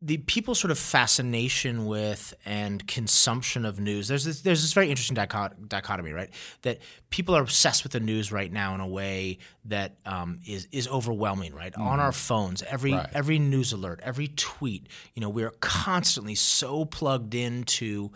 the 0.00 0.16
people's 0.18 0.60
sort 0.60 0.70
of 0.70 0.78
fascination 0.78 1.84
with 1.84 2.32
and 2.44 2.86
consumption 2.86 3.64
of 3.64 3.80
news. 3.80 4.06
There's 4.06 4.24
this, 4.24 4.42
there's 4.42 4.62
this 4.62 4.72
very 4.72 4.90
interesting 4.90 5.16
dichot- 5.16 5.68
dichotomy, 5.68 6.12
right? 6.12 6.30
That 6.62 6.78
people 7.10 7.34
are 7.34 7.42
obsessed 7.42 7.82
with 7.82 7.90
the 7.90 7.98
news 7.98 8.30
right 8.30 8.52
now 8.52 8.76
in 8.76 8.80
a 8.80 8.86
way 8.86 9.38
that 9.64 9.96
um, 10.06 10.38
is 10.46 10.68
is 10.70 10.86
overwhelming, 10.86 11.52
right? 11.52 11.74
On 11.76 11.98
our 11.98 12.12
phones, 12.12 12.62
every 12.62 12.92
Right. 12.92 13.08
every 13.12 13.38
news 13.40 13.72
alert, 13.72 14.00
every 14.04 14.28
tweet, 14.28 14.86
you 15.14 15.20
know, 15.20 15.28
we're 15.28 15.50
constantly 15.60 16.36
so 16.36 16.84
plugged 16.84 17.34
into 17.34 18.10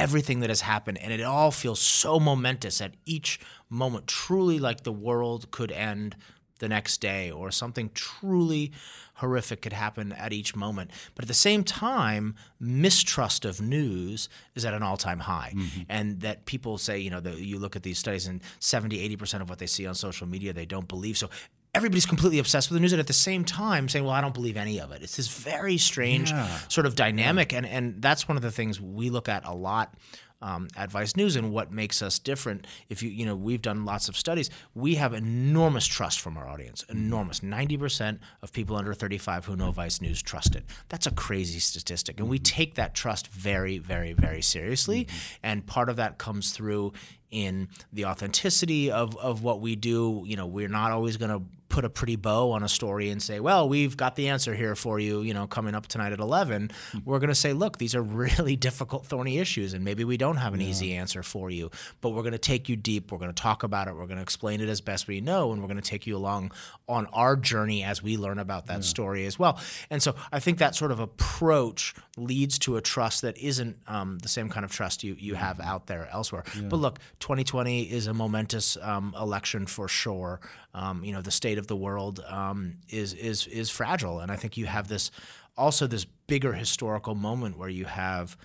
everything 0.00 0.40
that 0.40 0.50
has 0.50 0.62
happened 0.62 0.98
and 0.98 1.12
it 1.12 1.22
all 1.22 1.50
feels 1.50 1.80
so 1.80 2.18
momentous 2.18 2.80
at 2.80 2.94
each 3.04 3.38
moment 3.68 4.06
truly 4.06 4.58
like 4.58 4.82
the 4.82 4.92
world 4.92 5.50
could 5.50 5.70
end 5.72 6.16
the 6.60 6.68
next 6.68 7.00
day 7.00 7.30
or 7.30 7.50
something 7.50 7.90
truly 7.94 8.70
horrific 9.14 9.60
could 9.62 9.72
happen 9.72 10.12
at 10.12 10.32
each 10.32 10.56
moment. 10.56 10.90
But 11.14 11.24
at 11.24 11.28
the 11.28 11.34
same 11.34 11.64
time 11.64 12.36
mistrust 12.58 13.44
of 13.44 13.60
news 13.60 14.28
is 14.54 14.64
at 14.64 14.72
an 14.72 14.82
all-time 14.82 15.20
high. 15.20 15.52
Mm-hmm. 15.54 15.82
And 15.88 16.20
that 16.20 16.46
people 16.46 16.78
say 16.78 16.98
you 16.98 17.10
know 17.10 17.20
that 17.20 17.38
you 17.38 17.58
look 17.58 17.76
at 17.76 17.82
these 17.82 17.98
studies 17.98 18.26
and 18.26 18.42
70 18.60 19.16
80% 19.16 19.42
of 19.42 19.50
what 19.50 19.58
they 19.58 19.66
see 19.66 19.86
on 19.86 19.94
social 19.94 20.26
media 20.26 20.52
they 20.52 20.66
don't 20.66 20.88
believe. 20.88 21.18
So 21.18 21.28
everybody's 21.74 22.06
completely 22.06 22.38
obsessed 22.38 22.70
with 22.70 22.76
the 22.76 22.80
news 22.80 22.92
and 22.92 23.00
at 23.00 23.06
the 23.06 23.12
same 23.12 23.44
time 23.44 23.88
saying 23.88 24.04
well 24.04 24.14
i 24.14 24.20
don't 24.20 24.34
believe 24.34 24.56
any 24.56 24.80
of 24.80 24.92
it 24.92 25.02
it's 25.02 25.16
this 25.16 25.28
very 25.28 25.76
strange 25.76 26.32
sort 26.68 26.86
of 26.86 26.94
dynamic 26.94 27.52
and 27.52 27.66
and 27.66 28.00
that's 28.02 28.28
one 28.28 28.36
of 28.36 28.42
the 28.42 28.50
things 28.50 28.80
we 28.80 29.10
look 29.10 29.28
at 29.28 29.44
a 29.44 29.54
lot 29.54 29.94
um, 30.42 30.68
at 30.76 30.90
Vice 30.90 31.16
News 31.16 31.36
and 31.36 31.52
what 31.52 31.70
makes 31.70 32.02
us 32.02 32.18
different. 32.18 32.66
If 32.88 33.02
you 33.02 33.10
you 33.10 33.26
know 33.26 33.36
we've 33.36 33.62
done 33.62 33.84
lots 33.84 34.08
of 34.08 34.16
studies, 34.16 34.50
we 34.74 34.94
have 34.94 35.12
enormous 35.12 35.86
trust 35.86 36.20
from 36.20 36.36
our 36.36 36.48
audience. 36.48 36.84
Mm. 36.84 36.94
Enormous, 36.94 37.42
ninety 37.42 37.76
percent 37.76 38.20
of 38.42 38.52
people 38.52 38.76
under 38.76 38.94
thirty 38.94 39.18
five 39.18 39.44
who 39.44 39.56
know 39.56 39.70
Vice 39.70 40.00
News 40.00 40.22
trust 40.22 40.54
it. 40.54 40.64
That's 40.88 41.06
a 41.06 41.10
crazy 41.10 41.58
statistic, 41.58 42.18
and 42.18 42.28
we 42.28 42.38
mm-hmm. 42.38 42.44
take 42.44 42.74
that 42.76 42.94
trust 42.94 43.28
very, 43.28 43.78
very, 43.78 44.12
very 44.12 44.42
seriously. 44.42 45.04
Mm-hmm. 45.04 45.36
And 45.42 45.66
part 45.66 45.88
of 45.88 45.96
that 45.96 46.18
comes 46.18 46.52
through 46.52 46.92
in 47.30 47.68
the 47.92 48.06
authenticity 48.06 48.90
of 48.90 49.16
of 49.18 49.42
what 49.42 49.60
we 49.60 49.76
do. 49.76 50.24
You 50.26 50.36
know, 50.36 50.46
we're 50.46 50.68
not 50.68 50.90
always 50.90 51.16
going 51.16 51.30
to 51.30 51.44
put 51.70 51.84
a 51.84 51.88
pretty 51.88 52.16
bow 52.16 52.50
on 52.50 52.62
a 52.62 52.68
story 52.68 53.08
and 53.08 53.22
say, 53.22 53.40
well, 53.40 53.68
we've 53.68 53.96
got 53.96 54.16
the 54.16 54.28
answer 54.28 54.54
here 54.54 54.74
for 54.74 55.00
you, 55.00 55.22
you 55.22 55.32
know, 55.32 55.46
coming 55.46 55.74
up 55.74 55.86
tonight 55.86 56.12
at 56.12 56.18
11. 56.18 56.70
We're 57.04 57.20
going 57.20 57.28
to 57.28 57.34
say, 57.34 57.52
look, 57.52 57.78
these 57.78 57.94
are 57.94 58.02
really 58.20 58.56
difficult, 58.56 59.06
thorny 59.06 59.38
issues, 59.38 59.72
and 59.72 59.84
maybe 59.84 60.04
we 60.04 60.16
don't 60.16 60.36
have 60.36 60.52
an 60.52 60.60
easy 60.60 60.92
answer 60.94 61.22
for 61.22 61.48
you, 61.48 61.70
but 62.00 62.10
we're 62.10 62.22
going 62.22 62.32
to 62.32 62.38
take 62.38 62.68
you 62.68 62.76
deep. 62.76 63.10
We're 63.10 63.18
going 63.18 63.32
to 63.32 63.42
talk 63.42 63.62
about 63.62 63.88
it. 63.88 63.94
We're 63.94 64.06
going 64.06 64.16
to 64.16 64.22
explain 64.22 64.60
it 64.60 64.68
as 64.68 64.80
best 64.80 65.06
we 65.06 65.20
know, 65.20 65.52
and 65.52 65.62
we're 65.62 65.68
going 65.68 65.80
to 65.80 65.88
take 65.88 66.06
you 66.06 66.16
along 66.16 66.52
on 66.88 67.06
our 67.06 67.36
journey 67.36 67.84
as 67.84 68.02
we 68.02 68.16
learn 68.16 68.38
about 68.38 68.66
that 68.66 68.84
story 68.84 69.24
as 69.24 69.38
well. 69.38 69.58
And 69.90 70.02
so 70.02 70.14
I 70.32 70.40
think 70.40 70.58
that 70.58 70.74
sort 70.74 70.90
of 70.90 70.98
approach 70.98 71.94
leads 72.16 72.58
to 72.60 72.76
a 72.76 72.80
trust 72.80 73.22
that 73.22 73.38
isn't 73.38 73.76
um, 73.86 74.18
the 74.18 74.28
same 74.28 74.48
kind 74.48 74.64
of 74.64 74.72
trust 74.72 75.04
you, 75.04 75.16
you 75.18 75.34
have 75.36 75.60
out 75.60 75.86
there 75.86 76.08
elsewhere. 76.12 76.42
But 76.68 76.76
look, 76.78 76.98
2020 77.20 77.82
is 77.82 78.08
a 78.08 78.14
momentous 78.14 78.76
um, 78.82 79.14
election 79.18 79.66
for 79.66 79.86
sure. 79.88 80.40
Um, 80.74 81.04
you 81.04 81.12
know, 81.12 81.22
the 81.22 81.30
state 81.30 81.58
of 81.58 81.66
the 81.66 81.76
world 81.76 82.20
um, 82.28 82.76
is 82.88 83.12
is 83.14 83.46
is 83.46 83.70
fragile, 83.70 84.20
and 84.20 84.30
I 84.30 84.36
think 84.36 84.56
you 84.56 84.66
have 84.66 84.88
this 84.88 85.10
also 85.56 85.86
this 85.86 86.04
bigger 86.04 86.52
historical 86.52 87.14
moment 87.14 87.58
where 87.58 87.68
you 87.68 87.84
have 87.84 88.36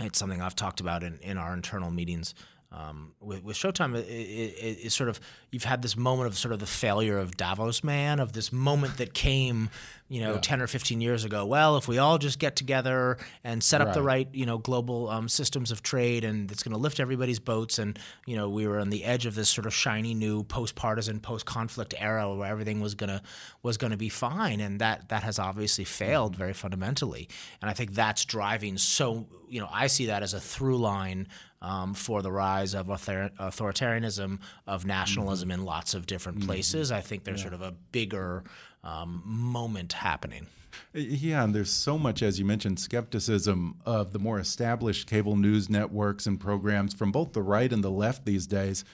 it's 0.00 0.18
something 0.18 0.40
I've 0.40 0.56
talked 0.56 0.80
about 0.80 1.02
in, 1.02 1.18
in 1.20 1.38
our 1.38 1.54
internal 1.54 1.90
meetings 1.90 2.34
um, 2.72 3.12
with, 3.20 3.44
with 3.44 3.56
Showtime, 3.56 3.94
it, 3.96 4.06
it, 4.08 4.78
it's 4.82 4.94
sort 4.94 5.08
of 5.08 5.20
you've 5.50 5.64
had 5.64 5.82
this 5.82 5.96
moment 5.96 6.28
of 6.28 6.38
sort 6.38 6.52
of 6.52 6.58
the 6.58 6.66
failure 6.66 7.18
of 7.18 7.36
Davos 7.36 7.84
Man, 7.84 8.18
of 8.18 8.32
this 8.32 8.52
moment 8.52 8.96
that 8.96 9.12
came, 9.12 9.68
you 10.08 10.22
know, 10.22 10.34
yeah. 10.34 10.40
ten 10.40 10.62
or 10.62 10.66
fifteen 10.66 11.00
years 11.00 11.24
ago. 11.24 11.44
Well, 11.44 11.76
if 11.76 11.86
we 11.86 11.98
all 11.98 12.16
just 12.16 12.38
get 12.38 12.56
together 12.56 13.18
and 13.44 13.62
set 13.62 13.80
up 13.82 13.88
right. 13.88 13.94
the 13.94 14.02
right, 14.02 14.28
you 14.32 14.46
know, 14.46 14.56
global 14.56 15.10
um, 15.10 15.28
systems 15.28 15.70
of 15.70 15.82
trade, 15.82 16.24
and 16.24 16.50
it's 16.50 16.62
going 16.62 16.72
to 16.72 16.78
lift 16.78 16.98
everybody's 16.98 17.38
boats, 17.38 17.78
and 17.78 17.98
you 18.26 18.36
know, 18.36 18.48
we 18.48 18.66
were 18.66 18.78
on 18.78 18.88
the 18.88 19.04
edge 19.04 19.26
of 19.26 19.34
this 19.34 19.50
sort 19.50 19.66
of 19.66 19.74
shiny 19.74 20.14
new 20.14 20.42
post-partisan, 20.42 21.20
post-conflict 21.20 21.94
era 21.98 22.34
where 22.34 22.48
everything 22.48 22.80
was 22.80 22.94
gonna 22.94 23.22
was 23.62 23.76
going 23.76 23.90
to 23.90 23.98
be 23.98 24.08
fine, 24.08 24.60
and 24.60 24.80
that 24.80 25.10
that 25.10 25.22
has 25.22 25.38
obviously 25.38 25.84
failed 25.84 26.36
very 26.36 26.54
fundamentally, 26.54 27.28
and 27.60 27.70
I 27.70 27.74
think 27.74 27.92
that's 27.92 28.24
driving 28.24 28.78
so. 28.78 29.26
You 29.48 29.60
know, 29.60 29.68
I 29.70 29.88
see 29.88 30.06
that 30.06 30.22
as 30.22 30.32
a 30.32 30.40
through 30.40 30.78
line 30.78 31.28
um, 31.62 31.94
for 31.94 32.20
the 32.20 32.30
rise 32.30 32.74
of 32.74 32.90
author- 32.90 33.30
authoritarianism, 33.38 34.40
of 34.66 34.84
nationalism 34.84 35.48
mm-hmm. 35.48 35.60
in 35.60 35.64
lots 35.64 35.94
of 35.94 36.06
different 36.06 36.38
mm-hmm. 36.38 36.48
places. 36.48 36.92
I 36.92 37.00
think 37.00 37.24
there's 37.24 37.40
yeah. 37.40 37.50
sort 37.50 37.54
of 37.54 37.62
a 37.62 37.72
bigger 37.92 38.44
um, 38.84 39.22
moment 39.24 39.94
happening. 39.94 40.48
Yeah, 40.92 41.44
and 41.44 41.54
there's 41.54 41.70
so 41.70 41.98
much, 41.98 42.22
as 42.22 42.38
you 42.38 42.44
mentioned, 42.44 42.80
skepticism 42.80 43.80
of 43.86 44.12
the 44.12 44.18
more 44.18 44.38
established 44.38 45.08
cable 45.08 45.36
news 45.36 45.70
networks 45.70 46.26
and 46.26 46.40
programs 46.40 46.94
from 46.94 47.12
both 47.12 47.32
the 47.32 47.42
right 47.42 47.72
and 47.72 47.84
the 47.84 47.90
left 47.90 48.24
these 48.24 48.46
days. 48.46 48.84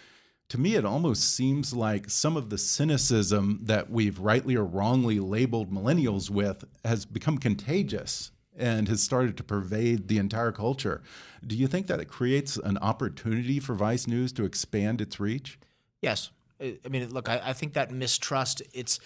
To 0.51 0.59
me, 0.59 0.77
it 0.77 0.85
almost 0.85 1.35
seems 1.35 1.75
like 1.75 2.11
some 2.11 2.37
of 2.37 2.51
the 2.51 2.59
cynicism 2.59 3.61
that 3.65 3.91
we've 3.91 4.19
rightly 4.19 4.57
or 4.57 4.65
wrongly 4.65 5.21
labeled 5.21 5.71
millennials 5.71 6.31
with 6.31 6.65
has 6.85 7.05
become 7.05 7.39
contagious 7.39 8.33
and 8.59 8.89
has 8.89 9.03
started 9.03 9.37
to 9.37 9.45
pervade 9.45 10.09
the 10.09 10.19
entire 10.19 10.53
culture. 10.53 11.03
Do 11.47 11.55
you 11.55 11.67
think 11.67 11.87
that 11.87 12.01
it 12.01 12.07
creates 12.07 12.57
an 12.57 12.77
opportunity 12.79 13.61
for 13.61 13.75
Vice 13.75 14.07
News 14.07 14.33
to 14.33 14.45
expand 14.45 15.01
its 15.01 15.21
reach? 15.21 15.59
Yes. 16.03 16.31
I 16.61 16.77
mean, 16.91 17.09
look, 17.11 17.29
I, 17.29 17.41
I 17.45 17.53
think 17.53 17.75
that 17.75 17.91
mistrust 17.93 18.63
it's 18.73 18.99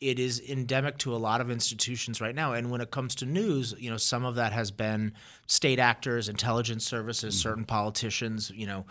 it 0.00 0.18
is 0.18 0.40
endemic 0.40 0.98
to 0.98 1.14
a 1.14 1.16
lot 1.16 1.40
of 1.40 1.48
institutions 1.48 2.20
right 2.20 2.34
now. 2.34 2.54
And 2.54 2.72
when 2.72 2.80
it 2.80 2.90
comes 2.90 3.14
to 3.16 3.26
news, 3.26 3.72
you 3.78 3.88
know, 3.88 3.96
some 3.96 4.24
of 4.24 4.34
that 4.34 4.52
has 4.52 4.72
been 4.72 5.12
state 5.46 5.78
actors, 5.78 6.28
intelligence 6.28 6.84
services, 6.84 7.34
mm-hmm. 7.34 7.48
certain 7.48 7.64
politicians, 7.64 8.50
you 8.52 8.66
know, 8.66 8.84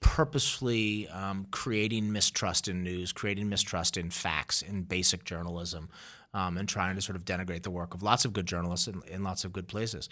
purposefully 0.00 1.08
um, 1.08 1.46
creating 1.50 2.12
mistrust 2.12 2.68
in 2.68 2.82
news, 2.82 3.12
creating 3.12 3.48
mistrust 3.48 3.96
in 3.96 4.10
facts, 4.10 4.60
in 4.60 4.82
basic 4.82 5.24
journalism 5.24 5.88
um, 6.34 6.56
and 6.58 6.68
trying 6.68 6.96
to 6.96 7.02
sort 7.02 7.16
of 7.16 7.24
denigrate 7.24 7.62
the 7.62 7.70
work 7.70 7.94
of 7.94 8.02
lots 8.02 8.24
of 8.24 8.32
good 8.32 8.46
journalists 8.46 8.88
in, 8.88 9.02
in 9.08 9.22
lots 9.22 9.44
of 9.44 9.52
good 9.52 9.68
places. 9.68 10.08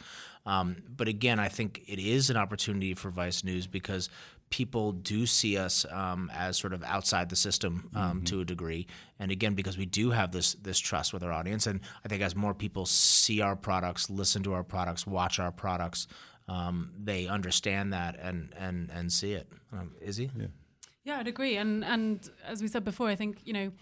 Um, 0.46 0.82
but 0.88 1.08
again, 1.08 1.38
I 1.38 1.48
think 1.48 1.82
it 1.86 1.98
is 1.98 2.30
an 2.30 2.36
opportunity 2.36 2.94
for 2.94 3.10
Vice 3.10 3.44
News 3.44 3.66
because 3.66 4.08
people 4.50 4.92
do 4.92 5.26
see 5.26 5.56
us 5.58 5.84
um, 5.90 6.30
as 6.34 6.56
sort 6.56 6.72
of 6.72 6.82
outside 6.84 7.28
the 7.28 7.36
system 7.36 7.90
um, 7.94 8.02
mm-hmm. 8.02 8.24
to 8.24 8.40
a 8.40 8.44
degree, 8.44 8.86
and 9.18 9.30
again 9.30 9.54
because 9.54 9.76
we 9.76 9.86
do 9.86 10.10
have 10.10 10.32
this 10.32 10.54
this 10.54 10.78
trust 10.78 11.12
with 11.12 11.22
our 11.22 11.32
audience, 11.32 11.66
and 11.66 11.80
I 12.04 12.08
think 12.08 12.22
as 12.22 12.36
more 12.36 12.54
people 12.54 12.86
see 12.86 13.40
our 13.40 13.56
products, 13.56 14.08
listen 14.10 14.42
to 14.44 14.52
our 14.52 14.64
products, 14.64 15.06
watch 15.06 15.38
our 15.38 15.50
products, 15.50 16.06
um, 16.48 16.92
they 17.02 17.26
understand 17.26 17.92
that 17.92 18.18
and 18.20 18.52
and 18.56 18.90
and 18.90 19.12
see 19.12 19.32
it. 19.32 19.48
Um, 19.72 19.94
Izzy, 20.00 20.30
yeah. 20.36 20.46
Yeah, 21.04 21.18
I'd 21.18 21.28
agree. 21.28 21.56
And 21.56 21.84
and 21.84 22.28
as 22.46 22.62
we 22.62 22.68
said 22.68 22.84
before, 22.84 23.08
I 23.08 23.14
think 23.14 23.40
you 23.44 23.52
know 23.52 23.72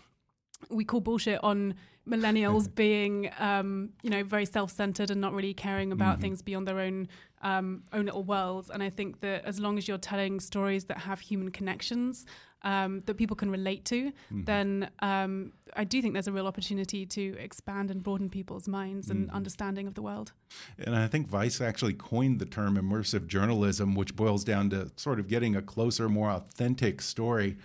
we 0.70 0.84
call 0.84 1.00
bullshit 1.00 1.42
on 1.42 1.74
millennials 2.08 2.72
being 2.74 3.30
um, 3.38 3.90
you 4.02 4.10
know 4.10 4.24
very 4.24 4.44
self-centered 4.46 5.10
and 5.10 5.20
not 5.20 5.32
really 5.32 5.54
caring 5.54 5.92
about 5.92 6.14
mm-hmm. 6.14 6.22
things 6.22 6.42
beyond 6.42 6.66
their 6.66 6.80
own 6.80 7.08
um, 7.42 7.82
own 7.92 8.04
little 8.04 8.24
worlds 8.24 8.70
and 8.70 8.82
i 8.82 8.90
think 8.90 9.20
that 9.20 9.44
as 9.44 9.58
long 9.58 9.78
as 9.78 9.88
you're 9.88 9.98
telling 9.98 10.40
stories 10.40 10.84
that 10.84 10.98
have 10.98 11.20
human 11.20 11.50
connections 11.50 12.26
um, 12.64 13.00
that 13.06 13.16
people 13.16 13.34
can 13.34 13.50
relate 13.50 13.84
to 13.84 14.12
mm-hmm. 14.12 14.44
then 14.44 14.90
um, 15.00 15.52
i 15.74 15.82
do 15.84 16.00
think 16.00 16.12
there's 16.12 16.28
a 16.28 16.32
real 16.32 16.46
opportunity 16.46 17.04
to 17.04 17.36
expand 17.38 17.90
and 17.90 18.02
broaden 18.02 18.28
people's 18.28 18.68
minds 18.68 19.10
and 19.10 19.26
mm-hmm. 19.26 19.36
understanding 19.36 19.86
of 19.86 19.94
the 19.94 20.02
world 20.02 20.32
and 20.78 20.94
i 20.94 21.08
think 21.08 21.26
vice 21.26 21.60
actually 21.60 21.94
coined 21.94 22.38
the 22.38 22.46
term 22.46 22.76
immersive 22.76 23.26
journalism 23.26 23.94
which 23.94 24.14
boils 24.14 24.44
down 24.44 24.70
to 24.70 24.90
sort 24.96 25.18
of 25.18 25.26
getting 25.26 25.56
a 25.56 25.62
closer 25.62 26.08
more 26.08 26.30
authentic 26.30 27.00
story 27.00 27.56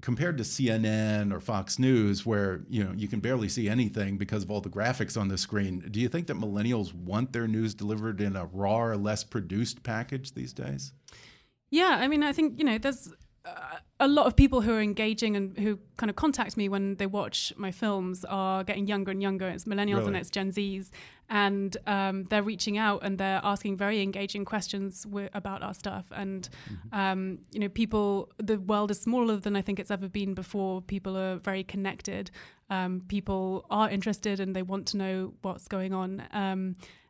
compared 0.00 0.38
to 0.38 0.44
CNN 0.44 1.32
or 1.32 1.40
Fox 1.40 1.78
News, 1.78 2.24
where 2.24 2.62
you 2.68 2.82
know 2.82 2.92
you 2.96 3.08
can 3.08 3.20
barely 3.20 3.48
see 3.48 3.68
anything 3.68 4.16
because 4.16 4.42
of 4.42 4.50
all 4.50 4.60
the 4.60 4.70
graphics 4.70 5.20
on 5.20 5.28
the 5.28 5.38
screen, 5.38 5.84
do 5.90 6.00
you 6.00 6.08
think 6.08 6.26
that 6.28 6.36
millennials 6.36 6.94
want 6.94 7.32
their 7.32 7.46
news 7.46 7.74
delivered 7.74 8.20
in 8.20 8.36
a 8.36 8.46
raw 8.46 8.80
or 8.80 8.96
less 8.96 9.24
produced 9.24 9.82
package 9.82 10.32
these 10.32 10.52
days? 10.52 10.92
Yeah, 11.70 11.96
I 12.00 12.08
mean, 12.08 12.22
I 12.22 12.32
think 12.32 12.58
you 12.58 12.64
know, 12.64 12.78
there's 12.78 13.12
a 13.98 14.08
lot 14.08 14.26
of 14.26 14.36
people 14.36 14.60
who 14.60 14.72
are 14.72 14.80
engaging 14.80 15.36
and 15.36 15.56
who 15.58 15.78
kind 15.96 16.10
of 16.10 16.16
contact 16.16 16.56
me 16.56 16.68
when 16.68 16.96
they 16.96 17.06
watch 17.06 17.52
my 17.56 17.70
films 17.70 18.24
are 18.24 18.62
getting 18.64 18.86
younger 18.86 19.10
and 19.10 19.22
younger. 19.22 19.48
It's 19.48 19.64
millennials 19.64 19.98
really? 19.98 20.08
and 20.08 20.16
it's 20.16 20.30
Gen 20.30 20.52
Zs, 20.52 20.90
and 21.28 21.76
um, 21.86 22.24
they're 22.24 22.42
reaching 22.42 22.78
out 22.78 23.00
and 23.02 23.18
they're 23.18 23.40
asking 23.42 23.76
very 23.76 24.00
engaging 24.02 24.44
questions 24.44 25.04
w- 25.04 25.28
about 25.34 25.62
our 25.62 25.74
stuff. 25.74 26.04
And 26.12 26.48
mm-hmm. 26.70 26.98
um, 26.98 27.38
you 27.52 27.60
know, 27.60 27.68
people, 27.68 28.30
the 28.38 28.58
world 28.58 28.90
is 28.90 29.00
smaller 29.00 29.36
than 29.36 29.56
I 29.56 29.62
think 29.62 29.80
it's 29.80 29.90
ever 29.90 30.08
been 30.08 30.34
before. 30.34 30.82
People 30.82 31.16
are 31.16 31.36
very 31.36 31.64
connected. 31.64 32.30
Um, 32.70 33.02
people 33.08 33.66
are 33.70 33.88
interested 33.88 34.40
and 34.40 34.54
they 34.54 34.62
want 34.62 34.86
to 34.88 34.96
know 34.96 35.34
what's 35.42 35.68
going 35.68 35.92
on. 35.92 36.22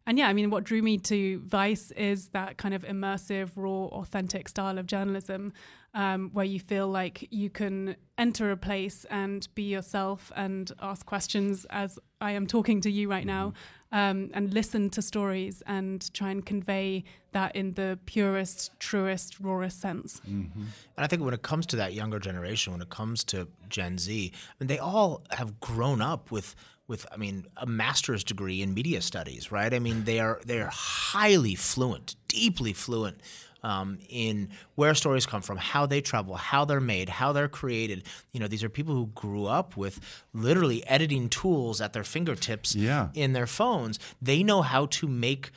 And 0.07 0.18
yeah, 0.18 0.28
I 0.28 0.32
mean, 0.32 0.50
what 0.50 0.64
drew 0.64 0.82
me 0.82 0.98
to 0.98 1.40
Vice 1.46 1.90
is 1.92 2.28
that 2.30 2.57
kind 2.57 2.74
of 2.74 2.82
immersive, 2.82 3.50
raw, 3.57 3.86
authentic 3.86 4.48
style 4.48 4.78
of 4.78 4.86
journalism 4.86 5.53
um, 5.94 6.30
where 6.32 6.44
you 6.44 6.59
feel 6.59 6.88
like 6.88 7.28
you 7.30 7.50
can 7.50 7.96
enter 8.16 8.50
a 8.50 8.57
place 8.57 9.05
and 9.11 9.46
be 9.55 9.64
yourself 9.64 10.32
and 10.34 10.72
ask 10.80 11.05
questions 11.05 11.66
as 11.70 11.98
I 12.20 12.32
am 12.32 12.46
talking 12.46 12.80
to 12.82 12.90
you 12.90 13.11
right 13.11 13.26
now, 13.26 13.53
mm-hmm. 13.92 13.98
um, 13.98 14.30
and 14.32 14.55
listen 14.55 14.90
to 14.90 15.03
stories 15.03 15.62
and 15.66 16.12
try 16.14 16.30
and 16.30 16.44
convey 16.44 17.05
that 17.32 17.55
in 17.55 17.74
the 17.74 17.98
purest, 18.07 18.78
truest, 18.78 19.38
rawest 19.40 19.80
sense. 19.80 20.20
Mm-hmm. 20.20 20.61
And 20.61 21.05
I 21.05 21.07
think 21.07 21.22
when 21.22 21.34
it 21.34 21.42
comes 21.42 21.66
to 21.66 21.76
that 21.76 21.92
younger 21.92 22.18
generation, 22.18 22.72
when 22.72 22.82
it 22.82 22.90
comes 22.90 23.24
to 23.24 23.48
Gen 23.68 23.98
Z, 23.98 24.32
I 24.34 24.55
mean, 24.59 24.68
they 24.68 24.78
all 24.78 25.22
have 25.30 25.61
grown 25.61 26.00
up 26.00 26.30
with 26.30 26.55
with 26.88 27.06
I 27.12 27.16
mean 27.16 27.46
a 27.56 27.66
master's 27.66 28.24
degree 28.24 28.62
in 28.62 28.74
media 28.74 29.00
studies, 29.00 29.50
right? 29.52 29.72
I 29.72 29.78
mean 29.78 30.04
they 30.04 30.20
are 30.20 30.40
they 30.44 30.60
are 30.60 30.70
highly 30.72 31.54
fluent, 31.54 32.16
deeply 32.28 32.72
fluent 32.72 33.20
um, 33.62 33.98
in 34.08 34.48
where 34.74 34.94
stories 34.94 35.26
come 35.26 35.42
from, 35.42 35.56
how 35.56 35.86
they 35.86 36.00
travel, 36.00 36.34
how 36.34 36.64
they're 36.64 36.80
made, 36.80 37.08
how 37.08 37.32
they're 37.32 37.48
created. 37.48 38.04
You 38.32 38.40
know, 38.40 38.48
these 38.48 38.64
are 38.64 38.68
people 38.68 38.94
who 38.94 39.06
grew 39.14 39.46
up 39.46 39.76
with 39.76 40.00
literally 40.32 40.86
editing 40.86 41.28
tools 41.28 41.80
at 41.80 41.92
their 41.92 42.04
fingertips 42.04 42.74
yeah. 42.74 43.08
in 43.14 43.32
their 43.32 43.46
phones. 43.46 43.98
They 44.20 44.42
know 44.42 44.62
how 44.62 44.86
to 44.86 45.06
make 45.06 45.50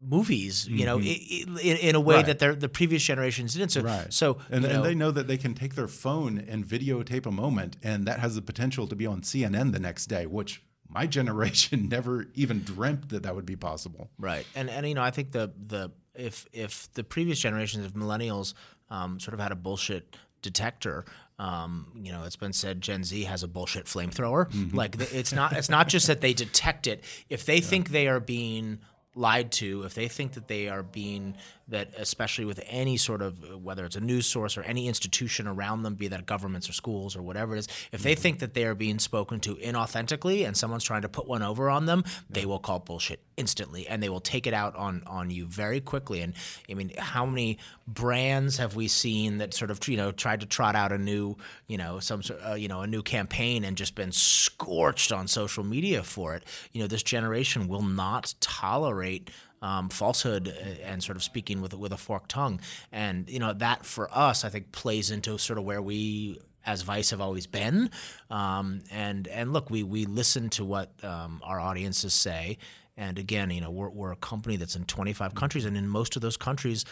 movies, 0.00 0.68
you 0.68 0.84
know, 0.84 0.98
mm-hmm. 0.98 1.58
in, 1.58 1.76
in, 1.78 1.94
a 1.94 2.00
way 2.00 2.16
right. 2.16 2.38
that 2.38 2.60
the 2.60 2.68
previous 2.68 3.02
generations 3.02 3.54
didn't. 3.54 3.72
So, 3.72 3.80
right. 3.80 4.12
so 4.12 4.38
and, 4.50 4.62
know, 4.62 4.68
and, 4.68 4.84
they 4.84 4.94
know 4.94 5.10
that 5.10 5.26
they 5.26 5.36
can 5.36 5.54
take 5.54 5.74
their 5.74 5.88
phone 5.88 6.38
and 6.38 6.64
videotape 6.64 7.26
a 7.26 7.30
moment, 7.30 7.76
and 7.82 8.06
that 8.06 8.20
has 8.20 8.34
the 8.34 8.42
potential 8.42 8.86
to 8.86 8.96
be 8.96 9.06
on 9.06 9.22
CNN 9.22 9.72
the 9.72 9.78
next 9.78 10.06
day, 10.06 10.26
which 10.26 10.62
my 10.88 11.06
generation 11.18 11.88
never 11.88 12.26
even 12.34 12.62
dreamt 12.62 13.08
that 13.08 13.22
that 13.22 13.34
would 13.34 13.46
be 13.46 13.56
possible. 13.56 14.10
Right, 14.18 14.46
and 14.54 14.68
and 14.68 14.86
you 14.86 14.94
know, 14.94 15.02
I 15.02 15.10
think 15.10 15.32
the 15.32 15.52
the 15.66 15.90
if 16.14 16.46
if 16.52 16.92
the 16.92 17.04
previous 17.04 17.38
generations 17.38 17.86
of 17.86 17.94
millennials 17.94 18.54
um, 18.90 19.18
sort 19.18 19.34
of 19.34 19.40
had 19.40 19.52
a 19.52 19.56
bullshit 19.56 20.16
detector. 20.42 21.04
Um, 21.38 21.92
you 22.02 22.12
know, 22.12 22.24
it's 22.24 22.36
been 22.36 22.54
said 22.54 22.80
Gen 22.80 23.04
Z 23.04 23.24
has 23.24 23.42
a 23.42 23.48
bullshit 23.48 23.84
flamethrower. 23.84 24.50
Mm-hmm. 24.50 24.76
Like 24.76 24.96
it's 25.12 25.34
not 25.34 25.52
it's 25.52 25.68
not 25.68 25.88
just 25.88 26.06
that 26.06 26.22
they 26.22 26.32
detect 26.32 26.86
it. 26.86 27.04
If 27.28 27.44
they 27.44 27.56
yeah. 27.56 27.60
think 27.60 27.90
they 27.90 28.08
are 28.08 28.20
being 28.20 28.78
lied 29.16 29.50
to, 29.50 29.82
if 29.82 29.94
they 29.94 30.08
think 30.08 30.32
that 30.32 30.46
they 30.46 30.68
are 30.68 30.82
being 30.82 31.36
that 31.68 31.88
especially 31.98 32.44
with 32.44 32.60
any 32.68 32.96
sort 32.96 33.20
of 33.20 33.62
whether 33.62 33.84
it's 33.84 33.96
a 33.96 34.00
news 34.00 34.26
source 34.26 34.56
or 34.56 34.62
any 34.62 34.86
institution 34.86 35.48
around 35.48 35.82
them, 35.82 35.94
be 35.94 36.08
that 36.08 36.24
governments 36.24 36.68
or 36.68 36.72
schools 36.72 37.16
or 37.16 37.22
whatever 37.22 37.56
it 37.56 37.60
is, 37.60 37.68
if 37.90 38.02
they 38.02 38.14
think 38.14 38.38
that 38.38 38.54
they 38.54 38.64
are 38.64 38.74
being 38.74 38.98
spoken 39.00 39.40
to 39.40 39.56
inauthentically 39.56 40.46
and 40.46 40.56
someone's 40.56 40.84
trying 40.84 41.02
to 41.02 41.08
put 41.08 41.26
one 41.26 41.42
over 41.42 41.68
on 41.68 41.86
them, 41.86 42.04
they 42.30 42.46
will 42.46 42.60
call 42.60 42.78
bullshit 42.78 43.20
instantly 43.36 43.86
and 43.88 44.02
they 44.02 44.08
will 44.08 44.20
take 44.20 44.46
it 44.46 44.54
out 44.54 44.76
on 44.76 45.02
on 45.06 45.30
you 45.30 45.46
very 45.46 45.80
quickly. 45.80 46.20
And 46.20 46.34
I 46.70 46.74
mean, 46.74 46.92
how 46.98 47.26
many 47.26 47.58
brands 47.88 48.58
have 48.58 48.76
we 48.76 48.86
seen 48.86 49.38
that 49.38 49.52
sort 49.52 49.70
of 49.70 49.86
you 49.88 49.96
know 49.96 50.12
tried 50.12 50.40
to 50.40 50.46
trot 50.46 50.76
out 50.76 50.92
a 50.92 50.98
new 50.98 51.36
you 51.66 51.78
know 51.78 51.98
some 51.98 52.22
uh, 52.46 52.54
you 52.54 52.68
know 52.68 52.82
a 52.82 52.86
new 52.86 53.02
campaign 53.02 53.64
and 53.64 53.76
just 53.76 53.96
been 53.96 54.12
scorched 54.12 55.10
on 55.10 55.26
social 55.26 55.64
media 55.64 56.04
for 56.04 56.34
it? 56.34 56.44
You 56.72 56.82
know, 56.82 56.86
this 56.86 57.02
generation 57.02 57.66
will 57.66 57.82
not 57.82 58.34
tolerate 58.40 59.30
um, 59.62 59.88
falsehood 59.88 60.48
uh, 60.48 60.82
and 60.82 61.02
sort 61.02 61.16
of 61.16 61.22
speaking 61.22 61.60
with 61.60 61.74
with 61.74 61.92
a 61.92 61.96
forked 61.96 62.30
tongue. 62.30 62.60
And 62.92 63.28
you 63.28 63.38
know 63.38 63.52
that 63.52 63.84
for 63.84 64.08
us, 64.12 64.44
I 64.44 64.48
think, 64.48 64.72
plays 64.72 65.10
into 65.10 65.38
sort 65.38 65.58
of 65.58 65.64
where 65.64 65.82
we 65.82 66.38
as 66.66 66.82
Vice 66.82 67.10
have 67.10 67.20
always 67.20 67.46
been. 67.46 67.90
Um, 68.30 68.82
and 68.90 69.28
and 69.28 69.52
look, 69.52 69.70
we 69.70 69.82
we 69.82 70.04
listen 70.04 70.50
to 70.50 70.64
what 70.64 70.92
um, 71.02 71.40
our 71.44 71.60
audiences 71.60 72.12
say. 72.12 72.58
And 72.98 73.18
again, 73.18 73.50
you 73.50 73.60
know, 73.60 73.70
we're, 73.70 73.90
we're 73.90 74.12
a 74.12 74.16
company 74.16 74.56
that's 74.56 74.74
in 74.74 74.86
25 74.86 75.34
countries, 75.34 75.66
and 75.66 75.76
in 75.76 75.86
most 75.86 76.16
of 76.16 76.22
those 76.22 76.38
countries, 76.38 76.86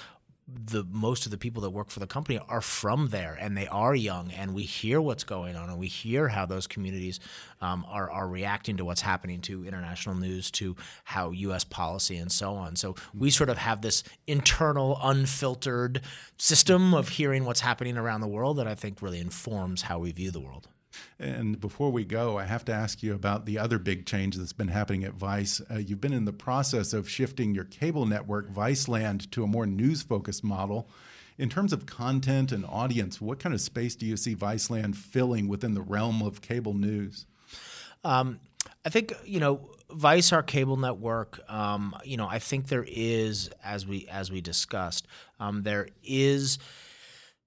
the 0.46 0.84
most 0.90 1.24
of 1.24 1.30
the 1.30 1.38
people 1.38 1.62
that 1.62 1.70
work 1.70 1.88
for 1.88 2.00
the 2.00 2.06
company 2.06 2.38
are 2.48 2.60
from 2.60 3.08
there 3.08 3.36
and 3.40 3.56
they 3.56 3.66
are 3.68 3.94
young 3.94 4.30
and 4.30 4.52
we 4.52 4.62
hear 4.62 5.00
what's 5.00 5.24
going 5.24 5.56
on 5.56 5.70
and 5.70 5.78
we 5.78 5.86
hear 5.86 6.28
how 6.28 6.44
those 6.44 6.66
communities 6.66 7.18
um, 7.62 7.84
are, 7.88 8.10
are 8.10 8.28
reacting 8.28 8.76
to 8.76 8.84
what's 8.84 9.00
happening 9.00 9.40
to 9.40 9.66
international 9.66 10.14
news 10.14 10.50
to 10.50 10.76
how 11.04 11.30
U.S. 11.30 11.64
policy 11.64 12.16
and 12.16 12.30
so 12.30 12.54
on. 12.54 12.76
So 12.76 12.94
we 13.14 13.30
sort 13.30 13.48
of 13.48 13.56
have 13.56 13.80
this 13.80 14.02
internal 14.26 14.98
unfiltered 15.02 16.02
system 16.36 16.92
of 16.92 17.08
hearing 17.08 17.46
what's 17.46 17.60
happening 17.60 17.96
around 17.96 18.20
the 18.20 18.28
world 18.28 18.58
that 18.58 18.68
I 18.68 18.74
think 18.74 19.00
really 19.00 19.20
informs 19.20 19.82
how 19.82 19.98
we 19.98 20.12
view 20.12 20.30
the 20.30 20.40
world. 20.40 20.68
And 21.18 21.60
before 21.60 21.90
we 21.90 22.04
go, 22.04 22.38
I 22.38 22.44
have 22.44 22.64
to 22.66 22.72
ask 22.72 23.02
you 23.02 23.14
about 23.14 23.46
the 23.46 23.58
other 23.58 23.78
big 23.78 24.06
change 24.06 24.36
that's 24.36 24.52
been 24.52 24.68
happening 24.68 25.04
at 25.04 25.14
Vice. 25.14 25.60
Uh, 25.70 25.78
you've 25.78 26.00
been 26.00 26.12
in 26.12 26.24
the 26.24 26.32
process 26.32 26.92
of 26.92 27.08
shifting 27.08 27.54
your 27.54 27.64
cable 27.64 28.06
network, 28.06 28.52
Viceland, 28.52 29.30
to 29.30 29.44
a 29.44 29.46
more 29.46 29.66
news 29.66 30.02
focused 30.02 30.44
model. 30.44 30.88
In 31.36 31.48
terms 31.48 31.72
of 31.72 31.86
content 31.86 32.52
and 32.52 32.64
audience, 32.64 33.20
what 33.20 33.40
kind 33.40 33.54
of 33.54 33.60
space 33.60 33.96
do 33.96 34.06
you 34.06 34.16
see 34.16 34.36
Viceland 34.36 34.94
filling 34.94 35.48
within 35.48 35.74
the 35.74 35.82
realm 35.82 36.22
of 36.22 36.40
cable 36.40 36.74
news? 36.74 37.26
Um, 38.04 38.38
I 38.84 38.90
think 38.90 39.14
you 39.24 39.40
know 39.40 39.68
Vice, 39.90 40.32
our 40.32 40.42
cable 40.42 40.76
network. 40.76 41.40
Um, 41.50 41.96
you 42.04 42.16
know, 42.16 42.28
I 42.28 42.38
think 42.38 42.68
there 42.68 42.86
is, 42.86 43.50
as 43.64 43.86
we 43.86 44.06
as 44.08 44.30
we 44.30 44.40
discussed, 44.40 45.06
um, 45.40 45.62
there 45.62 45.88
is 46.02 46.58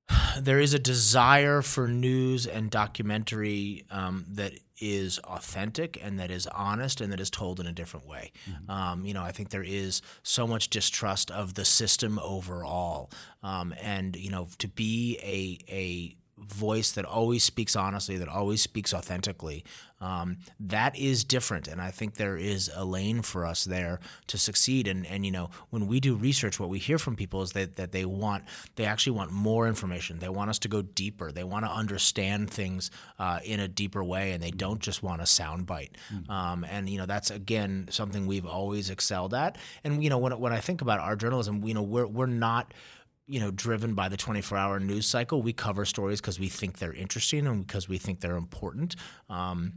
there 0.39 0.59
is 0.59 0.73
a 0.73 0.79
desire 0.79 1.61
for 1.61 1.87
news 1.87 2.45
and 2.45 2.69
documentary 2.69 3.85
um, 3.91 4.25
that 4.29 4.53
is 4.79 5.17
authentic 5.19 5.99
and 6.03 6.19
that 6.19 6.29
is 6.29 6.45
honest 6.47 7.01
and 7.01 7.11
that 7.11 7.19
is 7.19 7.29
told 7.29 7.59
in 7.59 7.65
a 7.65 7.71
different 7.71 8.05
way. 8.05 8.31
Mm-hmm. 8.49 8.69
Um, 8.71 9.05
you 9.05 9.13
know, 9.13 9.23
I 9.23 9.31
think 9.31 9.49
there 9.49 9.63
is 9.63 10.01
so 10.23 10.45
much 10.45 10.69
distrust 10.69 11.31
of 11.31 11.55
the 11.55 11.65
system 11.65 12.19
overall, 12.19 13.09
um, 13.43 13.73
and 13.81 14.15
you 14.15 14.29
know, 14.29 14.47
to 14.59 14.67
be 14.67 15.17
a 15.23 15.57
a 15.71 16.15
voice 16.37 16.91
that 16.91 17.05
always 17.05 17.43
speaks 17.43 17.75
honestly, 17.75 18.17
that 18.17 18.27
always 18.27 18.61
speaks 18.61 18.93
authentically, 18.93 19.63
um, 19.99 20.37
that 20.59 20.95
is 20.95 21.23
different. 21.23 21.67
And 21.67 21.81
I 21.81 21.89
think 21.89 22.15
there 22.15 22.37
is 22.37 22.69
a 22.75 22.85
lane 22.85 23.23
for 23.23 23.45
us 23.45 23.63
there 23.63 23.99
to 24.27 24.37
succeed. 24.37 24.87
And, 24.87 25.07
and 25.07 25.25
you 25.25 25.31
know, 25.31 25.49
when 25.71 25.87
we 25.87 25.99
do 25.99 26.15
research, 26.15 26.59
what 26.59 26.69
we 26.69 26.77
hear 26.77 26.99
from 26.99 27.15
people 27.15 27.41
is 27.41 27.53
that, 27.53 27.77
that 27.77 27.91
they 27.91 28.05
want, 28.05 28.43
they 28.75 28.85
actually 28.85 29.17
want 29.17 29.31
more 29.31 29.67
information. 29.67 30.19
They 30.19 30.29
want 30.29 30.51
us 30.51 30.59
to 30.59 30.67
go 30.67 30.83
deeper. 30.83 31.31
They 31.31 31.43
want 31.43 31.65
to 31.65 31.71
understand 31.71 32.51
things 32.51 32.91
uh, 33.17 33.39
in 33.43 33.59
a 33.59 33.67
deeper 33.67 34.03
way, 34.03 34.33
and 34.33 34.43
they 34.43 34.51
don't 34.51 34.79
just 34.79 35.01
want 35.01 35.21
a 35.21 35.25
soundbite. 35.25 35.93
Mm-hmm. 36.13 36.31
Um, 36.31 36.63
and, 36.63 36.87
you 36.87 36.99
know, 36.99 37.07
that's, 37.07 37.31
again, 37.31 37.87
something 37.89 38.27
we've 38.27 38.45
always 38.45 38.91
excelled 38.91 39.33
at. 39.33 39.57
And, 39.83 40.03
you 40.03 40.11
know, 40.11 40.19
when, 40.19 40.39
when 40.39 40.53
I 40.53 40.59
think 40.59 40.81
about 40.81 40.99
our 40.99 41.15
journalism, 41.15 41.63
you 41.63 41.73
know, 41.73 41.81
we're, 41.81 42.07
we're 42.07 42.27
not– 42.27 42.73
you 43.27 43.39
know 43.39 43.51
driven 43.51 43.93
by 43.93 44.09
the 44.09 44.17
24 44.17 44.57
hour 44.57 44.79
news 44.79 45.07
cycle 45.07 45.41
we 45.41 45.53
cover 45.53 45.85
stories 45.85 46.21
because 46.21 46.39
we 46.39 46.47
think 46.47 46.79
they're 46.79 46.93
interesting 46.93 47.45
and 47.45 47.65
because 47.65 47.87
we 47.89 47.97
think 47.97 48.21
they're 48.21 48.37
important 48.37 48.95
um, 49.29 49.73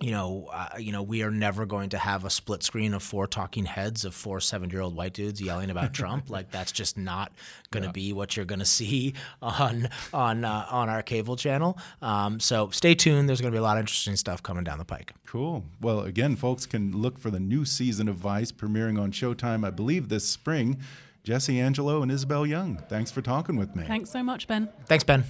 you 0.00 0.10
know, 0.10 0.50
uh, 0.52 0.68
you 0.78 0.92
know, 0.92 1.02
we 1.02 1.22
are 1.22 1.30
never 1.30 1.64
going 1.64 1.88
to 1.90 1.98
have 1.98 2.26
a 2.26 2.30
split 2.30 2.62
screen 2.62 2.92
of 2.92 3.02
four 3.02 3.26
talking 3.26 3.64
heads 3.64 4.04
of 4.04 4.14
four 4.14 4.40
seven-year-old 4.40 4.94
white 4.94 5.14
dudes 5.14 5.40
yelling 5.40 5.70
about 5.70 5.94
Trump. 5.94 6.28
Like 6.28 6.50
that's 6.50 6.70
just 6.70 6.98
not 6.98 7.32
going 7.70 7.82
to 7.82 7.88
yeah. 7.88 7.92
be 7.92 8.12
what 8.12 8.36
you're 8.36 8.44
going 8.44 8.58
to 8.58 8.66
see 8.66 9.14
on 9.40 9.88
on 10.12 10.44
uh, 10.44 10.66
on 10.70 10.90
our 10.90 11.02
cable 11.02 11.36
channel. 11.36 11.78
Um, 12.02 12.40
so 12.40 12.68
stay 12.70 12.94
tuned. 12.94 13.26
There's 13.26 13.40
going 13.40 13.52
to 13.52 13.56
be 13.56 13.60
a 13.60 13.62
lot 13.62 13.78
of 13.78 13.80
interesting 13.80 14.16
stuff 14.16 14.42
coming 14.42 14.64
down 14.64 14.76
the 14.76 14.84
pike. 14.84 15.14
Cool. 15.24 15.64
Well, 15.80 16.00
again, 16.00 16.36
folks 16.36 16.66
can 16.66 16.92
look 16.92 17.18
for 17.18 17.30
the 17.30 17.40
new 17.40 17.64
season 17.64 18.06
of 18.06 18.16
Vice 18.16 18.52
premiering 18.52 19.00
on 19.00 19.12
Showtime, 19.12 19.66
I 19.66 19.70
believe, 19.70 20.10
this 20.10 20.28
spring. 20.28 20.78
Jesse 21.26 21.58
Angelo 21.58 22.02
and 22.02 22.12
Isobel 22.12 22.48
Yeung, 22.48 22.88
thanks 22.88 23.10
for 23.10 23.20
talking 23.20 23.56
with 23.56 23.74
me. 23.74 23.82
Thanks 23.82 24.10
so 24.10 24.22
much, 24.22 24.46
Ben. 24.46 24.68
Thanks, 24.86 25.02
Ben. 25.02 25.24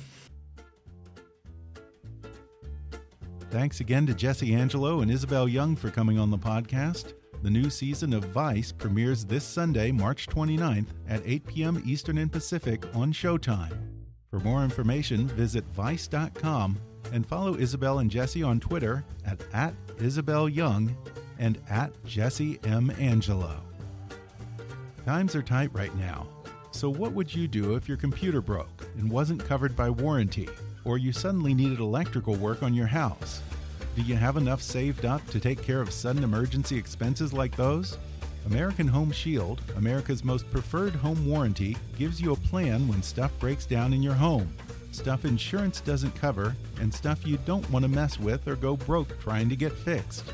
Thanks 3.51 3.81
again 3.81 4.05
to 4.07 4.13
Jesse 4.13 4.53
Angelo 4.53 5.01
and 5.01 5.11
Isobel 5.11 5.51
Yeung 5.51 5.79
for 5.79 5.91
coming 5.91 6.19
on 6.19 6.31
the 6.31 6.37
podcast. 6.37 7.15
The 7.43 7.49
new 7.49 7.71
season 7.71 8.13
of 8.13 8.25
Vice 8.25 8.73
premieres 8.73 9.25
this 9.25 9.43
Sunday, 9.43 9.91
March 9.91 10.27
29th 10.27 10.89
at 11.09 11.23
8 11.25 11.47
p.m. 11.47 11.83
Eastern 11.87 12.19
and 12.19 12.31
Pacific 12.31 12.85
on 12.95 13.11
Showtime. 13.11 13.73
For 14.29 14.39
more 14.41 14.65
information, 14.65 15.27
visit 15.29 15.65
Vice.com 15.73 16.79
and 17.11 17.27
follow 17.27 17.55
Isobel 17.55 18.03
and 18.03 18.11
Jesse 18.11 18.43
on 18.43 18.61
Twitter 18.61 19.03
at, 19.25 19.41
at 19.55 19.73
Isobel 19.97 20.55
Yeung 20.55 20.95
and 21.39 21.59
at 21.71 21.91
Jesse 22.05 22.61
M. 22.65 22.93
Angelo. 22.99 23.63
Times 25.07 25.37
are 25.37 25.43
tight 25.43 25.71
right 25.73 25.95
now. 25.95 26.27
So, 26.73 26.91
what 26.91 27.13
would 27.13 27.33
you 27.33 27.47
do 27.47 27.77
if 27.77 27.87
your 27.87 27.97
computer 27.97 28.41
broke 28.41 28.89
and 28.99 29.09
wasn't 29.09 29.45
covered 29.45 29.77
by 29.77 29.89
warranty, 29.89 30.49
or 30.85 30.99
you 30.99 31.13
suddenly 31.13 31.55
needed 31.55 31.79
electrical 31.79 32.35
work 32.35 32.65
on 32.65 32.75
your 32.75 32.89
house? 32.89 33.41
Do 33.95 34.03
you 34.03 34.17
have 34.17 34.37
enough 34.37 34.61
saved 34.61 35.05
up 35.05 35.25
to 35.29 35.39
take 35.39 35.63
care 35.63 35.81
of 35.81 35.93
sudden 35.93 36.25
emergency 36.25 36.77
expenses 36.77 37.33
like 37.33 37.55
those? 37.55 37.99
American 38.47 38.89
Home 38.89 39.13
Shield, 39.13 39.61
America's 39.77 40.25
most 40.25 40.51
preferred 40.51 40.97
home 40.97 41.25
warranty, 41.25 41.77
gives 41.97 42.21
you 42.21 42.33
a 42.33 42.37
plan 42.37 42.89
when 42.89 43.01
stuff 43.01 43.31
breaks 43.39 43.65
down 43.65 43.93
in 43.93 44.03
your 44.03 44.15
home. 44.15 44.53
Stuff 44.91 45.25
insurance 45.25 45.81
doesn't 45.81 46.17
cover, 46.17 46.57
and 46.81 46.93
stuff 46.93 47.25
you 47.25 47.39
don't 47.47 47.71
want 47.71 47.85
to 47.85 47.89
mess 47.89 48.19
with 48.19 48.49
or 48.49 48.57
go 48.57 48.77
broke 48.77 49.21
trying 49.21 49.49
to 49.51 49.55
get 49.55 49.71
fixed. 49.71 50.25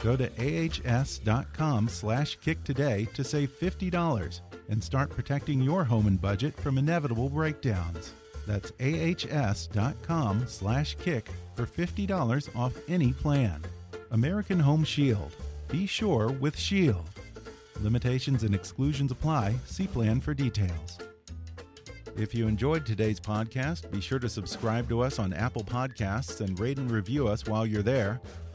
Go 0.00 0.16
to 0.16 0.30
ahs.com 0.38 1.88
slash 1.88 2.38
kick 2.40 2.64
today 2.64 3.06
to 3.14 3.22
save 3.22 3.50
$50 3.60 4.40
and 4.68 4.82
start 4.82 5.10
protecting 5.10 5.60
your 5.60 5.84
home 5.84 6.06
and 6.06 6.20
budget 6.20 6.56
from 6.58 6.78
inevitable 6.78 7.28
breakdowns. 7.28 8.14
That's 8.46 8.72
ahs.com 8.80 10.46
slash 10.46 10.96
kick 10.96 11.28
for 11.54 11.66
$50 11.66 12.56
off 12.56 12.72
any 12.88 13.12
plan. 13.12 13.62
American 14.10 14.58
Home 14.58 14.84
Shield. 14.84 15.32
Be 15.68 15.86
sure 15.86 16.28
with 16.28 16.58
Shield. 16.58 17.08
Limitations 17.80 18.42
and 18.42 18.54
exclusions 18.54 19.12
apply. 19.12 19.54
See 19.66 19.86
plan 19.86 20.20
for 20.20 20.34
details. 20.34 20.98
If 22.16 22.34
you 22.34 22.48
enjoyed 22.48 22.84
today's 22.84 23.20
podcast, 23.20 23.90
be 23.90 24.00
sure 24.00 24.18
to 24.18 24.28
subscribe 24.28 24.88
to 24.88 25.00
us 25.00 25.18
on 25.18 25.32
Apple 25.32 25.62
Podcasts 25.62 26.40
and 26.40 26.58
rate 26.58 26.78
and 26.78 26.90
review 26.90 27.28
us 27.28 27.46
while 27.46 27.64
you're 27.64 27.82
there. 27.82 28.20